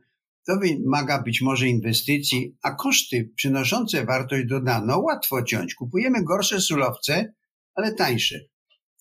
to 0.49 0.57
wymaga 0.57 1.23
być 1.23 1.41
może 1.41 1.69
inwestycji, 1.69 2.57
a 2.63 2.75
koszty 2.75 3.31
przynoszące 3.37 4.05
wartość 4.05 4.47
dodaną 4.47 4.99
łatwo 4.99 5.43
ciąć. 5.43 5.75
Kupujemy 5.75 6.25
gorsze 6.25 6.61
surowce, 6.61 7.33
ale 7.75 7.95
tańsze. 7.95 8.41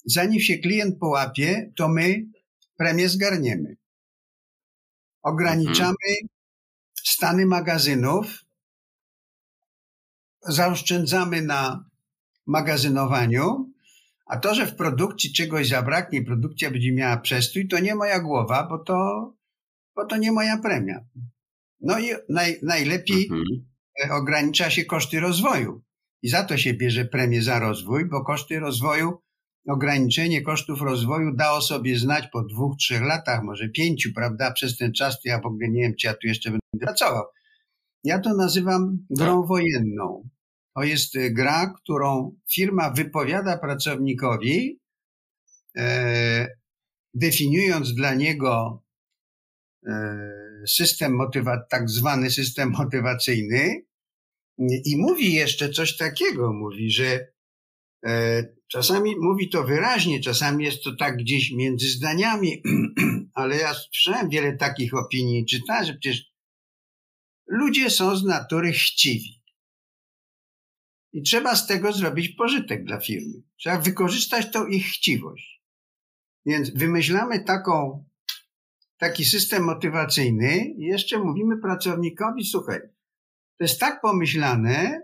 Zanim 0.05 0.39
się 0.39 0.57
klient 0.57 0.99
połapie, 0.99 1.71
to 1.75 1.87
my 1.89 2.25
premię 2.77 3.09
zgarniemy. 3.09 3.77
Ograniczamy 5.23 6.07
mhm. 6.09 6.27
stany 7.03 7.45
magazynów, 7.45 8.45
zaoszczędzamy 10.41 11.41
na 11.41 11.85
magazynowaniu, 12.45 13.71
a 14.25 14.37
to, 14.37 14.55
że 14.55 14.65
w 14.65 14.75
produkcji 14.75 15.33
czegoś 15.33 15.67
zabraknie, 15.67 16.23
produkcja 16.23 16.71
będzie 16.71 16.91
miała 16.91 17.17
przestój, 17.17 17.67
to 17.67 17.79
nie 17.79 17.95
moja 17.95 18.19
głowa, 18.19 18.67
bo 18.69 18.77
to, 18.79 19.33
bo 19.95 20.05
to 20.05 20.17
nie 20.17 20.31
moja 20.31 20.57
premia. 20.57 21.05
No 21.81 21.99
i 21.99 22.11
naj, 22.29 22.59
najlepiej 22.63 23.23
mhm. 23.23 23.43
E, 24.05 24.13
ogranicza 24.13 24.69
się 24.69 24.85
koszty 24.85 25.19
rozwoju. 25.19 25.83
I 26.21 26.29
za 26.29 26.43
to 26.43 26.57
się 26.57 26.73
bierze 26.73 27.05
premię 27.05 27.41
za 27.41 27.59
rozwój, 27.59 28.05
bo 28.05 28.23
koszty 28.23 28.59
rozwoju, 28.59 29.21
ograniczenie 29.67 30.41
kosztów 30.41 30.81
rozwoju 30.81 31.35
dało 31.35 31.61
sobie 31.61 31.99
znać 31.99 32.27
po 32.33 32.43
dwóch, 32.43 32.77
trzech 32.77 33.01
latach, 33.01 33.43
może 33.43 33.69
pięciu, 33.69 34.09
prawda? 34.15 34.51
Przez 34.51 34.77
ten 34.77 34.93
czas 34.93 35.21
to 35.21 35.29
ja 35.29 35.41
w 35.41 35.45
ogóle 35.45 35.69
nie 35.69 35.81
wiem, 35.81 35.93
czy 35.99 36.07
ja 36.07 36.13
tu 36.13 36.27
jeszcze 36.27 36.49
będę 36.49 36.85
pracował. 36.85 37.23
Ja 38.03 38.19
to 38.19 38.33
nazywam 38.33 39.05
grą 39.09 39.41
tak. 39.41 39.47
wojenną. 39.47 40.29
To 40.75 40.83
jest 40.83 41.15
e, 41.15 41.31
gra, 41.31 41.73
którą 41.83 42.35
firma 42.53 42.89
wypowiada 42.89 43.57
pracownikowi, 43.57 44.79
e, 45.77 46.47
definiując 47.13 47.93
dla 47.93 48.13
niego 48.13 48.83
e, 49.87 50.46
system 50.67 51.15
motywa, 51.15 51.65
tak 51.69 51.89
zwany 51.89 52.31
system 52.31 52.71
motywacyjny 52.71 53.87
i 54.85 54.97
mówi 54.97 55.33
jeszcze 55.33 55.69
coś 55.69 55.97
takiego, 55.97 56.53
mówi, 56.53 56.91
że 56.91 57.27
e, 58.05 58.43
czasami 58.67 59.15
mówi 59.19 59.49
to 59.49 59.63
wyraźnie, 59.63 60.19
czasami 60.19 60.65
jest 60.65 60.83
to 60.83 60.95
tak 60.95 61.17
gdzieś 61.17 61.51
między 61.51 61.89
zdaniami, 61.89 62.61
ale 63.33 63.57
ja 63.57 63.73
słyszałem 63.73 64.29
wiele 64.29 64.57
takich 64.57 64.93
opinii, 64.93 65.45
czytałem, 65.45 65.85
że 65.85 65.93
przecież 65.93 66.31
ludzie 67.47 67.89
są 67.89 68.15
z 68.15 68.23
natury 68.23 68.71
chciwi. 68.71 69.43
I 71.13 71.21
trzeba 71.21 71.55
z 71.55 71.67
tego 71.67 71.93
zrobić 71.93 72.29
pożytek 72.29 72.83
dla 72.83 72.99
firmy. 72.99 73.43
Trzeba 73.57 73.79
wykorzystać 73.79 74.51
tą 74.51 74.67
ich 74.67 74.85
chciwość. 74.85 75.61
Więc 76.45 76.69
wymyślamy 76.69 77.43
taką 77.43 78.05
taki 78.97 79.25
system 79.25 79.63
motywacyjny 79.63 80.65
i 80.77 80.83
jeszcze 80.83 81.19
mówimy 81.19 81.57
pracownikowi, 81.57 82.45
słuchaj, 82.45 82.79
to 83.57 83.63
jest 83.63 83.79
tak 83.79 84.01
pomyślane, 84.01 85.01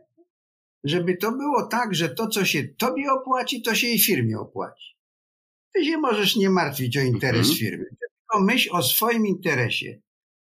żeby 0.84 1.18
to 1.18 1.32
było 1.32 1.68
tak, 1.68 1.96
że 1.96 2.10
to, 2.10 2.28
co 2.28 2.46
się 2.46 2.68
tobie 2.68 3.12
opłaci, 3.12 3.62
to 3.62 3.76
się 3.76 3.88
jej 3.88 4.00
firmie 4.00 4.40
opłaci. 4.40 4.94
Ty 5.74 5.86
się 5.86 5.98
możesz 5.98 6.36
nie 6.36 6.50
martwić 6.50 6.98
o 6.98 7.02
interes 7.02 7.50
mhm. 7.50 7.58
firmy, 7.58 7.86
tylko 7.86 8.46
myśl 8.46 8.70
o 8.72 8.84
swoim 8.84 9.28
interesie 9.28 10.02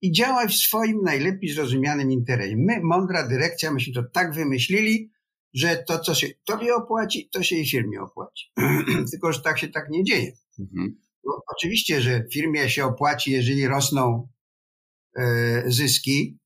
i 0.03 0.12
działaj 0.12 0.49
w 0.49 0.55
swoim 0.55 1.03
najlepiej 1.03 1.51
zrozumianym 1.51 2.11
interesie. 2.11 2.57
My, 2.57 2.80
mądra 2.82 3.28
dyrekcja, 3.28 3.72
myśmy 3.72 3.95
to 3.95 4.03
tak 4.03 4.34
wymyślili, 4.34 5.11
że 5.55 5.84
to, 5.88 5.99
co 5.99 6.14
się 6.14 6.28
tobie 6.45 6.74
opłaci, 6.74 7.28
to 7.32 7.43
się 7.43 7.57
jej 7.57 7.66
firmie 7.66 8.01
opłaci. 8.01 8.53
tylko, 9.11 9.32
że 9.32 9.40
tak 9.40 9.59
się 9.59 9.68
tak 9.68 9.90
nie 9.90 10.05
dzieje. 10.05 10.32
Mhm. 10.59 11.01
No, 11.25 11.43
oczywiście, 11.57 12.01
że 12.01 12.25
firmie 12.33 12.70
się 12.70 12.85
opłaci, 12.85 13.31
jeżeli 13.31 13.66
rosną 13.66 14.29
e, 15.16 15.62
zyski, 15.66 16.39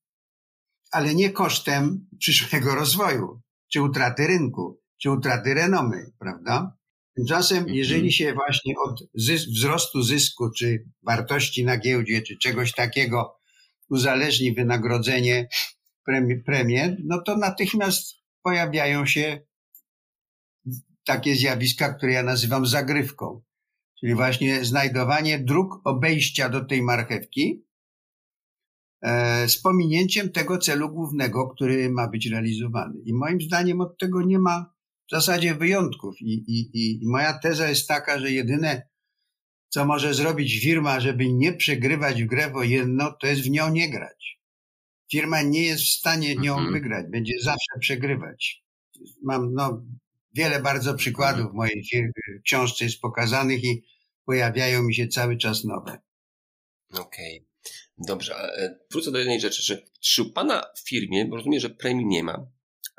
ale 0.90 1.14
nie 1.14 1.30
kosztem 1.30 2.06
przyszłego 2.18 2.74
rozwoju, 2.74 3.40
czy 3.72 3.82
utraty 3.82 4.26
rynku, 4.26 4.80
czy 5.02 5.10
utraty 5.10 5.54
renomy, 5.54 6.12
prawda? 6.18 6.76
Tymczasem, 7.16 7.58
mhm. 7.58 7.76
jeżeli 7.76 8.12
się 8.12 8.34
właśnie 8.34 8.74
od 8.84 9.02
zys 9.14 9.44
wzrostu 9.44 10.02
zysku, 10.02 10.50
czy 10.58 10.84
wartości 11.02 11.64
na 11.64 11.78
giełdzie, 11.78 12.22
czy 12.22 12.38
czegoś 12.38 12.72
takiego 12.72 13.36
uzależni 13.90 14.54
wynagrodzenie, 14.54 15.48
premie 16.44 16.96
no 17.04 17.22
to 17.22 17.36
natychmiast 17.36 18.14
pojawiają 18.42 19.06
się 19.06 19.40
takie 21.04 21.34
zjawiska, 21.34 21.94
które 21.94 22.12
ja 22.12 22.22
nazywam 22.22 22.66
zagrywką 22.66 23.42
czyli 24.00 24.14
właśnie 24.14 24.64
znajdowanie 24.64 25.38
dróg 25.38 25.80
obejścia 25.84 26.48
do 26.48 26.64
tej 26.64 26.82
marchewki 26.82 27.64
e, 29.02 29.48
z 29.48 29.62
pominięciem 29.62 30.32
tego 30.32 30.58
celu 30.58 30.88
głównego, 30.88 31.48
który 31.48 31.90
ma 31.90 32.08
być 32.08 32.26
realizowany. 32.26 32.94
I 33.04 33.14
moim 33.14 33.40
zdaniem 33.40 33.80
od 33.80 33.98
tego 33.98 34.22
nie 34.22 34.38
ma 34.38 34.74
w 35.08 35.10
zasadzie 35.10 35.54
wyjątków. 35.54 36.14
I, 36.20 36.32
i, 36.32 36.70
i 36.74 37.08
moja 37.08 37.38
teza 37.38 37.68
jest 37.68 37.88
taka, 37.88 38.18
że 38.18 38.32
jedyne, 38.32 38.88
co 39.68 39.84
może 39.84 40.14
zrobić 40.14 40.60
firma, 40.60 41.00
żeby 41.00 41.32
nie 41.32 41.52
przegrywać 41.52 42.22
w 42.22 42.26
grę 42.26 42.50
wojenną, 42.50 43.04
to 43.20 43.26
jest 43.26 43.42
w 43.42 43.50
nią 43.50 43.70
nie 43.70 43.90
grać. 43.90 44.40
Firma 45.10 45.42
nie 45.42 45.62
jest 45.62 45.82
w 45.82 45.98
stanie 45.98 46.36
nią 46.36 46.54
mhm. 46.54 46.72
wygrać, 46.72 47.06
będzie 47.10 47.34
zawsze 47.42 47.78
przegrywać. 47.80 48.64
Mam 49.22 49.54
no, 49.54 49.82
wiele 50.36 50.60
bardzo 50.60 50.94
przykładów 50.94 51.50
w 51.52 51.54
mojej 51.54 51.84
firmie, 51.90 52.12
książce 52.44 52.84
jest 52.84 53.00
pokazanych 53.00 53.64
i 53.64 53.82
pojawiają 54.24 54.82
mi 54.82 54.94
się 54.94 55.08
cały 55.08 55.36
czas 55.36 55.64
nowe. 55.64 55.98
Okej. 56.92 57.36
Okay. 57.36 57.46
Dobrze, 57.98 58.34
e, 58.36 58.78
wrócę 58.90 59.12
do 59.12 59.18
jednej 59.18 59.40
rzeczy. 59.40 59.62
Czy, 59.62 59.86
czy 60.00 60.22
u 60.22 60.32
Pana 60.32 60.62
w 60.76 60.88
firmie, 60.88 61.26
bo 61.26 61.36
rozumiem, 61.36 61.60
że 61.60 61.70
premii 61.70 62.06
nie 62.06 62.22
ma, 62.22 62.46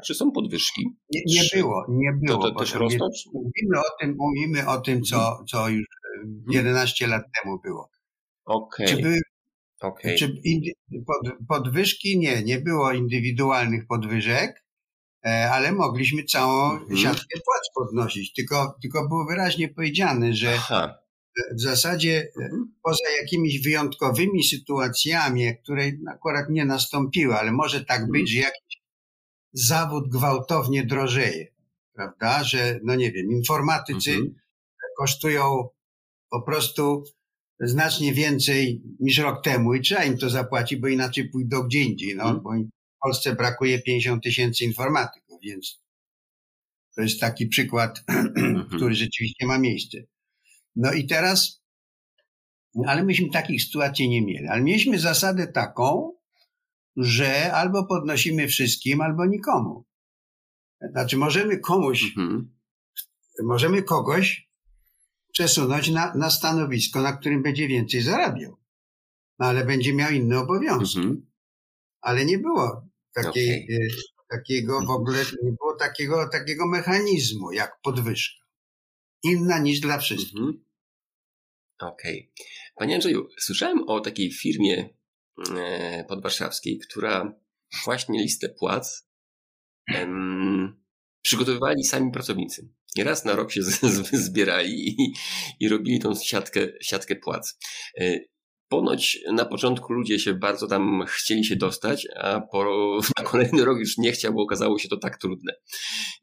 czy 0.06 0.16
są 0.16 0.32
podwyżki? 0.32 0.86
Nie, 1.10 1.22
nie 1.26 1.50
było, 1.54 1.86
nie 1.90 2.12
było. 2.22 2.42
To, 2.42 2.52
to 2.52 2.60
też 2.60 2.74
rosną? 2.74 3.10
Mówimy 3.34 3.80
o 3.80 4.00
tym, 4.00 4.16
mówimy 4.18 4.68
o 4.68 4.82
tym 4.82 5.02
co, 5.02 5.30
mhm. 5.30 5.48
co 5.48 5.70
już 5.70 5.86
11 6.50 7.06
e, 7.06 7.08
mhm. 7.08 7.22
lat 7.22 7.32
temu 7.42 7.60
było. 7.60 7.90
Okej. 8.46 8.86
Okay. 8.86 8.96
Czy 8.96 9.04
były 9.04 9.22
okay. 9.82 10.16
czy 10.16 10.42
pod, 11.08 11.48
podwyżki? 11.48 12.20
Nie, 12.20 12.44
nie 12.44 12.60
było 12.60 12.92
indywidualnych 12.92 13.88
podwyżek, 13.88 14.66
ale 15.52 15.72
mogliśmy 15.72 16.24
całą 16.24 16.72
mhm. 16.72 16.98
siatkę 16.98 17.40
płac 17.46 17.70
podnosić. 17.76 18.34
Tylko, 18.34 18.76
tylko 18.82 19.08
było 19.08 19.26
wyraźnie 19.26 19.68
powiedziane, 19.68 20.34
że 20.34 20.54
Aha 20.56 21.08
w 21.56 21.62
zasadzie 21.62 22.32
e, 22.42 22.44
mhm. 22.44 22.74
poza 22.84 23.10
jakimiś 23.22 23.64
wyjątkowymi 23.64 24.44
sytuacjami, 24.44 25.58
które 25.64 25.92
akurat 26.08 26.50
nie 26.50 26.66
nastąpiły, 26.66 27.36
ale 27.36 27.52
może 27.52 27.86
tak 27.86 28.12
być, 28.12 28.22
mhm. 28.22 28.28
że 28.28 28.40
jakiś 28.40 28.82
zawód 29.54 30.10
gwałtownie 30.10 30.86
drożeje, 30.86 31.48
prawda? 31.94 32.44
Że, 32.44 32.80
no 32.84 32.96
nie 32.96 33.12
wiem, 33.12 33.32
informatycy 33.32 34.18
kosztują 34.98 35.70
po 36.30 36.42
prostu 36.42 37.04
znacznie 37.60 38.14
więcej 38.14 38.82
niż 39.00 39.18
rok 39.18 39.44
temu 39.44 39.74
i 39.74 39.82
trzeba 39.82 40.04
im 40.04 40.18
to 40.18 40.30
zapłacić, 40.30 40.80
bo 40.80 40.88
inaczej 40.88 41.30
pójdą 41.30 41.64
gdzie 41.64 41.80
indziej, 41.80 42.16
no, 42.16 42.40
bo 42.40 42.50
w 42.98 43.00
Polsce 43.02 43.36
brakuje 43.36 43.82
50 43.82 44.24
tysięcy 44.24 44.64
informatyków, 44.64 45.42
więc 45.42 45.82
to 46.96 47.02
jest 47.02 47.20
taki 47.20 47.48
przykład, 47.48 48.04
mhm. 48.10 48.68
który 48.78 48.96
rzeczywiście 48.96 49.46
ma 49.46 49.60
miejsce. 49.60 49.98
No 50.76 50.94
i 50.94 51.08
teraz, 51.08 51.62
ale 52.88 53.04
myśmy 53.04 53.30
takich 53.30 53.64
sytuacji 53.64 54.10
nie 54.10 54.22
mieli. 54.22 54.48
Ale 54.48 54.62
mieliśmy 54.62 55.00
zasadę 55.00 55.48
taką, 55.48 56.14
że 56.96 57.54
albo 57.54 57.86
podnosimy 57.86 58.48
wszystkim, 58.48 59.02
albo 59.02 59.26
nikomu. 59.26 59.86
Znaczy, 60.92 61.18
możemy 61.18 61.60
komuś, 61.60 62.04
mhm. 62.04 62.56
możemy 63.44 63.84
kogoś 63.84 64.50
przesunąć 65.34 65.90
na, 65.90 66.16
na 66.16 66.30
stanowisko, 66.30 67.02
na 67.02 67.18
którym 67.18 67.44
będzie 67.44 67.68
więcej 67.68 68.02
zarabiał. 68.02 68.58
No 69.40 69.46
ale 69.46 69.66
będzie 69.66 69.94
miał 69.94 70.12
inne 70.12 70.40
obowiązki. 70.40 70.98
Mhm. 71.00 71.28
Ale 72.02 72.26
nie 72.26 72.38
było 72.38 72.87
takiej, 73.24 73.64
okay. 73.64 73.88
takiego 74.30 74.82
w 74.82 74.90
ogóle, 74.90 75.26
nie 75.44 75.52
było 75.52 75.76
takiego, 75.76 76.30
takiego 76.32 76.68
mechanizmu 76.68 77.52
jak 77.52 77.82
podwyżka. 77.82 78.46
Inna 79.24 79.60
niż 79.60 79.80
dla 79.80 79.98
wszystkich. 79.98 80.40
Mhm. 80.40 80.64
Okej. 81.80 82.32
Okay. 82.36 82.48
Panie 82.76 82.96
Andrzeju, 82.96 83.28
słyszałem 83.40 83.90
o 83.90 84.00
takiej 84.00 84.32
firmie 84.32 84.90
e, 85.56 86.06
podwarszawskiej, 86.10 86.80
która 86.80 87.34
właśnie 87.86 88.22
listę 88.22 88.50
płac 88.50 89.08
em, 89.94 90.84
przygotowywali 91.22 91.84
sami 91.84 92.12
pracownicy. 92.12 92.70
Raz 92.98 93.26
na 93.26 93.36
rok 93.36 93.52
się 93.52 93.62
zbierali 94.28 94.90
i, 94.90 95.14
i 95.60 95.70
robili 95.70 96.00
tą 96.00 96.16
siatkę, 96.16 96.68
siatkę 96.82 97.16
płac. 97.16 97.58
E, 98.68 98.70
ponoć 98.70 99.20
na 99.32 99.46
początku 99.46 99.94
ludzie 99.94 100.20
się 100.20 100.34
bardzo 100.34 100.68
tam 100.68 101.04
chcieli 101.08 101.46
się 101.46 101.56
dostać, 101.56 102.08
a 102.16 102.42
po, 102.42 102.64
na 103.20 103.24
kolejny 103.24 103.66
rok 103.66 103.80
już 103.80 103.98
nie 103.98 104.12
chciał, 104.12 104.34
bo 104.34 104.42
okazało 104.42 104.80
się 104.80 104.90
to 104.90 104.98
tak 104.98 105.18
trudne 105.18 105.54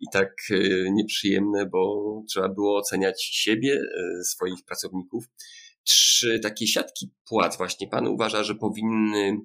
i 0.01 0.07
tak 0.13 0.31
e, 0.51 0.57
nieprzyjemne, 0.91 1.67
bo 1.67 2.23
trzeba 2.31 2.49
było 2.49 2.79
oceniać 2.79 3.25
siebie, 3.25 3.75
e, 3.75 4.25
swoich 4.25 4.65
pracowników. 4.65 5.25
Czy 5.85 6.41
takie 6.41 6.67
siatki 6.67 7.11
płac 7.29 7.57
właśnie 7.57 7.89
Pan 7.89 8.07
uważa, 8.07 8.45
że 8.45 8.55
powinny 8.55 9.39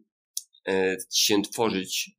się 1.13 1.41
tworzyć 1.41 2.11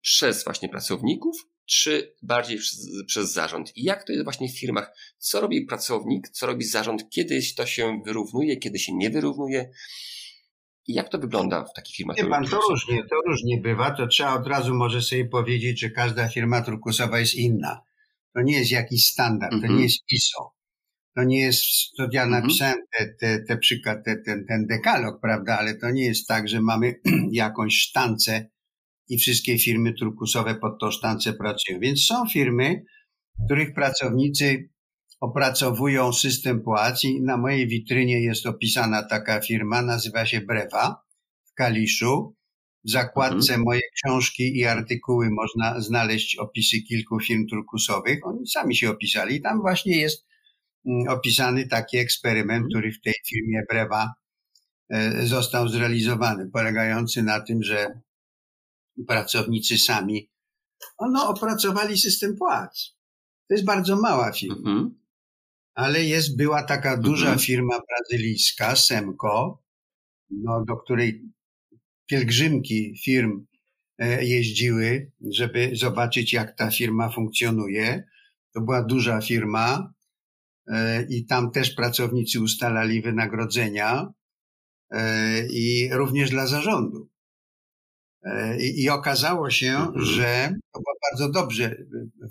przez 0.00 0.44
właśnie 0.44 0.68
pracowników, 0.68 1.36
czy 1.66 2.14
bardziej 2.22 2.58
przez, 2.58 2.88
przez, 3.06 3.32
zarząd? 3.32 3.76
I 3.76 3.82
jak 3.82 4.04
to 4.04 4.12
jest 4.12 4.24
właśnie 4.24 4.48
w 4.48 4.58
firmach? 4.58 4.96
Co 5.18 5.40
robi 5.40 5.66
pracownik, 5.66 6.28
co 6.28 6.46
robi 6.46 6.64
zarząd, 6.64 7.10
kiedy 7.10 7.40
to 7.56 7.66
się 7.66 8.02
wyrównuje, 8.06 8.56
kiedy 8.56 8.78
się 8.78 8.94
nie 8.94 9.10
wyrównuje? 9.10 9.70
I 10.86 10.94
jak 10.94 11.08
to 11.08 11.18
wygląda 11.18 11.64
w 11.64 11.74
takich 11.76 11.96
firmach? 11.96 12.16
Nie 12.16 12.24
pan, 12.24 12.46
to 12.46 12.60
różnie, 12.70 13.02
to 13.10 13.16
różnie 13.26 13.60
bywa. 13.60 13.90
To 13.90 14.06
trzeba 14.06 14.34
od 14.34 14.46
razu 14.46 14.74
może 14.74 15.02
sobie 15.02 15.24
powiedzieć, 15.24 15.80
że 15.80 15.90
każda 15.90 16.28
firma 16.28 16.62
turkusowa 16.62 17.18
jest 17.18 17.34
inna. 17.34 17.80
To 18.34 18.42
nie 18.42 18.58
jest 18.58 18.70
jakiś 18.70 19.06
standard, 19.06 19.50
to 19.50 19.56
mhm. 19.56 19.76
nie 19.76 19.82
jest 19.82 20.04
ISO. 20.10 20.54
To 21.16 21.24
nie 21.24 21.40
jest, 21.40 21.62
to 21.96 22.08
ja 22.12 22.22
mhm. 22.22 22.42
napisałem 22.42 22.78
te, 22.98 23.14
te, 23.20 23.44
te 23.48 23.58
przykład, 23.58 24.04
te, 24.04 24.16
ten, 24.16 24.44
ten 24.48 24.66
dekalog, 24.66 25.20
prawda, 25.20 25.58
ale 25.58 25.74
to 25.74 25.90
nie 25.90 26.04
jest 26.04 26.28
tak, 26.28 26.48
że 26.48 26.60
mamy 26.60 26.94
jakąś 27.32 27.74
sztancę 27.74 28.50
i 29.08 29.18
wszystkie 29.18 29.58
firmy 29.58 29.92
turkusowe 29.92 30.54
pod 30.54 30.80
tą 30.80 30.90
sztancę 30.90 31.32
pracują. 31.32 31.80
Więc 31.80 32.04
są 32.04 32.28
firmy, 32.28 32.82
których 33.46 33.74
pracownicy 33.74 34.68
opracowują 35.20 36.12
system 36.12 36.62
płac 36.62 37.04
i 37.04 37.22
na 37.22 37.36
mojej 37.36 37.68
witrynie 37.68 38.20
jest 38.20 38.46
opisana 38.46 39.02
taka 39.02 39.40
firma, 39.40 39.82
nazywa 39.82 40.26
się 40.26 40.40
Brewa 40.40 41.02
w 41.44 41.54
Kaliszu. 41.54 42.34
W 42.86 42.90
zakładce 42.90 43.36
mhm. 43.52 43.62
mojej 43.62 43.82
książki 43.94 44.58
i 44.58 44.64
artykuły 44.64 45.30
można 45.30 45.80
znaleźć 45.80 46.36
opisy 46.36 46.82
kilku 46.82 47.20
firm 47.20 47.46
turkusowych. 47.46 48.18
Oni 48.26 48.46
sami 48.46 48.76
się 48.76 48.90
opisali. 48.90 49.42
Tam 49.42 49.60
właśnie 49.60 49.96
jest 49.96 50.26
mm, 50.86 51.08
opisany 51.08 51.68
taki 51.68 51.98
eksperyment, 51.98 52.64
mhm. 52.64 52.70
który 52.70 52.92
w 52.92 53.00
tej 53.00 53.14
firmie 53.28 53.62
Brewa 53.70 54.14
e, 54.90 55.26
został 55.26 55.68
zrealizowany, 55.68 56.50
polegający 56.52 57.22
na 57.22 57.40
tym, 57.40 57.62
że 57.62 58.00
pracownicy 59.06 59.78
sami 59.78 60.30
no, 61.00 61.28
opracowali 61.28 61.98
system 61.98 62.36
płac. 62.36 62.94
To 63.48 63.54
jest 63.54 63.64
bardzo 63.64 63.96
mała 63.96 64.32
firma. 64.32 64.56
Mhm. 64.56 64.94
Ale 65.74 66.04
jest, 66.04 66.36
była 66.36 66.62
taka 66.62 66.96
duża 66.96 67.26
mhm. 67.26 67.38
firma 67.38 67.80
brazylijska, 67.88 68.76
Semco, 68.76 69.62
no, 70.30 70.64
do 70.64 70.76
której 70.76 71.22
pielgrzymki 72.06 72.94
firm 73.04 73.46
e, 73.98 74.24
jeździły, 74.24 75.12
żeby 75.30 75.70
zobaczyć, 75.72 76.32
jak 76.32 76.56
ta 76.56 76.70
firma 76.70 77.10
funkcjonuje. 77.10 78.04
To 78.52 78.60
była 78.60 78.82
duża 78.82 79.20
firma 79.20 79.94
e, 80.66 81.06
i 81.10 81.26
tam 81.26 81.50
też 81.50 81.70
pracownicy 81.70 82.40
ustalali 82.40 83.02
wynagrodzenia 83.02 84.12
e, 84.90 85.46
i 85.46 85.88
również 85.92 86.30
dla 86.30 86.46
zarządu. 86.46 87.13
E, 88.24 88.56
I, 88.58 88.82
I, 88.82 88.90
okazało 88.90 89.50
się, 89.50 89.70
mhm. 89.70 90.04
że 90.04 90.54
to 90.72 90.80
była 90.80 90.94
bardzo 91.10 91.32
dobrze 91.32 91.76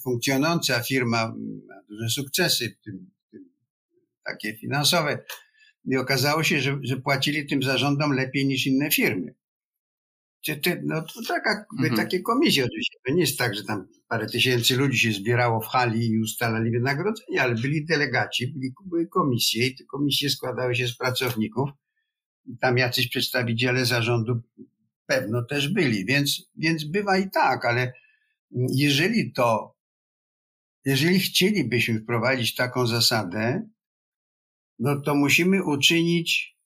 funkcjonująca 0.04 0.84
firma, 0.84 1.28
ma 1.68 1.82
duże 1.90 2.10
sukcesy, 2.10 2.70
w 2.70 2.84
tym, 2.84 3.12
w 3.28 3.32
tym 3.32 3.50
takie 4.24 4.58
finansowe. 4.58 5.24
I 5.86 5.98
okazało 5.98 6.44
się, 6.44 6.62
że, 6.62 6.80
że 6.82 6.98
płacili 6.98 7.48
tym 7.48 7.64
zarządom 7.64 8.12
lepiej 8.12 8.46
niż 8.46 8.68
inne 8.68 8.92
firmy. 8.92 9.36
Te, 10.64 10.82
no 10.84 11.02
to 11.02 11.22
taka, 11.28 11.66
mhm. 11.80 11.96
takie 11.96 12.22
komisje 12.22 12.66
oczywiście. 12.66 12.98
To 13.06 13.14
nie 13.14 13.22
jest 13.22 13.38
tak, 13.38 13.56
że 13.56 13.64
tam 13.64 13.88
parę 14.08 14.28
tysięcy 14.28 14.78
ludzi 14.78 15.00
się 15.00 15.12
zbierało 15.12 15.62
w 15.62 15.66
hali 15.66 16.08
i 16.08 16.20
ustalali 16.20 16.72
wynagrodzenia, 16.72 17.44
ale 17.44 17.56
byli 17.56 17.86
delegaci, 17.86 18.48
byli, 18.48 18.74
były 18.86 19.08
komisje 19.08 19.68
i 19.68 19.76
te 19.76 19.84
komisje 19.84 20.30
składały 20.30 20.76
się 20.76 20.88
z 20.88 20.98
pracowników. 20.98 21.70
Tam 22.60 22.78
jacyś 22.78 23.08
przedstawiciele 23.08 23.86
zarządu 23.86 24.42
pewno 25.06 25.44
też 25.44 25.74
byli, 25.74 26.06
więc, 26.06 26.50
więc 26.56 26.84
bywa 26.84 27.18
i 27.18 27.30
tak, 27.30 27.66
ale 27.66 27.94
jeżeli 28.70 29.32
to, 29.32 29.76
jeżeli 30.86 31.20
chcielibyśmy 31.20 32.00
wprowadzić 32.00 32.56
taką 32.56 32.88
zasadę, 32.88 33.70
no 34.80 35.02
to 35.02 35.16
musimy 35.16 35.64
uczynić 35.64 36.58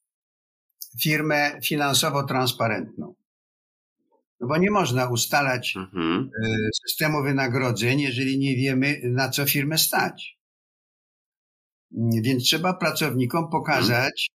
firmę 1.02 1.60
finansowo 1.64 2.24
transparentną. 2.24 3.16
No 4.40 4.48
bo 4.48 4.58
nie 4.58 4.72
można 4.72 5.10
ustalać 5.10 5.76
mhm. 5.78 6.30
E, 6.46 6.70
systemu 6.88 7.24
wynagrodzeń, 7.24 8.00
jeżeli 8.00 8.40
nie 8.40 8.56
wiemy, 8.56 9.02
na 9.04 9.30
co 9.30 9.46
firmę 9.46 9.78
stać. 9.78 10.38
Więc 12.22 12.44
trzeba 12.44 12.74
pracownikom 12.74 13.50
pokazać 13.50 14.28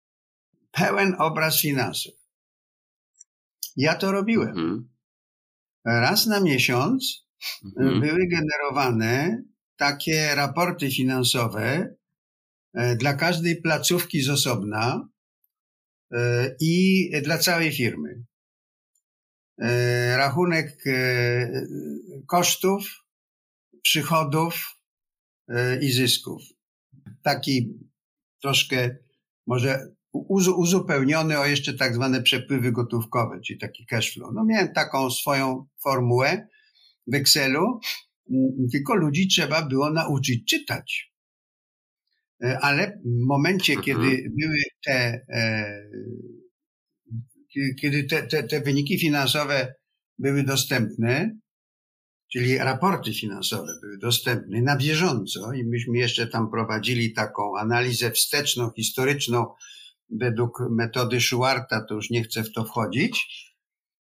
mhm. 0.72 0.88
pełen 0.88 1.14
obraz 1.18 1.61
finansów. 1.61 2.21
Ja 3.76 3.94
to 3.94 4.12
robiłem. 4.12 4.48
Mhm. 4.48 4.88
Raz 5.84 6.26
na 6.26 6.40
miesiąc 6.40 7.26
mhm. 7.64 8.00
były 8.00 8.26
generowane 8.28 9.42
takie 9.76 10.34
raporty 10.34 10.90
finansowe 10.90 11.94
e, 12.74 12.96
dla 12.96 13.14
każdej 13.14 13.62
placówki 13.62 14.22
z 14.22 14.30
osobna 14.30 15.08
e, 16.12 16.56
i 16.60 17.10
dla 17.22 17.38
całej 17.38 17.72
firmy. 17.72 18.24
E, 19.58 20.16
rachunek 20.16 20.84
kosztów, 22.26 23.04
przychodów 23.82 24.76
i 25.80 25.92
zysków. 25.92 26.42
Taki 27.22 27.78
troszkę 28.42 28.96
może 29.46 29.92
uzupełniony 30.12 31.38
o 31.38 31.46
jeszcze 31.46 31.74
tak 31.74 31.94
zwane 31.94 32.22
przepływy 32.22 32.72
gotówkowe, 32.72 33.40
czyli 33.46 33.58
taki 33.58 33.86
cash 33.86 34.12
flow. 34.14 34.30
No 34.34 34.44
miałem 34.44 34.72
taką 34.72 35.10
swoją 35.10 35.66
formułę 35.82 36.48
w 37.06 37.14
Excelu, 37.14 37.80
mm, 38.30 38.68
tylko 38.72 38.94
ludzi 38.94 39.28
trzeba 39.28 39.62
było 39.62 39.90
nauczyć 39.90 40.44
czytać. 40.48 41.12
E, 42.44 42.58
ale 42.60 43.00
w 43.04 43.26
momencie, 43.26 43.72
mhm. 43.72 43.84
kiedy 43.84 44.30
były 44.40 44.58
te, 44.84 45.26
e, 45.28 45.82
kiedy 47.80 48.04
te, 48.04 48.22
te, 48.22 48.42
te 48.42 48.60
wyniki 48.60 48.98
finansowe 48.98 49.74
były 50.18 50.42
dostępne, 50.42 51.38
czyli 52.32 52.58
raporty 52.58 53.14
finansowe 53.14 53.72
były 53.82 53.98
dostępne 53.98 54.62
na 54.62 54.76
bieżąco 54.76 55.52
i 55.52 55.64
myśmy 55.64 55.98
jeszcze 55.98 56.26
tam 56.26 56.50
prowadzili 56.50 57.12
taką 57.12 57.58
analizę 57.58 58.10
wsteczną, 58.10 58.70
historyczną 58.76 59.46
według 60.20 60.58
metody 60.70 61.20
Schuarta, 61.20 61.84
to 61.88 61.94
już 61.94 62.10
nie 62.10 62.22
chcę 62.22 62.44
w 62.44 62.52
to 62.52 62.64
wchodzić, 62.64 63.26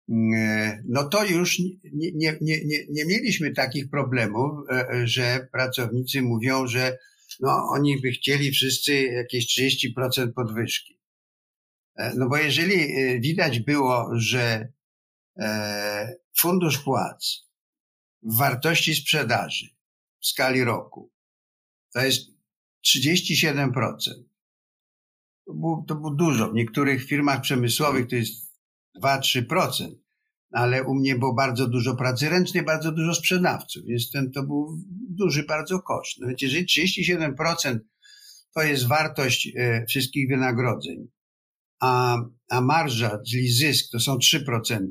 mm, 0.08 0.82
no 0.88 1.08
to 1.08 1.24
już 1.24 1.58
nie, 1.58 2.12
nie, 2.14 2.38
nie, 2.40 2.60
nie 2.90 3.04
mieliśmy 3.04 3.52
takich 3.52 3.90
problemów, 3.90 4.52
e, 4.70 5.06
że 5.06 5.48
pracownicy 5.52 6.22
mówią, 6.22 6.66
że 6.66 6.98
no, 7.40 7.68
oni 7.70 8.00
by 8.00 8.10
chcieli 8.10 8.50
wszyscy 8.50 9.02
jakieś 9.02 9.46
30% 9.46 10.32
podwyżki. 10.32 11.00
E, 11.96 12.14
no 12.16 12.28
bo 12.28 12.36
jeżeli 12.36 12.74
e, 12.74 13.20
widać 13.20 13.60
było, 13.60 14.10
że 14.14 14.76
fundusz 16.38 16.78
płac 16.78 17.46
w 18.22 18.38
wartości 18.38 18.94
sprzedaży 18.94 19.66
w 20.20 20.26
skali 20.26 20.64
roku 20.64 21.10
to 21.96 22.00
jest 22.04 22.30
37%, 22.86 23.72
to 25.46 25.54
było, 25.54 25.84
to 25.88 25.94
było 25.94 26.10
dużo. 26.10 26.50
W 26.50 26.54
niektórych 26.54 27.04
firmach 27.04 27.40
przemysłowych 27.40 28.06
to 28.08 28.16
jest 28.16 28.52
2-3%, 29.02 29.94
ale 30.52 30.82
u 30.82 30.94
mnie 30.94 31.18
było 31.18 31.34
bardzo 31.34 31.68
dużo 31.68 31.96
pracy 31.96 32.28
ręcznej, 32.28 32.64
bardzo 32.64 32.92
dużo 32.92 33.14
sprzedawców, 33.14 33.82
więc 33.86 34.10
ten 34.10 34.30
to 34.32 34.42
był 34.42 34.78
duży 35.10 35.44
bardzo 35.44 35.82
koszt. 35.82 36.18
Więc 36.26 36.42
jeżeli 36.42 36.66
37% 36.66 37.78
to 38.54 38.62
jest 38.62 38.86
wartość 38.86 39.52
e, 39.56 39.84
wszystkich 39.88 40.28
wynagrodzeń, 40.28 41.08
a, 41.80 42.16
a 42.50 42.60
marża, 42.60 43.18
czyli 43.30 43.48
zysk 43.48 43.90
to 43.92 44.00
są 44.00 44.16
3%, 44.16 44.88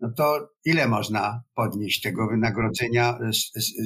no 0.00 0.12
to 0.16 0.48
ile 0.64 0.88
można 0.88 1.42
podnieść 1.54 2.00
tego 2.00 2.28
wynagrodzenia, 2.28 3.18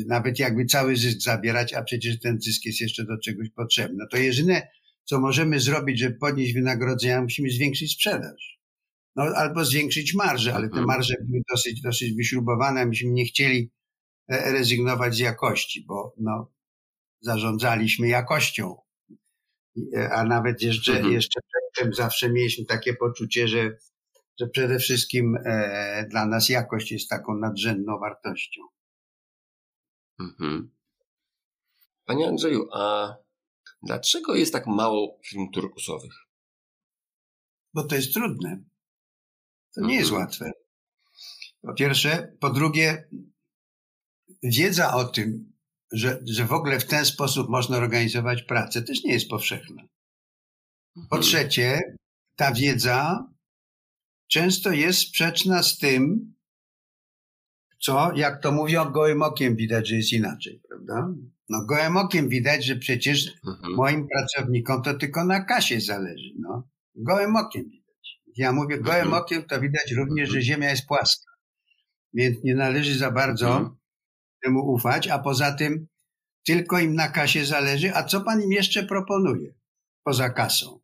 nawet 0.06 0.38
jakby 0.38 0.64
cały 0.64 0.96
zysk 0.96 1.20
zabierać, 1.20 1.74
a 1.74 1.82
przecież 1.82 2.20
ten 2.20 2.40
zysk 2.40 2.64
jest 2.64 2.80
jeszcze 2.80 3.04
do 3.04 3.18
czegoś 3.24 3.50
potrzebny. 3.50 3.96
No 3.98 4.06
to 4.10 4.16
jedyne, 4.16 4.68
co 5.04 5.20
możemy 5.20 5.60
zrobić, 5.60 5.98
żeby 5.98 6.16
podnieść 6.18 6.54
wynagrodzenia, 6.54 7.22
musimy 7.22 7.50
zwiększyć 7.50 7.92
sprzedaż. 7.92 8.60
No, 9.16 9.22
albo 9.22 9.64
zwiększyć 9.64 10.14
marże, 10.14 10.54
ale 10.54 10.68
te 10.68 10.78
mhm. 10.78 10.86
marże 10.86 11.14
były 11.20 11.42
dosyć, 11.50 11.80
dosyć 11.80 12.14
wyśrubowane. 12.14 12.86
Myśmy 12.86 13.10
nie 13.10 13.24
chcieli 13.24 13.70
rezygnować 14.28 15.14
z 15.14 15.18
jakości, 15.18 15.84
bo 15.88 16.14
no, 16.18 16.52
zarządzaliśmy 17.20 18.08
jakością. 18.08 18.76
A 20.10 20.24
nawet 20.24 20.62
jeszcze, 20.62 20.92
mhm. 20.92 21.12
jeszcze 21.12 21.40
przedtem 21.40 21.94
zawsze 21.94 22.32
mieliśmy 22.32 22.64
takie 22.64 22.94
poczucie, 22.94 23.48
że, 23.48 23.76
że 24.40 24.46
przede 24.48 24.78
wszystkim 24.78 25.36
e, 25.44 26.06
dla 26.10 26.26
nas 26.26 26.48
jakość 26.48 26.92
jest 26.92 27.08
taką 27.08 27.34
nadrzędną 27.34 27.98
wartością. 27.98 28.62
Mhm. 30.20 30.70
Panie 32.04 32.28
Andrzeju, 32.28 32.68
a 32.72 33.14
dlaczego 33.86 34.34
jest 34.34 34.52
tak 34.52 34.66
mało 34.66 35.20
film 35.24 35.50
turkusowych? 35.50 36.14
Bo 37.74 37.84
to 37.84 37.94
jest 37.94 38.14
trudne. 38.14 38.64
To 39.74 39.80
nie 39.80 39.94
jest 39.94 40.10
mhm. 40.10 40.26
łatwe. 40.26 40.50
Po 41.62 41.74
pierwsze. 41.74 42.36
Po 42.40 42.50
drugie, 42.50 43.08
wiedza 44.42 44.94
o 44.94 45.04
tym, 45.04 45.52
że, 45.92 46.20
że 46.24 46.44
w 46.44 46.52
ogóle 46.52 46.80
w 46.80 46.86
ten 46.86 47.04
sposób 47.04 47.48
można 47.48 47.76
organizować 47.76 48.42
pracę, 48.42 48.82
też 48.82 49.04
nie 49.04 49.12
jest 49.12 49.28
powszechna. 49.28 49.82
Po 50.94 51.00
mhm. 51.00 51.22
trzecie, 51.22 51.80
ta 52.36 52.52
wiedza 52.52 53.28
często 54.28 54.72
jest 54.72 54.98
sprzeczna 54.98 55.62
z 55.62 55.78
tym, 55.78 56.34
co, 57.80 58.12
jak 58.16 58.42
to 58.42 58.52
mówią, 58.52 58.90
gołym 58.90 59.22
okiem 59.22 59.56
widać, 59.56 59.88
że 59.88 59.96
jest 59.96 60.12
inaczej, 60.12 60.60
prawda? 60.68 61.14
No, 61.48 61.64
gołym 61.66 61.96
okiem 61.96 62.28
widać, 62.28 62.64
że 62.64 62.76
przecież 62.76 63.32
mhm. 63.46 63.74
moim 63.74 64.08
pracownikom 64.08 64.82
to 64.82 64.94
tylko 64.94 65.24
na 65.24 65.44
kasie 65.44 65.80
zależy, 65.80 66.30
no. 66.38 66.68
Gołym 66.94 67.36
okiem 67.36 67.64
widać. 67.70 68.20
Ja 68.36 68.52
mówię, 68.52 68.78
gołym 68.78 69.04
mhm. 69.04 69.22
okiem 69.22 69.42
to 69.42 69.60
widać 69.60 69.92
również, 69.92 70.30
że 70.30 70.42
Ziemia 70.42 70.70
jest 70.70 70.86
płaska. 70.86 71.32
Więc 72.14 72.44
nie 72.44 72.54
należy 72.54 72.98
za 72.98 73.10
bardzo 73.10 73.76
temu 74.42 74.72
ufać, 74.72 75.08
a 75.08 75.18
poza 75.18 75.52
tym 75.52 75.86
tylko 76.44 76.78
im 76.78 76.94
na 76.94 77.08
kasie 77.08 77.44
zależy. 77.44 77.94
A 77.94 78.04
co 78.04 78.20
pan 78.20 78.42
im 78.42 78.52
jeszcze 78.52 78.82
proponuje 78.82 79.54
poza 80.04 80.30
kasą? 80.30 80.80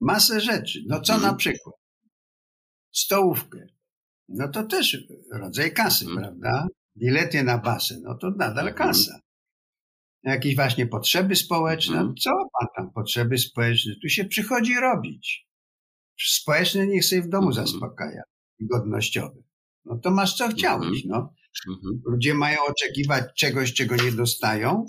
Masę 0.00 0.40
rzeczy. 0.40 0.84
No 0.86 1.00
co 1.00 1.18
na 1.18 1.34
przykład? 1.34 1.74
Stołówkę. 2.92 3.66
No 4.28 4.48
to 4.48 4.62
też 4.62 4.96
rodzaj 5.32 5.72
kasy, 5.72 6.04
mhm. 6.04 6.22
prawda? 6.22 6.66
Bilety 6.98 7.42
na 7.42 7.58
basen, 7.58 8.02
no 8.02 8.14
to 8.14 8.30
nadal 8.30 8.68
mhm. 8.68 8.74
kasa. 8.76 9.20
Jakieś 10.22 10.56
właśnie 10.56 10.86
potrzeby 10.86 11.36
społeczne. 11.36 11.98
Mhm. 11.98 12.16
Co 12.16 12.30
pan 12.30 12.68
tam 12.76 12.92
potrzeby 12.92 13.38
społeczne? 13.38 13.92
Tu 14.02 14.08
się 14.08 14.24
przychodzi 14.24 14.74
robić. 14.74 15.48
Społeczne 16.26 16.86
niech 16.86 17.04
sobie 17.04 17.22
w 17.22 17.28
domu 17.28 17.52
zaspokaja. 17.52 18.22
Godnościowe. 18.60 19.42
No 19.84 19.98
to 19.98 20.10
masz 20.10 20.36
co 20.36 20.48
chciałeś, 20.48 21.04
no. 21.04 21.34
Mhm. 21.68 22.02
Ludzie 22.04 22.34
mają 22.34 22.58
oczekiwać 22.68 23.24
czegoś, 23.36 23.74
czego 23.74 23.96
nie 23.96 24.12
dostają. 24.12 24.86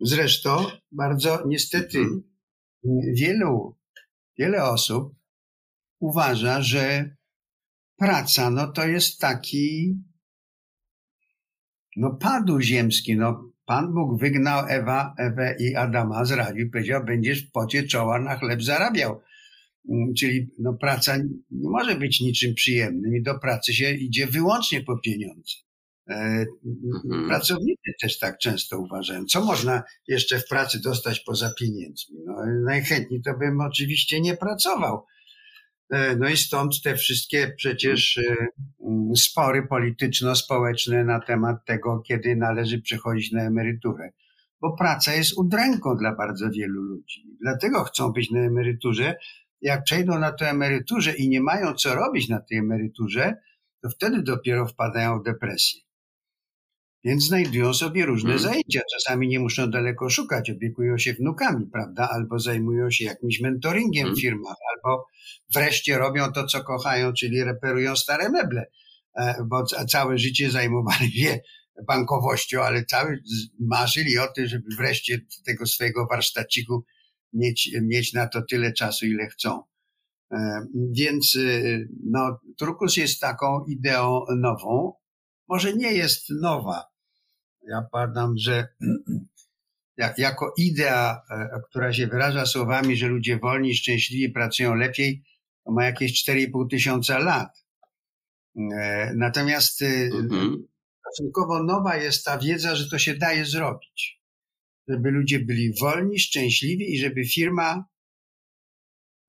Zresztą 0.00 0.66
bardzo 0.92 1.42
niestety 1.46 1.98
mhm. 1.98 2.22
wielu, 3.14 3.78
wiele 4.38 4.64
osób 4.64 5.14
uważa, 6.00 6.62
że 6.62 7.16
praca 7.96 8.50
no 8.50 8.72
to 8.72 8.86
jest 8.86 9.20
taki 9.20 9.96
no 11.96 12.10
padu 12.20 12.60
ziemski. 12.60 13.16
No, 13.16 13.52
Pan 13.64 13.94
Bóg 13.94 14.20
wygnał 14.20 14.66
Ewa, 14.68 15.14
Ewę 15.18 15.56
i 15.60 15.74
Adama 15.74 16.24
z 16.24 16.32
raju 16.32 16.66
i 16.66 16.70
powiedział, 16.70 17.04
będziesz 17.04 17.48
w 17.48 17.50
pocie 17.50 17.82
czoła 17.82 18.20
na 18.20 18.36
chleb 18.36 18.62
zarabiał. 18.62 19.20
Mm, 19.88 20.14
czyli 20.14 20.48
no, 20.58 20.74
praca 20.74 21.16
nie 21.50 21.70
może 21.70 21.94
być 21.96 22.20
niczym 22.20 22.54
przyjemnym 22.54 23.16
i 23.16 23.22
do 23.22 23.38
pracy 23.38 23.74
się 23.74 23.90
idzie 23.90 24.26
wyłącznie 24.26 24.80
po 24.80 24.98
pieniądze. 24.98 25.54
E, 26.08 26.46
mhm. 26.64 27.28
Pracownicy 27.28 27.92
też 28.00 28.18
tak 28.18 28.38
często 28.38 28.78
uważają. 28.78 29.24
Co 29.24 29.44
można 29.44 29.82
jeszcze 30.08 30.38
w 30.38 30.48
pracy 30.48 30.80
dostać 30.80 31.20
poza 31.20 31.52
pieniędzmi? 31.58 32.16
No, 32.26 32.34
najchętniej 32.64 33.22
to 33.22 33.38
bym 33.38 33.60
oczywiście 33.60 34.20
nie 34.20 34.36
pracował. 34.36 35.06
E, 35.92 36.16
no 36.16 36.28
i 36.28 36.36
stąd 36.36 36.82
te 36.82 36.96
wszystkie 36.96 37.54
przecież 37.56 38.18
e, 38.18 38.46
mm, 38.86 39.16
spory 39.16 39.66
polityczno-społeczne 39.66 41.04
na 41.04 41.20
temat 41.20 41.64
tego, 41.64 42.00
kiedy 42.00 42.36
należy 42.36 42.80
przechodzić 42.80 43.32
na 43.32 43.42
emeryturę. 43.42 44.10
Bo 44.60 44.76
praca 44.76 45.14
jest 45.14 45.38
udręką 45.38 45.96
dla 45.96 46.14
bardzo 46.14 46.50
wielu 46.50 46.82
ludzi. 46.82 47.24
Dlatego 47.40 47.84
chcą 47.84 48.12
być 48.12 48.30
na 48.30 48.40
emeryturze. 48.40 49.14
Jak 49.60 49.84
przejdą 49.84 50.18
na 50.18 50.32
tę 50.32 50.50
emeryturę 50.50 51.12
i 51.12 51.28
nie 51.28 51.40
mają 51.40 51.74
co 51.74 51.94
robić 51.94 52.28
na 52.28 52.40
tej 52.40 52.58
emeryturze, 52.58 53.34
to 53.82 53.90
wtedy 53.90 54.22
dopiero 54.22 54.66
wpadają 54.66 55.20
w 55.20 55.24
depresję. 55.24 55.80
Więc 57.04 57.24
znajdują 57.24 57.74
sobie 57.74 58.06
różne 58.06 58.30
hmm. 58.30 58.42
zajęcia. 58.42 58.80
Czasami 58.94 59.28
nie 59.28 59.40
muszą 59.40 59.70
daleko 59.70 60.10
szukać, 60.10 60.50
opiekują 60.50 60.98
się 60.98 61.14
wnukami, 61.14 61.66
prawda? 61.72 62.08
Albo 62.12 62.38
zajmują 62.38 62.90
się 62.90 63.04
jakimś 63.04 63.40
mentoringiem 63.40 64.04
hmm. 64.04 64.16
w 64.16 64.20
firmach, 64.20 64.56
albo 64.74 65.06
wreszcie 65.54 65.98
robią 65.98 66.32
to, 66.32 66.46
co 66.46 66.64
kochają, 66.64 67.12
czyli 67.12 67.44
reperują 67.44 67.96
stare 67.96 68.30
meble, 68.30 68.66
e, 69.16 69.34
bo 69.46 69.64
całe 69.66 70.18
życie 70.18 70.50
zajmowali 70.50 71.12
się 71.12 71.40
bankowością, 71.86 72.62
ale 72.62 72.84
cały 72.84 73.22
marzyli 73.60 74.18
o 74.18 74.26
tym, 74.26 74.46
żeby 74.46 74.64
wreszcie 74.78 75.20
tego 75.46 75.66
swojego 75.66 76.06
warsztaciku 76.06 76.84
mieć, 77.32 77.70
mieć 77.82 78.12
na 78.12 78.28
to 78.28 78.42
tyle 78.50 78.72
czasu, 78.72 79.06
ile 79.06 79.26
chcą. 79.26 79.62
E, 80.32 80.66
więc 80.92 81.36
e, 81.36 81.78
no, 82.10 82.40
Turkus 82.58 82.96
jest 82.96 83.20
taką 83.20 83.64
ideą 83.68 84.20
nową. 84.36 84.92
Może 85.48 85.74
nie 85.74 85.92
jest 85.92 86.30
nowa, 86.30 86.91
ja 87.68 87.82
padam, 87.92 88.38
że 88.38 88.68
jak, 89.96 90.18
jako 90.18 90.54
idea, 90.58 91.22
e, 91.30 91.60
która 91.70 91.92
się 91.92 92.06
wyraża 92.06 92.46
słowami, 92.46 92.96
że 92.96 93.08
ludzie 93.08 93.38
wolni, 93.38 93.74
szczęśliwi 93.74 94.32
pracują 94.32 94.74
lepiej, 94.74 95.24
to 95.64 95.72
ma 95.72 95.84
jakieś 95.84 96.28
4,5 96.28 96.70
tysiąca 96.70 97.18
lat. 97.18 97.64
E, 98.56 99.12
natomiast 99.16 99.82
e, 99.82 99.86
mhm. 99.86 100.68
stosunkowo 101.00 101.62
nowa 101.62 101.96
jest 101.96 102.24
ta 102.24 102.38
wiedza, 102.38 102.76
że 102.76 102.88
to 102.88 102.98
się 102.98 103.14
daje 103.14 103.44
zrobić. 103.44 104.22
Żeby 104.88 105.10
ludzie 105.10 105.40
byli 105.40 105.74
wolni, 105.80 106.18
szczęśliwi 106.18 106.94
i 106.94 106.98
żeby 106.98 107.24
firma 107.24 107.84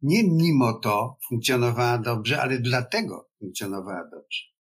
nie 0.01 0.23
mimo 0.23 0.73
to 0.73 1.17
funkcjonowała 1.29 1.97
dobrze, 1.97 2.41
ale 2.41 2.59
dlatego 2.59 3.29
funkcjonowała 3.39 4.09
dobrze. 4.11 4.52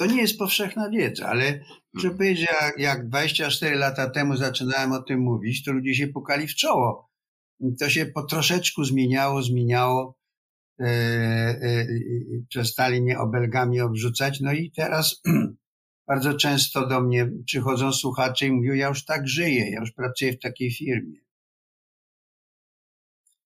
To 0.00 0.06
nie 0.06 0.20
jest 0.20 0.38
powszechna 0.38 0.90
wiedza, 0.90 1.28
ale 1.28 1.60
muszę 1.94 2.08
hmm. 2.08 2.18
powiedzieć, 2.18 2.48
jak, 2.60 2.78
jak 2.78 3.08
24 3.08 3.76
lata 3.76 4.10
temu 4.10 4.36
zaczynałem 4.36 4.92
o 4.92 5.02
tym 5.02 5.20
mówić, 5.20 5.64
to 5.64 5.72
ludzie 5.72 5.94
się 5.94 6.08
pukali 6.08 6.46
w 6.46 6.54
czoło. 6.54 7.10
To 7.80 7.90
się 7.90 8.06
po 8.06 8.22
troszeczku 8.22 8.84
zmieniało, 8.84 9.42
zmieniało. 9.42 10.18
E, 10.80 10.86
e, 10.86 11.86
przestali 12.48 13.02
mnie 13.02 13.18
obelgami 13.18 13.80
obrzucać. 13.80 14.40
No 14.40 14.52
i 14.52 14.70
teraz 14.70 15.22
bardzo 16.08 16.34
często 16.34 16.86
do 16.86 17.00
mnie 17.00 17.30
przychodzą 17.46 17.92
słuchacze 17.92 18.46
i 18.46 18.52
mówią, 18.52 18.74
ja 18.74 18.88
już 18.88 19.04
tak 19.04 19.28
żyję, 19.28 19.70
ja 19.70 19.80
już 19.80 19.92
pracuję 19.92 20.32
w 20.32 20.40
takiej 20.40 20.70
firmie. 20.70 21.20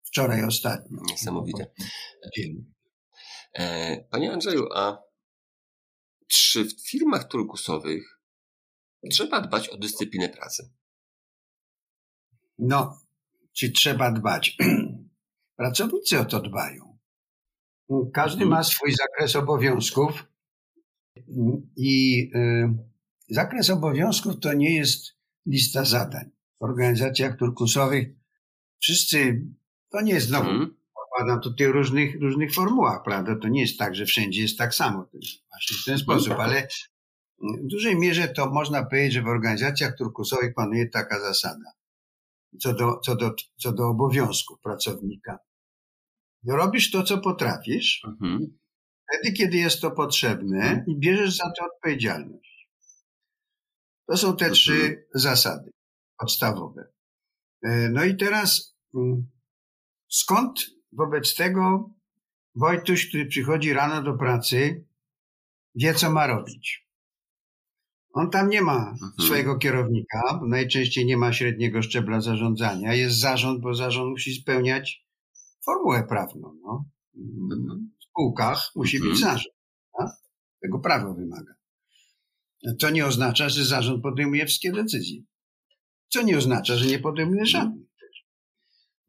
Wczoraj 0.04 0.44
ostatnio. 0.44 0.98
Niesamowite. 1.10 1.66
E, 3.54 3.98
panie 4.12 4.34
Andrzeju, 4.34 4.68
a 4.76 5.13
czy 6.34 6.66
w 6.66 6.90
firmach 6.90 7.28
turkusowych 7.28 8.20
trzeba 9.12 9.42
dbać 9.42 9.70
o 9.70 9.78
dyscyplinę 9.78 10.30
pracy? 10.30 10.70
No, 12.60 13.02
czy 13.54 13.72
trzeba 13.72 14.12
dbać? 14.12 14.58
Pracownicy 15.58 16.20
o 16.20 16.26
to 16.26 16.42
dbają. 16.42 16.98
Każdy 18.14 18.46
ma 18.46 18.64
swój 18.64 18.96
zakres 18.96 19.36
obowiązków 19.36 20.24
i 21.76 22.22
y, 22.36 22.70
zakres 23.30 23.70
obowiązków 23.70 24.40
to 24.40 24.54
nie 24.54 24.76
jest 24.76 25.16
lista 25.46 25.86
zadań. 25.86 26.32
W 26.60 26.64
organizacjach 26.64 27.38
turkusowych 27.38 28.08
wszyscy, 28.80 29.46
to 29.90 30.02
nie 30.02 30.14
jest 30.14 30.28
znowu 30.28 30.50
układam 31.14 31.42
to 31.42 31.54
tych 31.54 31.70
różnych, 31.70 32.22
różnych 32.22 32.54
formułach, 32.54 33.04
prawda? 33.04 33.36
To 33.36 33.48
nie 33.48 33.62
jest 33.62 33.80
tak, 33.80 33.96
że 33.96 34.06
wszędzie 34.06 34.42
jest 34.42 34.58
tak 34.58 34.76
samo. 34.76 35.06
Właśnie 35.52 35.78
w 35.82 35.86
ten 35.86 35.98
sposób, 35.98 36.34
ale 36.34 36.68
w 37.42 37.68
dużej 37.68 38.00
mierze 38.00 38.28
to 38.28 38.50
można 38.50 38.86
powiedzieć, 38.86 39.14
że 39.14 39.22
w 39.22 39.28
organizacjach 39.28 39.98
turkusowych 39.98 40.54
panuje 40.54 40.90
taka 40.90 41.20
zasada 41.20 41.74
co 42.60 42.74
do, 42.74 43.00
co 43.00 43.16
do, 43.16 43.36
co 43.58 43.72
do 43.72 43.90
obowiązków 43.90 44.60
pracownika. 44.60 45.40
Robisz 46.48 46.92
to, 46.92 47.04
co 47.04 47.18
potrafisz, 47.18 48.02
mhm. 48.08 48.58
wtedy, 49.04 49.34
kiedy 49.34 49.58
jest 49.58 49.82
to 49.82 49.92
potrzebne 49.92 50.58
mhm. 50.58 50.84
i 50.88 51.00
bierzesz 51.00 51.38
za 51.38 51.52
to 51.58 51.66
odpowiedzialność. 51.66 52.70
To 54.08 54.18
są 54.18 54.28
te 54.38 54.46
mhm. 54.46 54.54
trzy 54.54 55.08
zasady 55.14 55.72
podstawowe. 56.20 56.88
E, 57.64 57.90
no 57.90 58.04
i 58.04 58.18
teraz 58.18 58.76
mm, 58.96 59.28
skąd 60.10 60.60
Wobec 60.96 61.36
tego 61.36 61.90
Wojtuś, 62.56 63.10
który 63.10 63.26
przychodzi 63.26 63.74
rano 63.74 64.04
do 64.04 64.18
pracy, 64.18 64.86
wie, 65.76 65.94
co 65.94 66.12
ma 66.12 66.28
robić. 66.28 66.88
On 68.14 68.30
tam 68.30 68.50
nie 68.50 68.62
ma 68.62 68.90
mhm. 68.92 69.12
swojego 69.20 69.58
kierownika, 69.58 70.40
najczęściej 70.48 71.06
nie 71.06 71.18
ma 71.18 71.34
średniego 71.34 71.82
szczebla 71.82 72.22
zarządzania. 72.22 72.94
Jest 72.94 73.20
zarząd, 73.20 73.62
bo 73.62 73.76
zarząd 73.76 74.10
musi 74.10 74.34
spełniać 74.34 75.06
formułę 75.66 76.04
prawną. 76.10 76.56
No. 76.64 76.86
Mhm. 77.16 77.92
W 78.00 78.04
spółkach 78.04 78.72
musi 78.76 79.00
być 79.00 79.12
mhm. 79.12 79.34
zarząd. 79.34 79.56
Tak? 79.98 80.10
Tego 80.62 80.80
prawo 80.80 81.14
wymaga. 81.14 81.54
To 82.80 82.90
nie 82.90 83.06
oznacza, 83.06 83.50
że 83.50 83.66
zarząd 83.66 84.04
podejmuje 84.04 84.46
wszystkie 84.46 84.72
decyzje. 84.72 85.22
Co 86.10 86.22
nie 86.22 86.38
oznacza, 86.38 86.76
że 86.76 86.86
nie 86.86 87.00
podejmuje 87.00 87.46
żadnych. 87.46 87.88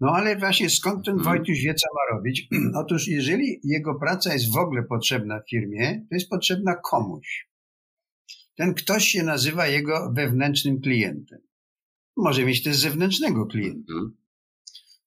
No 0.01 0.13
ale 0.13 0.37
właśnie 0.37 0.71
skąd 0.71 1.05
ten 1.07 1.19
Wojtuś 1.19 1.61
wie, 1.61 1.75
co 1.75 1.87
ma 1.95 2.17
robić? 2.17 2.49
Otóż 2.83 3.09
jeżeli 3.09 3.61
jego 3.65 3.95
praca 3.95 4.33
jest 4.33 4.53
w 4.53 4.57
ogóle 4.57 4.83
potrzebna 4.83 5.41
firmie, 5.51 6.07
to 6.09 6.15
jest 6.15 6.29
potrzebna 6.29 6.75
komuś. 6.77 7.49
Ten 8.57 8.75
ktoś 8.75 9.05
się 9.05 9.23
nazywa 9.23 9.67
jego 9.67 10.13
wewnętrznym 10.13 10.81
klientem. 10.81 11.41
Może 12.17 12.45
mieć 12.45 12.63
też 12.63 12.77
zewnętrznego 12.77 13.47
klienta. 13.47 13.93
Mhm. 13.93 14.17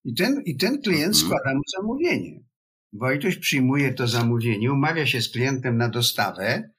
I 0.06 0.14
ten, 0.14 0.42
i 0.46 0.58
ten 0.58 0.82
klient 0.82 1.16
mhm. 1.16 1.26
składa 1.26 1.56
mu 1.56 1.62
zamówienie. 1.78 2.44
Wojtuś 2.94 3.38
przyjmuje 3.38 3.94
to 3.94 4.08
zamówienie, 4.08 4.72
umawia 4.72 5.06
się 5.06 5.22
z 5.22 5.32
klientem 5.32 5.78
na 5.78 5.90
dostawę, 5.90 6.70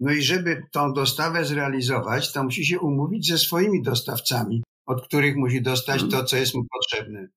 no 0.00 0.12
i 0.12 0.22
żeby 0.22 0.62
tą 0.72 0.92
dostawę 0.92 1.44
zrealizować, 1.44 2.32
to 2.32 2.44
musi 2.44 2.66
się 2.66 2.80
umówić 2.80 3.26
ze 3.28 3.38
swoimi 3.38 3.82
dostawcami, 3.82 4.62
od 4.86 5.06
których 5.06 5.36
musi 5.36 5.62
dostać 5.62 6.02
mhm. 6.02 6.10
to, 6.10 6.24
co 6.24 6.36
jest 6.36 6.54
mu 6.54 6.64
potrzebne. 6.72 7.28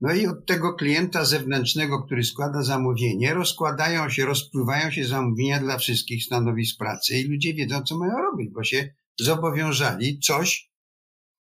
No 0.00 0.14
i 0.14 0.26
od 0.26 0.46
tego 0.46 0.74
klienta 0.74 1.24
zewnętrznego, 1.24 2.02
który 2.02 2.24
składa 2.24 2.62
zamówienie, 2.62 3.34
rozkładają 3.34 4.10
się, 4.10 4.26
rozpływają 4.26 4.90
się 4.90 5.04
zamówienia 5.04 5.60
dla 5.60 5.78
wszystkich 5.78 6.24
stanowisk 6.24 6.78
pracy 6.78 7.18
i 7.18 7.28
ludzie 7.28 7.54
wiedzą, 7.54 7.82
co 7.82 7.98
mają 7.98 8.12
robić, 8.18 8.50
bo 8.50 8.64
się 8.64 8.94
zobowiązali 9.20 10.18
coś, 10.18 10.70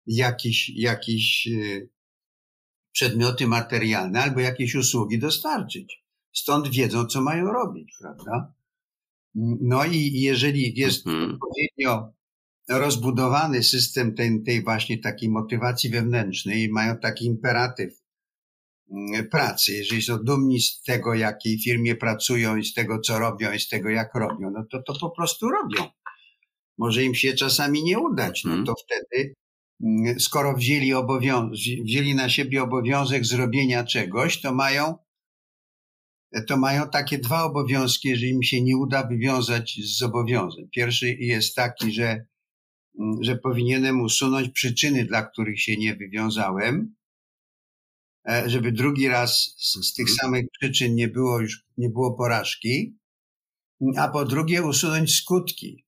jakiś, 0.05 0.69
jakiś 0.69 1.45
yy, 1.45 1.89
przedmioty 2.91 3.47
materialne 3.47 4.23
albo 4.23 4.39
jakieś 4.39 4.75
usługi 4.75 5.19
dostarczyć. 5.19 6.03
Stąd 6.33 6.67
wiedzą, 6.67 7.05
co 7.05 7.21
mają 7.21 7.45
robić, 7.45 7.95
prawda? 7.99 8.53
No 9.61 9.85
i 9.85 10.11
jeżeli 10.11 10.79
jest 10.79 11.07
mhm. 11.07 11.31
odpowiednio 11.33 12.13
rozbudowany 12.69 13.63
system 13.63 14.15
tej, 14.15 14.43
tej 14.43 14.63
właśnie 14.63 14.97
takiej 14.97 15.29
motywacji 15.29 15.89
wewnętrznej, 15.89 16.69
mają 16.69 16.97
taki 16.97 17.25
imperatyw 17.25 18.02
pracy, 19.31 19.73
jeżeli 19.73 20.01
są 20.01 20.17
dumni 20.23 20.61
z 20.61 20.81
tego, 20.81 21.13
jakiej 21.13 21.59
firmie 21.59 21.95
pracują 21.95 22.57
i 22.57 22.65
z 22.65 22.73
tego, 22.73 22.99
co 22.99 23.19
robią 23.19 23.51
i 23.51 23.59
z 23.59 23.67
tego, 23.67 23.89
jak 23.89 24.15
robią, 24.15 24.51
no 24.51 24.65
to 24.71 24.83
to 24.83 24.99
po 24.99 25.09
prostu 25.09 25.49
robią. 25.49 25.89
Może 26.77 27.03
im 27.03 27.15
się 27.15 27.33
czasami 27.33 27.83
nie 27.83 27.99
udać, 27.99 28.43
no 28.43 28.51
mhm. 28.51 28.65
to 28.65 28.73
wtedy, 28.85 29.33
mm, 29.83 30.19
skoro 30.19 30.53
wzięli, 30.53 30.93
obowiąz- 30.93 31.83
wzięli 31.83 32.15
na 32.15 32.29
siebie 32.29 32.63
obowiązek 32.63 33.25
zrobienia 33.25 33.83
czegoś, 33.83 34.41
to 34.41 34.53
mają 34.53 34.95
to 36.47 36.57
mają 36.57 36.89
takie 36.89 37.17
dwa 37.17 37.43
obowiązki, 37.43 38.09
jeżeli 38.09 38.37
mi 38.37 38.45
się 38.45 38.61
nie 38.61 38.77
uda 38.77 39.07
wywiązać 39.07 39.79
z 39.83 39.97
zobowiązań. 39.97 40.67
Pierwszy 40.75 41.13
jest 41.19 41.55
taki, 41.55 41.91
że, 41.91 42.25
mm, 42.99 43.23
że 43.23 43.37
powinienem 43.37 44.01
usunąć 44.01 44.49
przyczyny, 44.49 45.05
dla 45.05 45.23
których 45.23 45.61
się 45.61 45.77
nie 45.77 45.95
wywiązałem, 45.95 46.95
żeby 48.45 48.71
drugi 48.71 49.07
raz 49.07 49.55
z, 49.57 49.87
z 49.87 49.93
tych 49.93 50.09
mhm. 50.09 50.17
samych 50.17 50.45
przyczyn 50.51 50.95
nie 50.95 51.07
było 51.07 51.39
już, 51.39 51.63
nie 51.77 51.89
było 51.89 52.13
porażki, 52.13 52.97
a 53.97 54.07
po 54.07 54.25
drugie 54.25 54.63
usunąć 54.63 55.15
skutki 55.15 55.85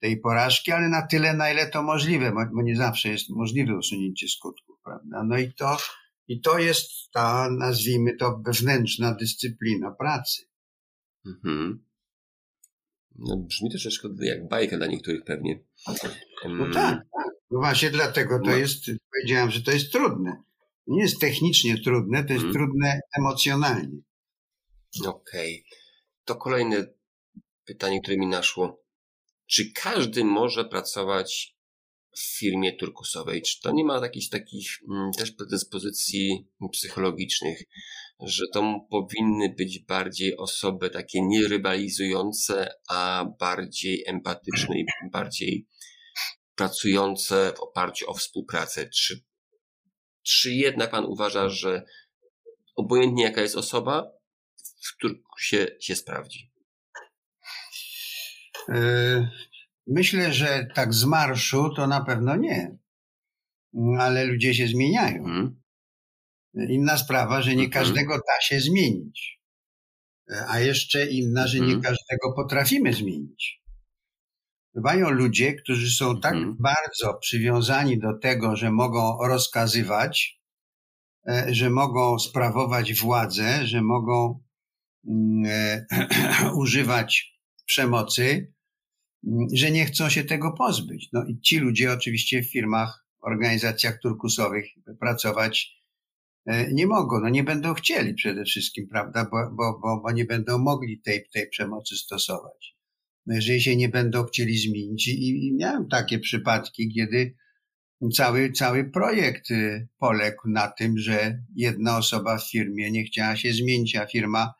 tej 0.00 0.20
porażki, 0.20 0.72
ale 0.72 0.88
na 0.88 1.06
tyle, 1.06 1.34
na 1.34 1.50
ile 1.50 1.66
to 1.66 1.82
możliwe, 1.82 2.32
bo 2.54 2.62
nie 2.62 2.76
zawsze 2.76 3.08
jest 3.08 3.30
możliwe 3.30 3.78
usunięcie 3.78 4.28
skutków, 4.28 4.76
prawda? 4.84 5.24
No 5.24 5.38
i 5.38 5.52
to, 5.52 5.76
i 6.28 6.40
to 6.40 6.58
jest 6.58 6.90
ta, 7.12 7.50
nazwijmy 7.50 8.16
to, 8.16 8.42
wewnętrzna 8.46 9.14
dyscyplina 9.14 9.90
pracy. 9.90 10.42
Mhm. 11.26 11.84
No, 13.18 13.36
brzmi 13.36 13.70
troszeczkę 13.70 14.08
jak 14.20 14.48
bajka 14.48 14.76
dla 14.76 14.86
niektórych 14.86 15.24
pewnie. 15.24 15.60
No 15.88 15.94
tak, 15.94 16.20
tak. 16.74 17.26
No 17.50 17.58
właśnie 17.58 17.90
dlatego 17.90 18.38
to 18.38 18.50
no. 18.50 18.56
jest, 18.56 18.84
powiedziałem, 19.12 19.50
że 19.50 19.62
to 19.62 19.70
jest 19.70 19.92
trudne. 19.92 20.42
Nie 20.86 21.02
jest 21.02 21.20
technicznie 21.20 21.78
trudne, 21.82 22.24
to 22.24 22.32
jest 22.32 22.44
hmm. 22.44 22.54
trudne 22.54 23.00
emocjonalnie. 23.18 23.98
Okej. 25.06 25.64
Okay. 25.66 25.78
To 26.24 26.36
kolejne 26.36 26.86
pytanie, 27.64 28.00
które 28.00 28.16
mi 28.16 28.26
naszło. 28.26 28.82
Czy 29.46 29.72
każdy 29.72 30.24
może 30.24 30.64
pracować 30.64 31.56
w 32.16 32.38
firmie 32.38 32.76
turkusowej? 32.76 33.42
Czy 33.42 33.60
to 33.60 33.72
nie 33.72 33.84
ma 33.84 33.98
jakichś 33.98 34.28
takich 34.28 34.68
mm, 34.90 35.12
też 35.12 35.32
predyspozycji 35.32 36.48
psychologicznych, 36.72 37.62
że 38.20 38.44
to 38.52 38.86
powinny 38.90 39.54
być 39.58 39.78
bardziej 39.78 40.36
osoby 40.36 40.90
takie 40.90 41.22
nierywalizujące, 41.22 42.68
a 42.88 43.24
bardziej 43.40 44.04
empatyczne 44.06 44.80
i 44.80 44.84
bardziej 45.12 45.66
pracujące 46.54 47.52
w 47.56 47.60
oparciu 47.60 48.10
o 48.10 48.14
współpracę? 48.14 48.88
Czy, 48.88 49.20
czy 50.26 50.52
jednak 50.52 50.90
pan 50.90 51.04
uważa, 51.04 51.48
że 51.48 51.84
obojętnie 52.76 53.24
jaka 53.24 53.40
jest 53.40 53.56
osoba, 53.56 54.12
w 54.82 54.96
turkusie 55.00 55.66
się 55.80 55.96
sprawdzi? 55.96 56.52
E, 58.68 59.28
Myślę, 59.86 60.32
że 60.32 60.66
tak 60.74 60.94
z 60.94 61.04
marszu 61.04 61.70
to 61.76 61.86
na 61.86 62.04
pewno 62.04 62.36
nie. 62.36 62.78
Ale 63.98 64.24
ludzie 64.24 64.54
się 64.54 64.66
zmieniają. 64.66 65.24
Hmm. 65.24 65.62
Inna 66.54 66.98
sprawa, 66.98 67.42
że 67.42 67.50
nie 67.50 67.70
hmm. 67.70 67.70
każdego 67.70 68.14
da 68.14 68.40
się 68.40 68.60
zmienić. 68.60 69.40
A 70.48 70.60
jeszcze 70.60 71.06
inna, 71.06 71.46
że 71.46 71.58
nie 71.58 71.64
hmm. 71.64 71.82
każdego 71.82 72.32
potrafimy 72.36 72.92
zmienić. 72.92 73.62
Bywają 74.76 75.10
ludzie, 75.10 75.54
którzy 75.54 75.90
są 75.90 76.20
tak 76.20 76.34
mhm. 76.34 76.56
bardzo 76.60 77.14
przywiązani 77.14 77.98
do 77.98 78.18
tego, 78.18 78.56
że 78.56 78.70
mogą 78.70 79.18
rozkazywać, 79.26 80.40
e, 81.28 81.46
że 81.54 81.70
mogą 81.70 82.18
sprawować 82.18 82.94
władzę, 82.94 83.66
że 83.66 83.82
mogą 83.82 84.40
mm, 85.08 85.44
e, 85.46 85.86
używać 86.62 87.40
przemocy, 87.66 88.52
że 89.52 89.70
nie 89.70 89.86
chcą 89.86 90.08
się 90.08 90.24
tego 90.24 90.52
pozbyć. 90.52 91.08
No 91.12 91.24
i 91.24 91.40
ci 91.40 91.58
ludzie 91.58 91.92
oczywiście 91.92 92.42
w 92.42 92.52
firmach, 92.52 93.06
organizacjach 93.20 94.00
turkusowych 94.00 94.66
pracować 95.00 95.76
e, 96.46 96.72
nie 96.72 96.86
mogą, 96.86 97.20
no 97.20 97.28
nie 97.28 97.44
będą 97.44 97.74
chcieli 97.74 98.14
przede 98.14 98.44
wszystkim, 98.44 98.88
prawda, 98.88 99.28
bo, 99.30 99.50
bo, 99.52 99.78
bo, 99.82 100.00
bo 100.00 100.12
nie 100.12 100.24
będą 100.24 100.58
mogli 100.58 101.00
tej, 101.00 101.28
tej 101.32 101.48
przemocy 101.48 101.96
stosować. 101.96 102.75
Jeżeli 103.26 103.60
się 103.60 103.76
nie 103.76 103.88
będą 103.88 104.24
chcieli 104.24 104.58
zmienić 104.58 105.08
i, 105.08 105.46
i 105.46 105.54
miałem 105.54 105.88
takie 105.88 106.18
przypadki, 106.18 106.94
kiedy 106.94 107.36
cały, 108.14 108.52
cały 108.52 108.90
projekt 108.90 109.50
y, 109.50 109.88
poległ 109.98 110.48
na 110.48 110.68
tym, 110.68 110.98
że 110.98 111.42
jedna 111.54 111.98
osoba 111.98 112.38
w 112.38 112.50
firmie 112.50 112.90
nie 112.90 113.04
chciała 113.04 113.36
się 113.36 113.52
zmienić, 113.52 113.96
a 113.96 114.06
firma 114.06 114.54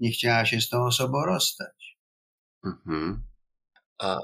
nie 0.00 0.10
chciała 0.10 0.44
się 0.44 0.60
z 0.60 0.68
tą 0.68 0.84
osobą 0.84 1.24
rozstać. 1.26 1.98
Mhm. 2.64 3.22
A 3.98 4.18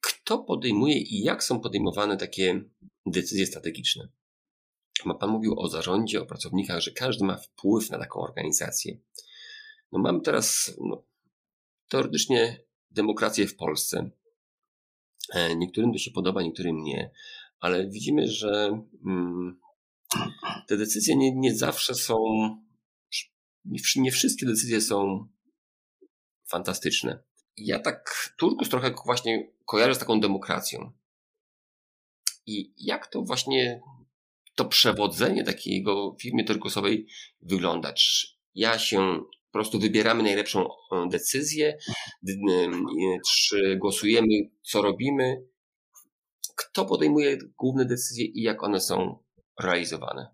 kto 0.00 0.38
podejmuje 0.38 0.98
i 0.98 1.22
jak 1.22 1.44
są 1.44 1.60
podejmowane 1.60 2.16
takie 2.16 2.64
decyzje 3.06 3.46
strategiczne? 3.46 4.08
Pan 5.20 5.30
mówił 5.30 5.60
o 5.60 5.68
zarządzie, 5.68 6.20
o 6.22 6.26
pracownikach, 6.26 6.80
że 6.80 6.90
każdy 6.90 7.24
ma 7.24 7.36
wpływ 7.36 7.90
na 7.90 7.98
taką 7.98 8.20
organizację. 8.20 8.98
No 9.92 9.98
mamy 9.98 10.20
teraz 10.20 10.76
no, 10.80 11.04
teoretycznie 11.88 12.67
demokrację 12.90 13.46
w 13.46 13.56
Polsce. 13.56 14.10
E, 15.34 15.56
niektórym 15.56 15.92
to 15.92 15.98
się 15.98 16.10
podoba, 16.10 16.42
niektórym 16.42 16.82
nie, 16.82 17.10
ale 17.60 17.88
widzimy, 17.88 18.28
że 18.28 18.82
mm, 19.06 19.60
te 20.68 20.76
decyzje 20.76 21.16
nie, 21.16 21.34
nie 21.34 21.56
zawsze 21.56 21.94
są, 21.94 22.16
nie, 23.96 24.10
wszystkie 24.10 24.46
decyzje 24.46 24.80
są 24.80 25.28
fantastyczne 26.46 27.22
ja 27.58 27.78
tak 27.78 28.34
Turkus 28.36 28.68
trochę 28.68 28.94
właśnie 29.04 29.48
kojarzę 29.64 29.94
z 29.94 29.98
taką 29.98 30.20
demokracją. 30.20 30.92
I 32.46 32.72
jak 32.78 33.06
to 33.06 33.22
właśnie 33.22 33.80
to 34.54 34.64
przewodzenie 34.64 35.44
takiego 35.44 36.16
firmy 36.20 36.44
turkusowej 36.44 37.06
wygląda? 37.42 37.92
Czy 37.92 38.28
ja 38.54 38.78
się 38.78 39.20
po 39.50 39.52
prostu 39.52 39.78
wybieramy 39.80 40.22
najlepszą 40.22 40.64
e, 40.64 41.08
decyzję, 41.10 41.78
czy 43.48 43.76
głosujemy, 43.76 44.26
co 44.62 44.82
robimy? 44.82 45.36
Kto 46.56 46.84
podejmuje 46.84 47.38
główne 47.58 47.84
decyzje 47.84 48.24
i 48.24 48.42
jak 48.42 48.62
one 48.62 48.80
są 48.80 49.24
realizowane? 49.62 50.26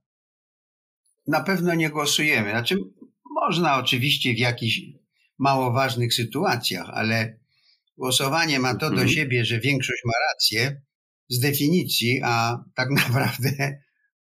Na 1.26 1.40
pewno 1.42 1.74
nie 1.74 1.90
głosujemy. 1.90 2.50
Znaczy, 2.50 2.76
można 3.42 3.78
oczywiście 3.78 4.34
w 4.34 4.38
jakiś 4.38 4.80
mało 5.38 5.72
ważnych 5.72 6.14
sytuacjach, 6.14 6.90
ale 6.92 7.44
Głosowanie 7.96 8.58
ma 8.58 8.72
to 8.74 8.86
do 8.86 8.92
Mhm. 8.92 9.08
siebie, 9.08 9.44
że 9.44 9.60
większość 9.60 10.02
ma 10.04 10.12
rację 10.32 10.82
z 11.28 11.40
definicji, 11.40 12.20
a 12.24 12.64
tak 12.74 12.88
naprawdę 13.08 13.78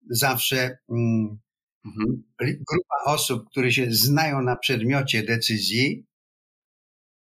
zawsze 0.10 0.78
mm, 0.90 1.40
Mhm. 1.86 2.24
grupa 2.40 2.96
osób, 3.06 3.50
które 3.50 3.72
się 3.72 3.88
znają 3.92 4.42
na 4.42 4.56
przedmiocie 4.56 5.24
decyzji, 5.24 6.06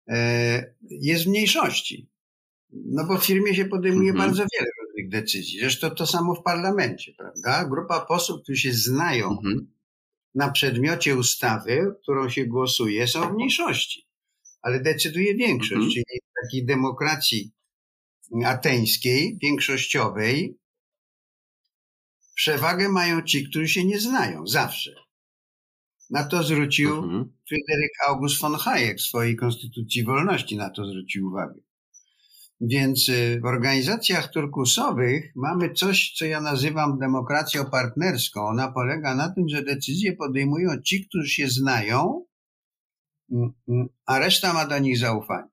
e, 0.08 0.74
jest 0.90 1.24
w 1.24 1.28
mniejszości. 1.28 2.08
No 2.72 3.06
bo 3.06 3.18
w 3.18 3.26
firmie 3.26 3.54
się 3.54 3.64
podejmuje 3.64 4.10
Mhm. 4.10 4.28
bardzo 4.28 4.44
wiele 4.52 4.70
różnych 4.82 5.08
decyzji. 5.08 5.60
Zresztą 5.60 5.90
to 5.90 6.06
samo 6.06 6.34
w 6.34 6.42
parlamencie, 6.42 7.12
prawda? 7.18 7.64
Grupa 7.64 8.00
posłów, 8.00 8.42
którzy 8.42 8.60
się 8.60 8.72
znają 8.72 9.30
Mhm. 9.30 9.72
na 10.34 10.50
przedmiocie 10.50 11.16
ustawy, 11.16 11.94
którą 12.02 12.28
się 12.28 12.46
głosuje, 12.46 13.06
są 13.08 13.30
w 13.30 13.34
mniejszości. 13.34 14.06
Ale 14.62 14.80
decyduje 14.80 15.34
większość, 15.34 15.72
Mhm. 15.72 15.90
czyli 15.90 16.04
w 16.04 16.42
takiej 16.42 16.66
demokracji 16.66 17.52
ateńskiej, 18.44 19.38
większościowej, 19.42 20.58
przewagę 22.38 22.88
mają 22.88 23.22
ci, 23.22 23.48
którzy 23.48 23.68
się 23.68 23.84
nie 23.84 24.00
znają, 24.00 24.46
zawsze. 24.46 24.90
Na 26.10 26.24
to 26.24 26.42
zwrócił 26.42 26.94
Mhm. 26.94 27.32
Fryderyk 27.48 27.92
August 28.08 28.40
von 28.40 28.54
Hayek 28.54 28.98
w 28.98 29.02
swojej 29.02 29.36
Konstytucji 29.36 30.04
Wolności, 30.04 30.56
na 30.56 30.70
to 30.70 30.84
zwrócił 30.84 31.26
uwagę. 31.26 31.60
Więc 32.60 33.08
y, 33.08 33.40
w 33.42 33.46
organizacjach 33.46 34.32
turkusowych 34.32 35.32
mamy 35.36 35.72
coś, 35.72 36.12
co 36.18 36.24
ja 36.24 36.40
nazywam 36.40 36.98
demokracją 36.98 37.70
partnerską. 37.70 38.46
Ona 38.46 38.72
polega 38.72 39.14
na 39.14 39.34
tym, 39.34 39.48
że 39.48 39.62
decyzje 39.62 40.16
podejmują 40.16 40.82
ci, 40.82 41.06
którzy 41.06 41.28
się 41.28 41.48
znają, 41.48 42.26
mm, 43.32 43.52
mm, 43.68 43.88
a 44.06 44.18
reszta 44.18 44.52
ma 44.52 44.66
do 44.66 44.78
nich 44.78 44.98
zaufanie. 44.98 45.48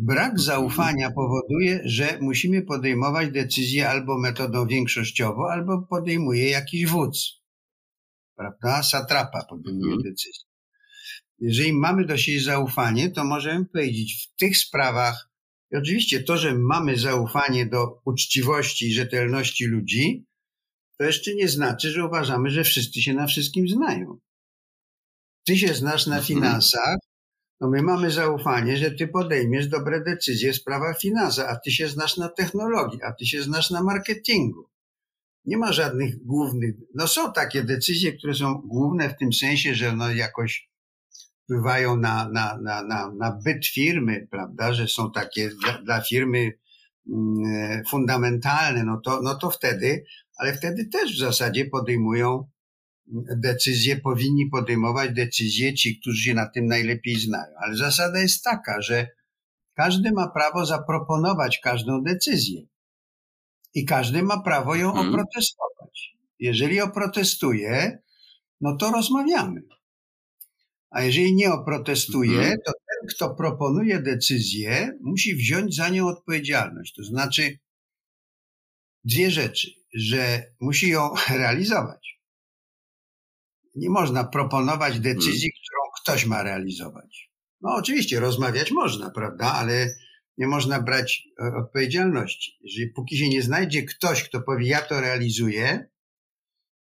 Brak 0.00 0.40
zaufania 0.40 1.10
powoduje, 1.10 1.80
że 1.84 2.18
musimy 2.20 2.62
podejmować 2.62 3.30
decyzje 3.32 3.88
albo 3.88 4.18
metodą 4.18 4.66
większościową, 4.66 5.48
albo 5.50 5.82
podejmuje 5.90 6.50
jakiś 6.50 6.86
wódz. 6.86 7.42
Prawda? 8.36 8.82
Satrapa 8.82 9.44
podejmuje 9.50 9.92
Mhm. 9.94 10.02
decyzje. 10.02 10.44
Jeżeli 11.38 11.72
mamy 11.72 12.04
do 12.04 12.16
siebie 12.16 12.40
zaufanie, 12.40 13.10
to 13.10 13.24
możemy 13.24 13.64
powiedzieć 13.66 14.14
w 14.28 14.38
tych 14.40 14.56
sprawach, 14.58 15.28
i 15.72 15.76
oczywiście 15.76 16.22
to, 16.22 16.36
że 16.36 16.54
mamy 16.54 16.96
zaufanie 16.96 17.66
do 17.66 18.00
uczciwości 18.04 18.86
i 18.86 18.92
rzetelności 18.94 19.66
ludzi, 19.66 20.26
to 20.98 21.04
jeszcze 21.04 21.34
nie 21.34 21.48
znaczy, 21.48 21.90
że 21.90 22.06
uważamy, 22.06 22.50
że 22.50 22.64
wszyscy 22.64 23.02
się 23.02 23.14
na 23.14 23.26
wszystkim 23.26 23.68
znają. 23.68 24.18
Ty 25.46 25.58
się 25.58 25.74
znasz 25.74 26.06
na 26.06 26.16
Mhm. 26.18 26.26
finansach, 26.26 26.96
no 27.60 27.70
my 27.70 27.82
mamy 27.82 28.10
zaufanie, 28.10 28.76
że 28.76 28.90
ty 28.90 29.08
podejmiesz 29.08 29.68
dobre 29.68 30.04
decyzje 30.04 30.52
w 30.52 30.56
sprawach 30.56 31.00
finansów, 31.00 31.44
a 31.48 31.56
ty 31.56 31.70
się 31.70 31.88
znasz 31.88 32.16
na 32.16 32.28
technologii, 32.28 33.02
a 33.02 33.12
ty 33.12 33.26
się 33.26 33.42
znasz 33.42 33.70
na 33.70 33.82
marketingu. 33.82 34.68
Nie 35.44 35.56
ma 35.56 35.72
żadnych 35.72 36.24
głównych, 36.24 36.74
no 36.94 37.06
są 37.06 37.32
takie 37.32 37.62
decyzje, 37.62 38.12
które 38.12 38.34
są 38.34 38.54
główne 38.54 39.08
w 39.08 39.16
tym 39.16 39.32
sensie, 39.32 39.74
że 39.74 39.96
no 39.96 40.10
jakoś 40.10 40.68
wpływają 41.44 41.96
na, 41.96 42.28
na, 42.28 42.58
na, 42.62 42.82
na, 42.82 43.12
na 43.18 43.38
byt 43.44 43.66
firmy, 43.66 44.28
prawda, 44.30 44.72
że 44.72 44.88
są 44.88 45.12
takie 45.12 45.50
dla, 45.62 45.82
dla 45.82 46.00
firmy 46.00 46.52
mm, 47.08 47.84
fundamentalne, 47.90 48.84
no 48.84 49.00
to, 49.04 49.22
no 49.22 49.34
to 49.34 49.50
wtedy, 49.50 50.04
ale 50.38 50.52
wtedy 50.52 50.84
też 50.84 51.16
w 51.16 51.18
zasadzie 51.18 51.64
podejmują 51.64 52.48
decyzje, 53.36 53.96
powinni 53.96 54.46
podejmować 54.46 55.12
decyzje 55.14 55.74
ci, 55.74 56.00
którzy 56.00 56.22
się 56.22 56.34
na 56.34 56.46
tym 56.46 56.66
najlepiej 56.66 57.16
znają. 57.16 57.52
Ale 57.64 57.76
zasada 57.76 58.18
jest 58.20 58.44
taka, 58.44 58.82
że 58.82 59.06
każdy 59.74 60.12
ma 60.12 60.28
prawo 60.30 60.66
zaproponować 60.66 61.58
każdą 61.62 62.02
decyzję 62.02 62.62
i 63.74 63.84
każdy 63.84 64.22
ma 64.22 64.40
prawo 64.42 64.74
ją 64.74 64.88
Mhm. 64.88 65.08
oprotestować. 65.08 66.16
Jeżeli 66.38 66.80
oprotestuje, 66.80 67.98
no 68.60 68.76
to 68.76 68.90
rozmawiamy. 68.90 69.60
A 70.90 71.02
jeżeli 71.02 71.34
nie 71.34 71.52
oprotestuje, 71.52 72.38
Mhm. 72.38 72.58
to 72.66 72.72
ten, 72.72 73.08
kto 73.16 73.34
proponuje 73.34 73.98
decyzję, 74.02 74.98
musi 75.00 75.34
wziąć 75.34 75.74
za 75.76 75.88
nią 75.88 76.06
odpowiedzialność. 76.08 76.94
To 76.94 77.02
znaczy 77.04 77.58
dwie 79.04 79.30
rzeczy, 79.30 79.70
że 79.94 80.42
musi 80.60 80.88
ją 80.90 81.10
realizować. 81.42 82.17
Nie 83.78 83.90
można 83.90 84.24
proponować 84.24 85.00
decyzji, 85.00 85.50
którą 85.52 85.80
ktoś 86.02 86.26
ma 86.26 86.42
realizować. 86.42 87.30
No 87.60 87.74
oczywiście 87.74 88.20
rozmawiać 88.20 88.70
można, 88.70 89.10
prawda, 89.10 89.52
ale 89.54 89.94
nie 90.38 90.46
można 90.46 90.82
brać 90.82 91.22
e, 91.42 91.56
odpowiedzialności. 91.56 92.58
Jeżeli 92.60 92.92
póki 92.92 93.16
się 93.16 93.28
nie 93.28 93.42
znajdzie 93.42 93.82
ktoś, 93.82 94.24
kto 94.24 94.40
powie, 94.40 94.66
ja 94.68 94.80
to 94.80 95.00
realizuję, 95.00 95.88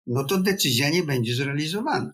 no 0.07 0.25
to 0.25 0.39
decyzja 0.39 0.91
nie 0.91 1.03
będzie 1.03 1.35
zrealizowana. 1.35 2.13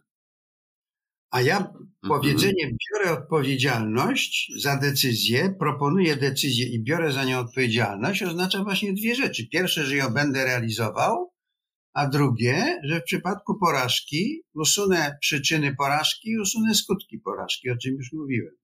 A 1.30 1.40
ja 1.40 1.56
Mhm. 1.56 1.88
powiedzenie 2.08 2.70
biorę 2.94 3.12
odpowiedzialność 3.12 4.52
za 4.62 4.76
decyzję, 4.76 5.54
proponuję 5.58 6.16
decyzję 6.16 6.66
i 6.66 6.82
biorę 6.82 7.12
za 7.12 7.24
nią 7.24 7.38
odpowiedzialność, 7.38 8.22
oznacza 8.22 8.64
właśnie 8.64 8.92
dwie 8.92 9.14
rzeczy. 9.14 9.48
Pierwsze, 9.48 9.84
że 9.86 9.96
ją 9.96 10.10
będę 10.10 10.44
realizował, 10.44 11.32
a 11.98 12.08
drugie, 12.08 12.80
że 12.84 13.00
w 13.00 13.04
przypadku 13.04 13.58
porażki 13.58 14.42
usunę 14.54 15.18
przyczyny 15.20 15.74
porażki 15.76 16.30
i 16.30 16.38
usunę 16.38 16.74
skutki 16.74 17.18
porażki, 17.18 17.70
o 17.70 17.76
czym 17.76 17.94
już 17.94 18.12
mówiłem. 18.12 18.54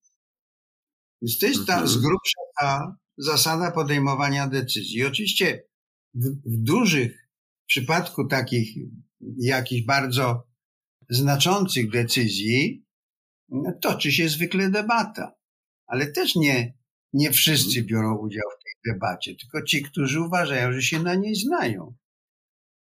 Więc 1.22 1.39
to 1.39 1.47
jest 1.47 1.66
ta 1.66 1.72
Mhm. 1.72 1.89
z 1.89 1.97
grubsza 1.97 2.41
ta 2.61 2.97
zasada 3.18 3.70
podejmowania 3.70 4.49
decyzji. 4.49 5.05
Oczywiście 5.05 5.64
w, 6.14 6.26
w 6.26 6.62
dużych, 6.62 7.28
w 7.62 7.66
przypadku 7.66 8.26
takich 8.28 8.68
jakichś 9.39 9.87
bardzo 9.87 10.47
znaczących 11.11 11.91
decyzji 11.91 12.87
no, 13.49 13.72
toczy 13.82 14.12
się 14.12 14.28
zwykle 14.28 14.70
debata. 14.70 15.35
Ale 15.87 16.07
też 16.07 16.37
nie, 16.37 16.74
nie 17.12 17.30
wszyscy 17.32 17.82
biorą 17.82 18.18
udział 18.18 18.49
w 18.51 18.62
tej 18.64 18.95
debacie, 18.95 19.37
tylko 19.37 19.66
ci, 19.66 19.82
którzy 19.82 20.20
uważają, 20.20 20.72
że 20.72 20.82
się 20.82 21.03
na 21.03 21.14
niej 21.14 21.35
znają. 21.35 21.95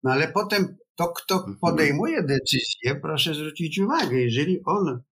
No 0.02 0.12
ale 0.12 0.28
potem 0.32 0.76
to, 0.96 1.08
kto 1.08 1.34
Mhm. 1.34 1.56
podejmuje 1.60 2.22
decyzję, 2.22 3.00
proszę 3.02 3.34
zwrócić 3.34 3.78
uwagę, 3.78 4.16
jeżeli 4.20 4.60
on 4.64 5.02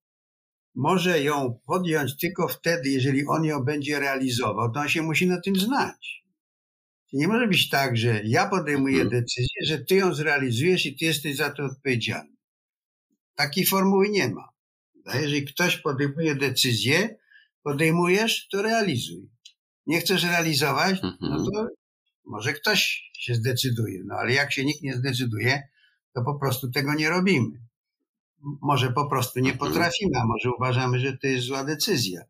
może 0.74 1.22
ją 1.22 1.60
podjąć 1.66 2.16
tylko 2.16 2.48
wtedy, 2.48 2.90
jeżeli 2.90 3.26
on 3.26 3.44
ją 3.44 3.60
będzie 3.64 4.00
realizował, 4.00 4.72
to 4.72 4.80
on 4.80 4.88
się 4.88 5.02
musi 5.02 5.26
na 5.26 5.40
tym 5.40 5.56
znać. 5.56 6.20
Nie 7.12 7.28
może 7.28 7.48
być 7.48 7.68
tak, 7.68 7.96
że 7.96 8.20
ja 8.24 8.48
podejmuję 8.48 9.02
Mhm. 9.02 9.20
decyzję, 9.22 9.66
że 9.66 9.78
ty 9.78 9.94
ją 9.94 10.14
zrealizujesz 10.14 10.86
i 10.86 10.96
ty 10.96 11.04
jesteś 11.04 11.36
za 11.36 11.50
to 11.50 11.64
odpowiedzialny. 11.64 12.36
Takiej 13.34 13.66
formuły 13.66 14.08
nie 14.08 14.28
ma. 14.28 14.48
Jeżeli 15.14 15.44
ktoś 15.44 15.76
podejmuje 15.76 16.34
decyzję, 16.34 17.16
podejmujesz, 17.62 18.48
to 18.48 18.62
realizuj. 18.62 19.30
Nie 19.86 20.00
chcesz 20.00 20.22
realizować, 20.24 21.02
no 21.02 21.08
Mhm. 21.22 21.44
to 21.44 21.68
może 22.30 22.52
ktoś 22.52 23.10
się 23.18 23.34
zdecyduje. 23.34 24.00
No 24.06 24.14
ale 24.14 24.32
jak 24.32 24.52
się 24.52 24.64
nikt 24.64 24.82
nie 24.82 24.94
zdecyduje, 24.96 25.62
to 26.14 26.22
po 26.22 26.34
prostu 26.34 26.70
tego 26.70 26.94
nie 26.94 27.10
robimy. 27.10 27.60
Może 28.62 28.92
po 28.92 29.06
prostu 29.06 29.40
nie 29.40 29.52
Mhm. 29.52 29.72
potrafimy, 29.72 30.18
a 30.18 30.26
może 30.26 30.50
uważamy, 30.58 30.98
że 31.00 31.18
to 31.18 31.26
jest 31.26 31.46
zła 31.46 31.64
decyzja. 31.64 32.20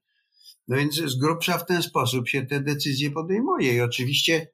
No 0.68 0.76
więc 0.76 0.94
z 0.94 1.18
grubsza 1.18 1.58
w 1.58 1.66
ten 1.66 1.82
sposób 1.82 2.28
się 2.28 2.46
te 2.46 2.60
decyzje 2.60 3.10
podejmuje. 3.10 3.74
I 3.74 3.80
oczywiście 3.80 4.46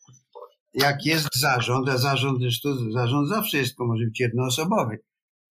jak 0.74 1.06
jest 1.06 1.28
zarząd, 1.34 1.88
a 1.88 1.98
zarząd 1.98 2.40
zresztą 2.40 2.68
zarząd 2.92 3.28
zawsze 3.28 3.58
jest, 3.58 3.70
tylko 3.70 3.86
może 3.86 4.04
być 4.04 4.20
jednoosobowy, 4.20 4.98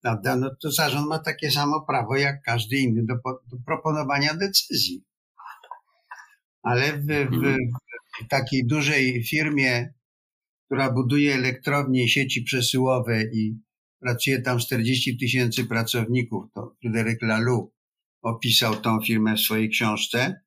prawda? 0.02 0.36
No 0.36 0.50
to 0.62 0.72
zarząd 0.72 1.08
ma 1.08 1.20
takie 1.20 1.52
samo 1.52 1.82
prawo 1.82 2.16
jak 2.16 2.41
każdy 2.41 2.78
inny 2.78 3.06
do, 3.06 3.14
do 3.24 3.58
proponowania 3.66 4.34
decyzji. 4.34 5.04
Ale 6.64 6.93
w, 6.93 7.06
w, 7.06 7.41
w 7.41 7.84
takiej 8.30 8.68
dużej 8.68 9.24
firmie, 9.24 9.93
która 10.66 10.91
buduje 10.91 11.34
elektrownie 11.34 12.09
sieci 12.09 12.41
przesyłowe 12.41 13.24
i 13.24 13.59
pracuje 13.99 14.41
tam 14.41 14.59
40 14.59 15.18
tysięcy 15.18 15.66
pracowników, 15.66 16.45
to 16.53 16.76
Fryderyk 16.82 17.22
Laloux 17.22 17.74
opisał 18.22 18.76
tą 18.76 19.01
firmę 19.01 19.36
w 19.36 19.39
swojej 19.39 19.70
książce 19.70 20.41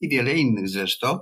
i 0.00 0.08
wiele 0.08 0.34
innych 0.34 0.68
zresztą. 0.68 1.18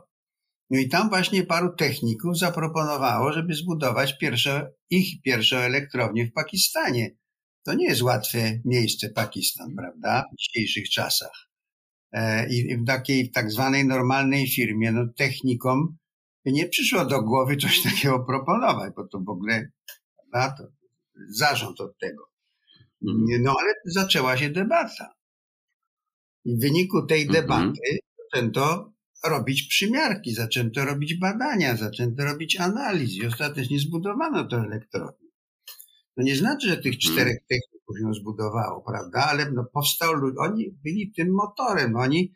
No 0.71 0.79
i 0.79 0.89
tam 0.89 1.09
właśnie 1.09 1.47
paru 1.47 1.77
techników 1.77 2.39
zaproponowało, 2.39 3.33
żeby 3.33 3.55
zbudować 3.55 4.19
pierwsze, 4.19 4.73
ich 4.91 5.23
pierwszą 5.23 5.57
elektrownię 5.57 6.27
w 6.27 6.33
Pakistanie. 6.33 7.17
To 7.65 7.75
nie 7.75 7.87
jest 7.87 8.03
łatwe 8.03 8.61
miejsce 8.65 9.11
Pakistan, 9.11 9.75
prawda? 9.77 10.25
W 10.33 10.37
dzisiejszych 10.37 10.91
czasach. 10.91 11.54
E, 12.15 12.49
I 12.49 12.77
w 12.77 12.87
takiej 12.87 13.29
w 13.29 13.33
tak 13.33 13.51
zwanej 13.51 13.85
normalnej 13.87 14.49
firmie, 14.49 14.93
no 14.93 15.07
technikom 15.17 15.97
nie 16.45 16.69
przyszło 16.69 17.05
do 17.05 17.23
głowy 17.23 17.57
coś 17.57 17.83
takiego 17.83 18.25
proponować, 18.25 18.93
bo 18.97 19.09
to 19.09 19.21
w 19.21 19.29
ogóle, 19.29 19.71
prawda, 20.31 20.57
to 20.57 20.73
zarząd 21.29 21.81
od 21.81 21.99
tego. 21.99 22.25
Mhm. 23.09 23.43
No 23.43 23.55
ale 23.61 23.75
zaczęła 23.85 24.37
się 24.37 24.51
debata. 24.51 25.15
I 26.45 26.57
w 26.57 26.61
wyniku 26.61 27.07
tej 27.07 27.23
Mhm. 27.23 27.43
debaty 27.43 27.99
zaczęto 28.19 28.93
robić 29.25 29.63
przymiarki, 29.69 30.35
zaczęto 30.35 30.85
robić 30.85 31.15
badania, 31.15 31.77
zaczęto 31.77 32.25
robić 32.25 32.61
analiz 32.61 33.13
i 33.15 33.27
ostatecznie 33.27 33.79
zbudowano 33.79 34.45
to 34.45 34.57
elektrownię. 34.57 35.29
To 36.17 36.23
nie 36.23 36.37
znaczy, 36.37 36.69
że 36.69 36.77
tych 36.77 36.99
czterech 36.99 37.39
hmm. 37.49 37.74
Ją 38.03 38.15
zbudowało, 38.15 38.83
prawda? 38.87 39.27
Ale 39.31 39.51
no 39.51 39.65
powstał, 39.73 40.13
oni 40.39 40.71
byli 40.85 41.13
tym 41.13 41.35
motorem, 41.35 41.97
oni 41.97 42.33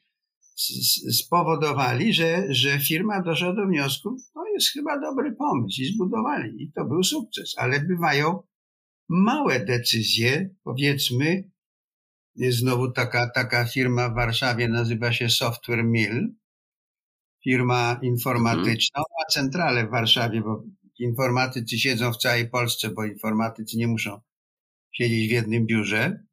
spowodowali, 1.12 2.14
że, 2.14 2.46
że 2.48 2.78
firma 2.78 3.22
doszła 3.22 3.54
do 3.54 3.66
wniosku, 3.66 4.16
to 4.34 4.46
jest 4.54 4.72
chyba 4.72 5.00
dobry 5.00 5.36
pomysł 5.36 5.82
i 5.82 5.84
zbudowali. 5.84 6.62
I 6.62 6.72
to 6.72 6.84
był 6.84 7.02
sukces, 7.02 7.54
ale 7.56 7.80
bywają 7.80 8.42
małe 9.08 9.64
decyzje, 9.64 10.50
powiedzmy, 10.64 11.50
znowu 12.36 12.92
taka, 12.92 13.30
taka 13.30 13.64
firma 13.64 14.08
w 14.08 14.14
Warszawie, 14.14 14.68
nazywa 14.68 15.12
się 15.12 15.28
Software 15.28 15.84
Mill, 15.84 16.34
firma 17.44 18.00
informatyczna, 18.02 19.00
mhm. 19.00 19.04
ma 19.18 19.24
centralę 19.32 19.86
w 19.86 19.90
Warszawie, 19.90 20.40
bo 20.40 20.64
informatycy 20.98 21.78
siedzą 21.78 22.12
w 22.12 22.16
całej 22.16 22.50
Polsce, 22.50 22.90
bo 22.90 23.04
informatycy 23.04 23.76
nie 23.76 23.88
muszą 23.88 24.20
siedzieć 24.92 25.28
w 25.28 25.32
jednym 25.32 25.66
biurze. 25.66 26.24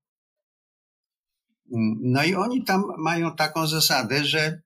No 2.02 2.24
i 2.24 2.36
oni 2.36 2.64
tam 2.64 2.84
mają 2.98 3.36
taką 3.36 3.68
zasadę, 3.68 4.26
że 4.26 4.62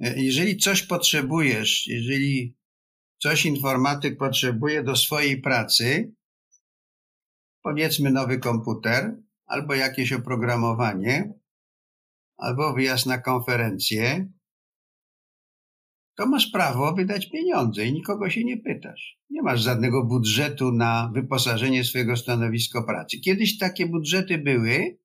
e, 0.00 0.22
jeżeli 0.22 0.56
coś 0.56 0.82
potrzebujesz, 0.82 1.86
jeżeli 1.86 2.56
coś 3.18 3.46
informatyk 3.46 4.18
potrzebuje 4.18 4.82
do 4.82 4.96
swojej 4.96 5.40
pracy, 5.40 6.14
powiedzmy 7.62 8.10
nowy 8.10 8.38
komputer, 8.38 9.16
albo 9.46 9.74
jakieś 9.74 10.12
oprogramowanie, 10.12 11.32
albo 12.36 12.74
wyjazd 12.74 13.06
na 13.06 13.18
konferencję, 13.18 14.32
to 16.18 16.26
masz 16.26 16.46
prawo 16.46 16.94
wydać 16.94 17.30
pieniądze 17.30 17.86
i 17.86 17.92
nikogo 17.92 18.30
się 18.30 18.44
nie 18.44 18.56
pytasz. 18.56 19.18
Nie 19.30 19.42
masz 19.42 19.60
żadnego 19.60 20.04
budżetu 20.04 20.72
na 20.72 21.10
wyposażenie 21.14 21.84
swojego 21.84 22.16
stanowiska 22.16 22.82
pracy. 22.82 23.20
Kiedyś 23.20 23.58
takie 23.58 23.86
budżety 23.86 24.38
były, 24.38 24.98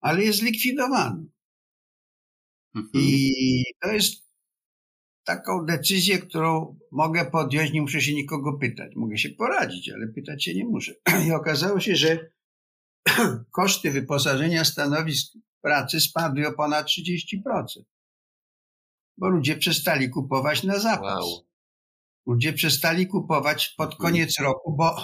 ale 0.00 0.24
je 0.24 0.32
zlikwidowano. 0.32 1.24
Mhm. 2.74 3.04
I 3.04 3.32
to 3.82 3.92
jest 3.92 4.28
taką 5.24 5.64
decyzję, 5.64 6.18
którą 6.18 6.78
mogę 6.92 7.30
podjąć, 7.30 7.72
nie 7.72 7.82
muszę 7.82 8.00
się 8.00 8.14
nikogo 8.14 8.58
pytać. 8.58 8.92
Mogę 8.96 9.18
się 9.18 9.28
poradzić, 9.28 9.90
ale 9.90 10.08
pytać 10.08 10.44
się 10.44 10.54
nie 10.54 10.64
muszę. 10.64 10.94
I 11.28 11.32
okazało 11.32 11.80
się, 11.80 11.96
że 11.96 12.30
koszty 13.50 13.90
wyposażenia 13.90 14.64
stanowisk 14.64 15.32
pracy 15.62 16.00
spadły 16.00 16.46
o 16.46 16.52
ponad 16.52 16.86
30%. 16.86 17.97
Bo 19.18 19.28
ludzie 19.28 19.56
przestali 19.56 20.10
kupować 20.10 20.62
na 20.62 20.78
zapas. 20.78 21.24
Wow. 21.24 21.46
Ludzie 22.26 22.52
przestali 22.52 23.06
kupować 23.06 23.74
pod 23.76 23.92
mhm. 23.92 24.00
koniec 24.00 24.40
roku, 24.40 24.76
bo 24.76 24.96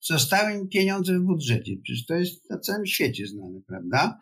zostały 0.00 0.52
im 0.52 0.68
pieniądze 0.68 1.18
w 1.18 1.22
budżecie. 1.22 1.72
Przecież 1.82 2.06
to 2.06 2.14
jest 2.14 2.50
na 2.50 2.58
całym 2.58 2.86
świecie 2.86 3.26
znane, 3.26 3.60
prawda? 3.66 4.20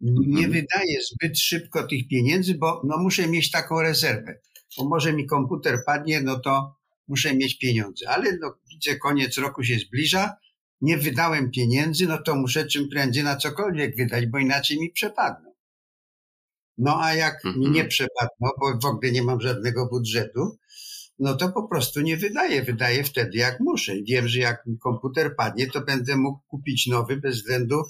Nie 0.00 0.46
mhm. 0.46 0.52
wydaję 0.52 0.98
zbyt 1.12 1.38
szybko 1.38 1.86
tych 1.86 2.08
pieniędzy, 2.08 2.54
bo 2.54 2.82
no 2.84 2.98
muszę 2.98 3.28
mieć 3.28 3.50
taką 3.50 3.82
rezerwę. 3.82 4.40
Bo 4.78 4.88
może 4.88 5.12
mi 5.12 5.26
komputer 5.26 5.78
padnie, 5.86 6.20
no 6.20 6.40
to 6.40 6.76
muszę 7.08 7.34
mieć 7.34 7.58
pieniądze. 7.58 8.08
Ale 8.08 8.38
no, 8.40 8.54
widzę, 8.70 8.96
koniec 8.98 9.38
roku 9.38 9.64
się 9.64 9.78
zbliża, 9.78 10.36
nie 10.80 10.98
wydałem 10.98 11.50
pieniędzy, 11.50 12.06
no 12.06 12.22
to 12.22 12.36
muszę 12.36 12.66
czym 12.66 12.88
prędzej 12.88 13.24
na 13.24 13.36
cokolwiek 13.36 13.96
wydać, 13.96 14.26
bo 14.26 14.38
inaczej 14.38 14.80
mi 14.80 14.90
przepadną. 14.90 15.55
No 16.78 17.00
a 17.00 17.14
jak 17.14 17.44
mi 17.44 17.60
nie 17.60 17.66
mhm. 17.66 17.88
przepadną, 17.88 18.50
bo 18.60 18.78
w 18.82 18.84
ogóle 18.84 19.12
nie 19.12 19.22
mam 19.22 19.40
żadnego 19.40 19.86
budżetu, 19.86 20.58
no 21.18 21.36
to 21.36 21.52
po 21.52 21.68
prostu 21.68 22.00
nie 22.00 22.16
wydaję. 22.16 22.62
Wydaję 22.62 23.04
wtedy, 23.04 23.38
jak 23.38 23.60
muszę. 23.60 23.96
I 23.96 24.04
wiem, 24.04 24.28
że 24.28 24.40
jak 24.40 24.66
mi 24.66 24.78
komputer 24.78 25.36
padnie, 25.36 25.66
to 25.70 25.80
będę 25.80 26.16
mógł 26.16 26.40
kupić 26.46 26.86
nowy 26.86 27.16
bez 27.16 27.36
względu, 27.36 27.82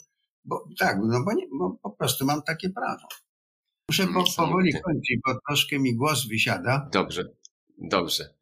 bo 0.44 0.68
tak, 0.78 0.98
no 1.02 1.24
bo, 1.24 1.32
nie, 1.32 1.46
bo 1.58 1.78
po 1.82 1.90
prostu 1.90 2.24
mam 2.24 2.42
takie 2.42 2.70
prawo. 2.70 3.08
Muszę 3.90 4.06
po, 4.06 4.24
powoli 4.36 4.72
kończyć, 4.72 5.18
bo 5.26 5.38
troszkę 5.48 5.78
mi 5.78 5.96
głos 5.96 6.28
wysiada. 6.28 6.88
Dobrze, 6.92 7.24
dobrze. 7.78 8.36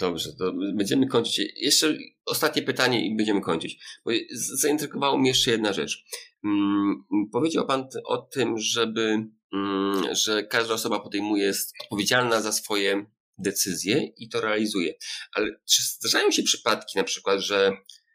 Dobrze, 0.00 0.32
to 0.38 0.52
będziemy 0.74 1.06
kończyć. 1.06 1.52
Jeszcze 1.56 1.94
ostatnie 2.26 2.62
pytanie 2.62 3.06
i 3.06 3.16
będziemy 3.16 3.40
kończyć. 3.40 3.78
Bo 4.04 4.10
zaintrygowało 4.32 5.18
mnie 5.18 5.28
jeszcze 5.28 5.50
jedna 5.50 5.72
rzecz. 5.72 6.04
Hmm, 6.42 7.04
powiedział 7.32 7.66
Pan 7.66 7.88
o 8.04 8.18
tym, 8.18 8.58
żeby, 8.58 9.26
że 10.12 10.42
każda 10.42 10.74
osoba 10.74 11.00
podejmuje, 11.00 11.44
jest 11.44 11.72
odpowiedzialna 11.84 12.40
za 12.40 12.52
swoje 12.52 13.06
decyzje 13.38 14.12
i 14.16 14.28
to 14.28 14.40
realizuje. 14.40 14.94
Ale 15.32 15.46
czy 15.64 15.82
zdarzają 15.82 16.30
się 16.30 16.42
przypadki 16.42 16.98
na 16.98 17.04
przykład, 17.04 17.40
że 17.40 17.72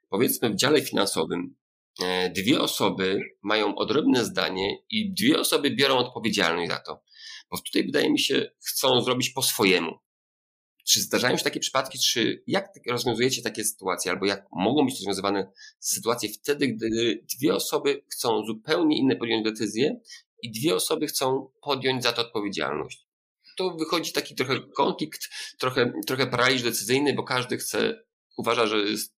powiedzmy 0.09 0.49
w 0.49 0.55
dziale 0.55 0.81
finansowym 0.81 1.55
e, 2.01 2.29
dwie 2.29 2.61
osoby 2.61 3.19
mają 3.41 3.75
odrębne 3.75 4.25
zdanie 4.25 4.77
i 4.89 5.13
dwie 5.13 5.39
osoby 5.39 5.71
biorą 5.71 5.97
odpowiedzialność 5.97 6.71
za 6.71 6.79
to? 6.79 7.03
Bo 7.51 7.57
tutaj 7.57 7.85
wydaje 7.85 8.11
mi 8.11 8.19
się, 8.19 8.51
chcą 8.65 9.01
zrobić 9.01 9.29
po 9.29 9.41
swojemu. 9.41 9.99
Czy 10.87 11.01
zdarzają 11.01 11.37
się 11.37 11.43
takie 11.43 11.59
przypadki, 11.59 11.99
czy 11.99 12.43
jak 12.47 12.69
rozwiązujecie 12.87 13.41
takie 13.41 13.63
sytuacje, 13.63 14.11
albo 14.11 14.25
jak 14.25 14.45
mogą 14.51 14.85
być 14.85 14.93
rozwiązywane 14.93 15.51
sytuacje 15.79 16.29
wtedy, 16.29 16.67
gdy 16.67 17.25
dwie 17.37 17.55
osoby 17.55 18.03
chcą 18.11 18.45
zupełnie 18.45 18.97
inne 18.97 19.15
podjąć 19.15 19.43
decyzje 19.43 19.99
i 20.43 20.51
dwie 20.51 20.75
osoby 20.75 21.07
chcą 21.07 21.51
podjąć 21.61 22.03
za 22.03 22.11
to 22.11 22.21
odpowiedzialność? 22.21 23.07
To 23.57 23.75
wychodzi 23.75 24.13
taki 24.13 24.35
trochę 24.35 24.59
konflikt, 24.75 25.29
trochę, 25.59 25.93
trochę 26.07 26.27
paraliż 26.27 26.63
decyzyjny, 26.63 27.13
bo 27.13 27.23
każdy 27.23 27.57
chce, 27.57 28.03
uważa, 28.37 28.67
że 28.67 28.77
jest, 28.77 29.15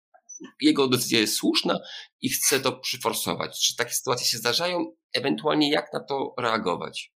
jego 0.61 0.87
decyzja 0.87 1.19
jest 1.19 1.35
słuszna 1.35 1.79
i 2.21 2.29
chce 2.29 2.59
to 2.59 2.79
przyforsować. 2.79 3.59
Czy 3.59 3.75
takie 3.75 3.93
sytuacje 3.93 4.25
się 4.25 4.37
zdarzają? 4.37 4.95
Ewentualnie 5.13 5.71
jak 5.71 5.93
na 5.93 5.99
to 5.99 6.33
reagować? 6.37 7.13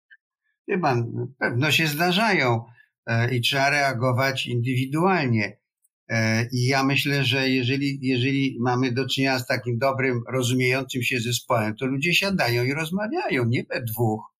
Pan, 0.82 1.26
pewno 1.38 1.70
się 1.70 1.86
zdarzają. 1.86 2.64
E, 3.07 3.34
i 3.34 3.40
trzeba 3.40 3.70
reagować 3.70 4.46
indywidualnie. 4.46 5.59
E, 6.09 6.48
I 6.52 6.66
ja 6.66 6.84
myślę, 6.84 7.24
że 7.24 7.50
jeżeli, 7.50 7.98
jeżeli 8.02 8.57
mamy 8.61 8.92
do 8.92 9.09
czynienia 9.09 9.38
z 9.38 9.46
takim 9.46 9.78
dobrym, 9.78 10.22
rozumiejącym 10.32 11.02
się 11.02 11.20
zespołem, 11.20 11.76
to 11.76 11.86
ludzie 11.86 12.14
siadają 12.14 12.64
i 12.64 12.72
rozmawiają, 12.72 13.44
nie 13.44 13.64
we 13.64 13.82
dwóch 13.82 14.34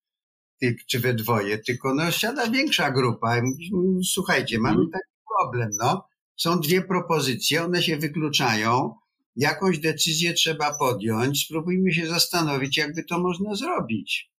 czy 0.89 1.01
we 1.01 1.15
dwoje, 1.15 1.59
tylko 1.59 1.95
no, 1.95 2.11
siada 2.11 2.51
większa 2.51 2.91
grupa 2.91 3.39
i 3.39 3.43
mówi, 3.43 3.71
słuchajcie, 4.13 4.59
mamy 4.59 4.83
mhm. 4.83 4.91
taki 4.91 5.15
problem, 5.39 5.71
no. 5.79 6.09
Są 6.37 6.61
dwie 6.61 6.83
propozycje, 6.83 7.65
one 7.65 7.83
się 7.83 7.97
wykluczają, 7.97 8.95
jakąś 9.37 9.79
decyzję 9.79 10.35
trzeba 10.35 10.79
podjąć, 10.79 11.45
spróbujmy 11.45 11.93
się 11.93 12.07
zastanowić, 12.07 12.77
jakby 12.77 13.05
to 13.05 13.21
można 13.21 13.55
zrobić. 13.55 14.31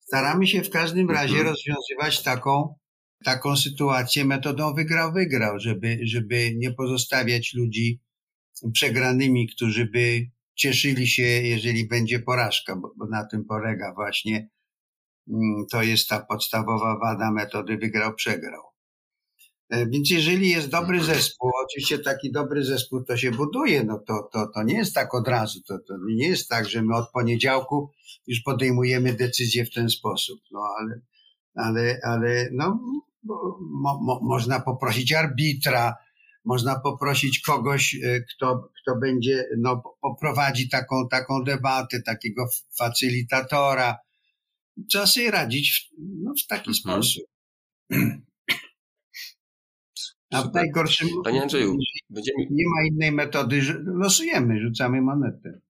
Staramy 0.00 0.46
się 0.46 0.62
w 0.62 0.70
każdym 0.70 1.10
razie 1.10 1.36
mhm. 1.36 1.48
rozwiązywać 1.48 2.22
taką 2.22 2.74
taką 3.24 3.56
sytuację 3.56 4.24
metodą 4.24 4.74
wygrał-wygrał, 4.74 5.58
żeby, 5.58 5.98
żeby 6.02 6.54
nie 6.56 6.72
pozostawiać 6.72 7.54
ludzi 7.54 8.00
przegranymi, 8.72 9.48
którzy 9.48 9.86
by 9.86 10.26
cieszyli 10.54 11.06
się, 11.06 11.22
jeżeli 11.22 11.88
będzie 11.88 12.18
porażka, 12.20 12.76
bo, 12.76 12.92
bo 12.96 13.06
na 13.06 13.24
tym 13.24 13.44
polega 13.44 13.94
właśnie, 13.94 14.48
mm, 15.28 15.66
to 15.70 15.82
jest 15.82 16.08
ta 16.08 16.20
podstawowa 16.20 16.98
wada 16.98 17.30
metody 17.30 17.76
wygrał-przegrał. 17.76 18.62
E, 19.70 19.86
więc 19.86 20.10
jeżeli 20.10 20.50
jest 20.50 20.68
dobry 20.68 21.04
zespół, 21.04 21.50
oczywiście 21.64 21.98
taki 21.98 22.32
dobry 22.32 22.64
zespół 22.64 23.04
to 23.04 23.16
się 23.16 23.30
buduje, 23.30 23.84
no 23.84 23.98
to, 24.06 24.28
to, 24.32 24.46
to 24.54 24.62
nie 24.62 24.76
jest 24.76 24.94
tak 24.94 25.14
od 25.14 25.28
razu, 25.28 25.60
to, 25.68 25.78
to 25.78 25.94
nie 26.14 26.28
jest 26.28 26.48
tak, 26.48 26.68
że 26.68 26.82
my 26.82 26.96
od 26.96 27.10
poniedziałku 27.10 27.90
już 28.26 28.40
podejmujemy 28.40 29.12
decyzję 29.12 29.64
w 29.64 29.70
ten 29.70 29.88
sposób, 29.88 30.40
no 30.50 30.60
ale, 30.78 31.00
ale, 31.54 32.00
ale 32.02 32.48
no, 32.52 32.80
mo, 33.24 34.00
mo, 34.02 34.20
można 34.22 34.60
poprosić 34.60 35.12
arbitra, 35.12 35.94
można 36.44 36.80
poprosić 36.80 37.40
kogoś, 37.40 37.94
e, 37.94 38.20
kto, 38.20 38.68
kto 38.82 38.96
będzie, 38.96 39.44
no, 39.58 39.82
poprowadzi 40.00 40.68
taką, 40.68 41.08
taką 41.08 41.44
debatę, 41.44 42.02
takiego 42.02 42.46
facylitatora. 42.78 43.98
Trzeba 44.90 45.06
sobie 45.06 45.30
radzić 45.30 45.72
w, 45.72 46.00
no, 46.22 46.32
w 46.44 46.46
taki 46.46 46.70
mhm. 46.70 46.74
sposób. 46.74 47.24
A 50.30 50.42
w 50.42 50.54
najgorszym 50.54 51.08
Panie 51.24 51.42
Andrzeju, 51.42 51.76
będziemy... 52.10 52.46
nie 52.50 52.64
ma 52.68 52.86
innej 52.86 53.12
metody, 53.12 53.62
losujemy, 53.84 54.60
rzucamy 54.60 55.02
monetę. 55.02 55.60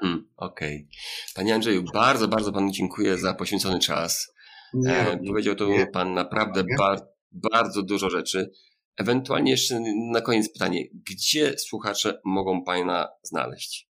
Hmm, 0.00 0.28
Okej. 0.36 0.76
Okay. 0.76 0.88
Panie 1.34 1.54
Andrzeju, 1.54 1.84
bardzo, 1.94 2.28
bardzo 2.28 2.52
Panu 2.52 2.70
dziękuję 2.72 3.18
za 3.18 3.34
poświęcony 3.34 3.78
czas. 3.78 4.32
Nie, 4.74 4.98
e, 4.98 5.18
powiedział 5.26 5.54
tu 5.54 5.70
nie, 5.70 5.86
Pan 5.86 6.14
naprawdę 6.14 6.64
bar, 6.78 6.98
bardzo 7.32 7.82
dużo 7.82 8.10
rzeczy. 8.10 8.50
Ewentualnie 8.96 9.50
jeszcze 9.50 9.80
na 10.12 10.20
koniec 10.20 10.52
pytanie, 10.52 10.84
gdzie 11.10 11.58
słuchacze 11.58 12.20
mogą 12.24 12.64
Pana 12.64 13.08
znaleźć? 13.22 13.88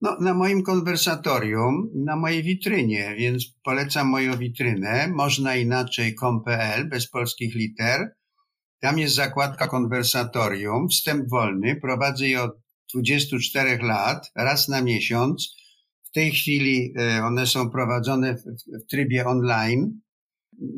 No, 0.00 0.16
na 0.20 0.34
moim 0.34 0.62
konwersatorium, 0.62 1.90
na 1.94 2.16
mojej 2.16 2.42
witrynie, 2.42 3.14
więc 3.18 3.44
polecam 3.64 4.06
moją 4.06 4.36
witrynę. 4.36 5.08
Można 5.08 5.56
inaczej 5.56 6.14
com.pl 6.14 6.88
bez 6.88 7.10
polskich 7.10 7.54
liter. 7.54 8.14
Tam 8.80 8.98
jest 8.98 9.14
zakładka 9.14 9.68
konwersatorium, 9.68 10.88
wstęp 10.88 11.28
wolny. 11.28 11.76
Prowadzę 11.76 12.28
je 12.28 12.42
od 12.42 12.52
24 12.94 13.78
lat, 13.82 14.30
raz 14.36 14.68
na 14.68 14.82
miesiąc. 14.82 15.56
W 16.10 16.14
tej 16.14 16.30
chwili 16.30 16.94
e, 16.98 17.24
one 17.24 17.46
są 17.46 17.70
prowadzone 17.70 18.34
w, 18.34 18.86
trybie 18.90 19.26
online. 19.26 20.00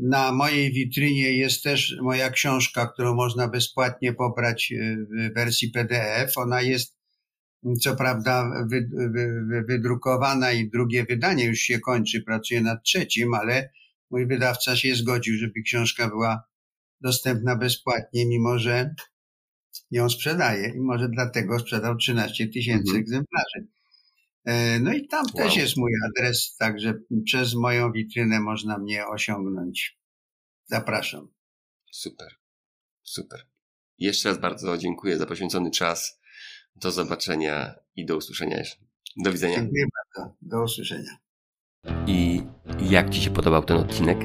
Na 0.02 0.32
mojej 0.32 0.72
witrynie 0.72 1.32
jest 1.32 1.62
też 1.62 1.96
moja 2.02 2.30
książka, 2.30 2.86
którą 2.86 3.14
można 3.14 3.48
bezpłatnie 3.48 4.12
pobrać 4.12 4.72
e, 4.72 4.96
w 4.96 5.34
wersji 5.34 5.70
PDF. 5.70 6.38
Ona 6.38 6.62
jest 6.62 7.02
co 7.80 7.96
prawda 7.96 8.50
wy, 8.70 8.88
wy, 8.92 9.64
wydrukowana 9.68 10.52
i 10.52 10.70
drugie 10.70 11.04
wydanie 11.04 11.44
już 11.44 11.58
się 11.58 11.80
kończy, 11.80 12.22
pracuję 12.22 12.60
nad 12.60 12.82
trzecim, 12.82 13.34
ale 13.34 13.70
mój 14.10 14.26
wydawca 14.26 14.76
się 14.76 14.94
zgodził, 14.94 15.36
żeby 15.36 15.62
książka 15.62 16.08
była 16.08 16.42
dostępna 17.00 17.56
bezpłatnie, 17.56 18.26
mimo 18.26 18.58
że 18.58 18.94
ją 19.90 20.10
sprzedaje 20.10 20.68
i 20.76 20.80
może 20.80 21.08
dlatego 21.08 21.58
sprzedał 21.58 21.96
13 21.96 22.48
tysięcy 22.48 22.90
mhm. 22.90 23.00
egzemplarzy. 23.00 23.66
E, 24.44 24.80
no 24.80 24.92
i 24.92 25.06
tam 25.06 25.24
wow. 25.34 25.44
też 25.44 25.56
jest 25.56 25.76
mój 25.76 25.90
adres, 26.08 26.56
także 26.56 26.94
przez 27.24 27.54
moją 27.54 27.92
witrynę 27.92 28.40
można 28.40 28.78
mnie 28.78 29.06
osiągnąć. 29.06 29.98
Zapraszam. 30.64 31.28
Super, 31.92 32.28
super. 33.02 33.46
Jeszcze 33.98 34.28
raz 34.28 34.38
bardzo 34.38 34.78
dziękuję 34.78 35.18
za 35.18 35.26
poświęcony 35.26 35.70
czas. 35.70 36.20
Do 36.76 36.90
zobaczenia 36.90 37.74
i 37.96 38.06
do 38.06 38.16
usłyszenia. 38.16 38.62
Do 39.16 39.32
widzenia. 39.32 39.56
Dziękuję 39.56 39.84
bardzo. 39.96 40.36
Do 40.42 40.62
usłyszenia. 40.62 41.16
I 42.06 42.42
jak 42.90 43.10
Ci 43.10 43.22
się 43.22 43.30
podobał 43.30 43.64
ten 43.64 43.76
odcinek? 43.76 44.18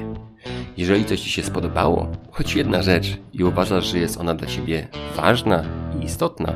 Jeżeli 0.76 1.04
coś 1.04 1.20
Ci 1.20 1.30
się 1.30 1.42
spodobało, 1.42 2.12
choć 2.30 2.54
jedna 2.54 2.82
rzecz 2.82 3.18
i 3.32 3.44
uważasz, 3.44 3.86
że 3.86 3.98
jest 3.98 4.16
ona 4.16 4.34
dla 4.34 4.48
Ciebie 4.48 4.88
ważna 5.16 5.87
istotna, 6.04 6.52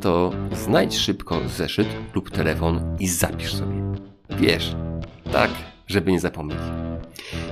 to 0.00 0.32
znajdź 0.52 0.96
szybko 0.96 1.40
zeszyt 1.56 1.88
lub 2.14 2.30
telefon 2.30 2.96
i 3.00 3.08
zapisz 3.08 3.54
sobie. 3.54 3.74
Wiesz, 4.30 4.76
tak, 5.32 5.50
żeby 5.86 6.12
nie 6.12 6.20
zapomnieć. 6.20 6.58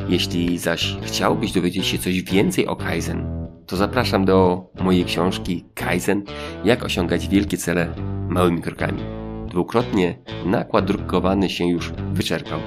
Jeśli 0.09 0.59
zaś 0.59 0.97
chciałbyś 1.03 1.53
dowiedzieć 1.53 1.87
się 1.87 1.99
coś 1.99 2.23
więcej 2.23 2.67
o 2.67 2.77
Kaizen, 2.77 3.27
to 3.67 3.77
zapraszam 3.77 4.25
do 4.25 4.65
mojej 4.81 5.05
książki 5.05 5.65
Kaizen 5.75 6.23
Jak 6.65 6.85
osiągać 6.85 7.29
wielkie 7.29 7.57
cele 7.57 7.95
małymi 8.29 8.63
krokami. 8.63 9.03
Dwukrotnie 9.49 10.19
nakład 10.47 10.85
drukowany 10.85 11.51
się 11.51 11.67
już 11.67 11.93
wyczerpał. 12.13 12.61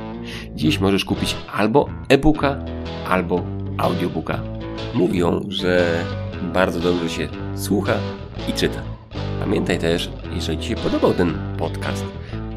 Dziś 0.56 0.80
możesz 0.80 1.06
kupić 1.06 1.36
albo 1.54 1.90
e-booka, 2.10 2.66
albo 3.10 3.44
audiobooka. 3.78 4.40
Mówią, 4.94 5.42
że 5.48 6.04
bardzo 6.54 6.80
dobrze 6.80 7.10
się 7.10 7.28
słucha 7.56 7.94
i 8.50 8.54
czyta. 8.54 8.82
Pamiętaj 9.40 9.80
też, 9.80 10.10
jeżeli 10.36 10.58
Ci 10.58 10.68
się 10.68 10.76
podobał 10.76 11.14
ten 11.14 11.34
podcast, 11.58 12.06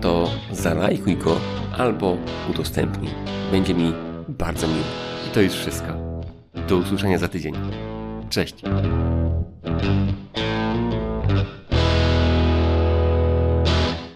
to 0.01 0.31
zalajkuj 0.53 1.17
go 1.17 1.37
albo 1.79 2.17
udostępnij. 2.51 3.11
Będzie 3.53 3.75
mi 3.75 3.93
bardzo 4.29 4.69
miło. 4.69 4.85
I 5.29 5.31
to 5.35 5.41
już 5.41 5.53
wszystko. 5.53 5.87
Do 6.69 6.77
usłyszenia 6.77 7.19
za 7.19 7.29
tydzień. 7.29 7.55
Cześć. 8.31 8.55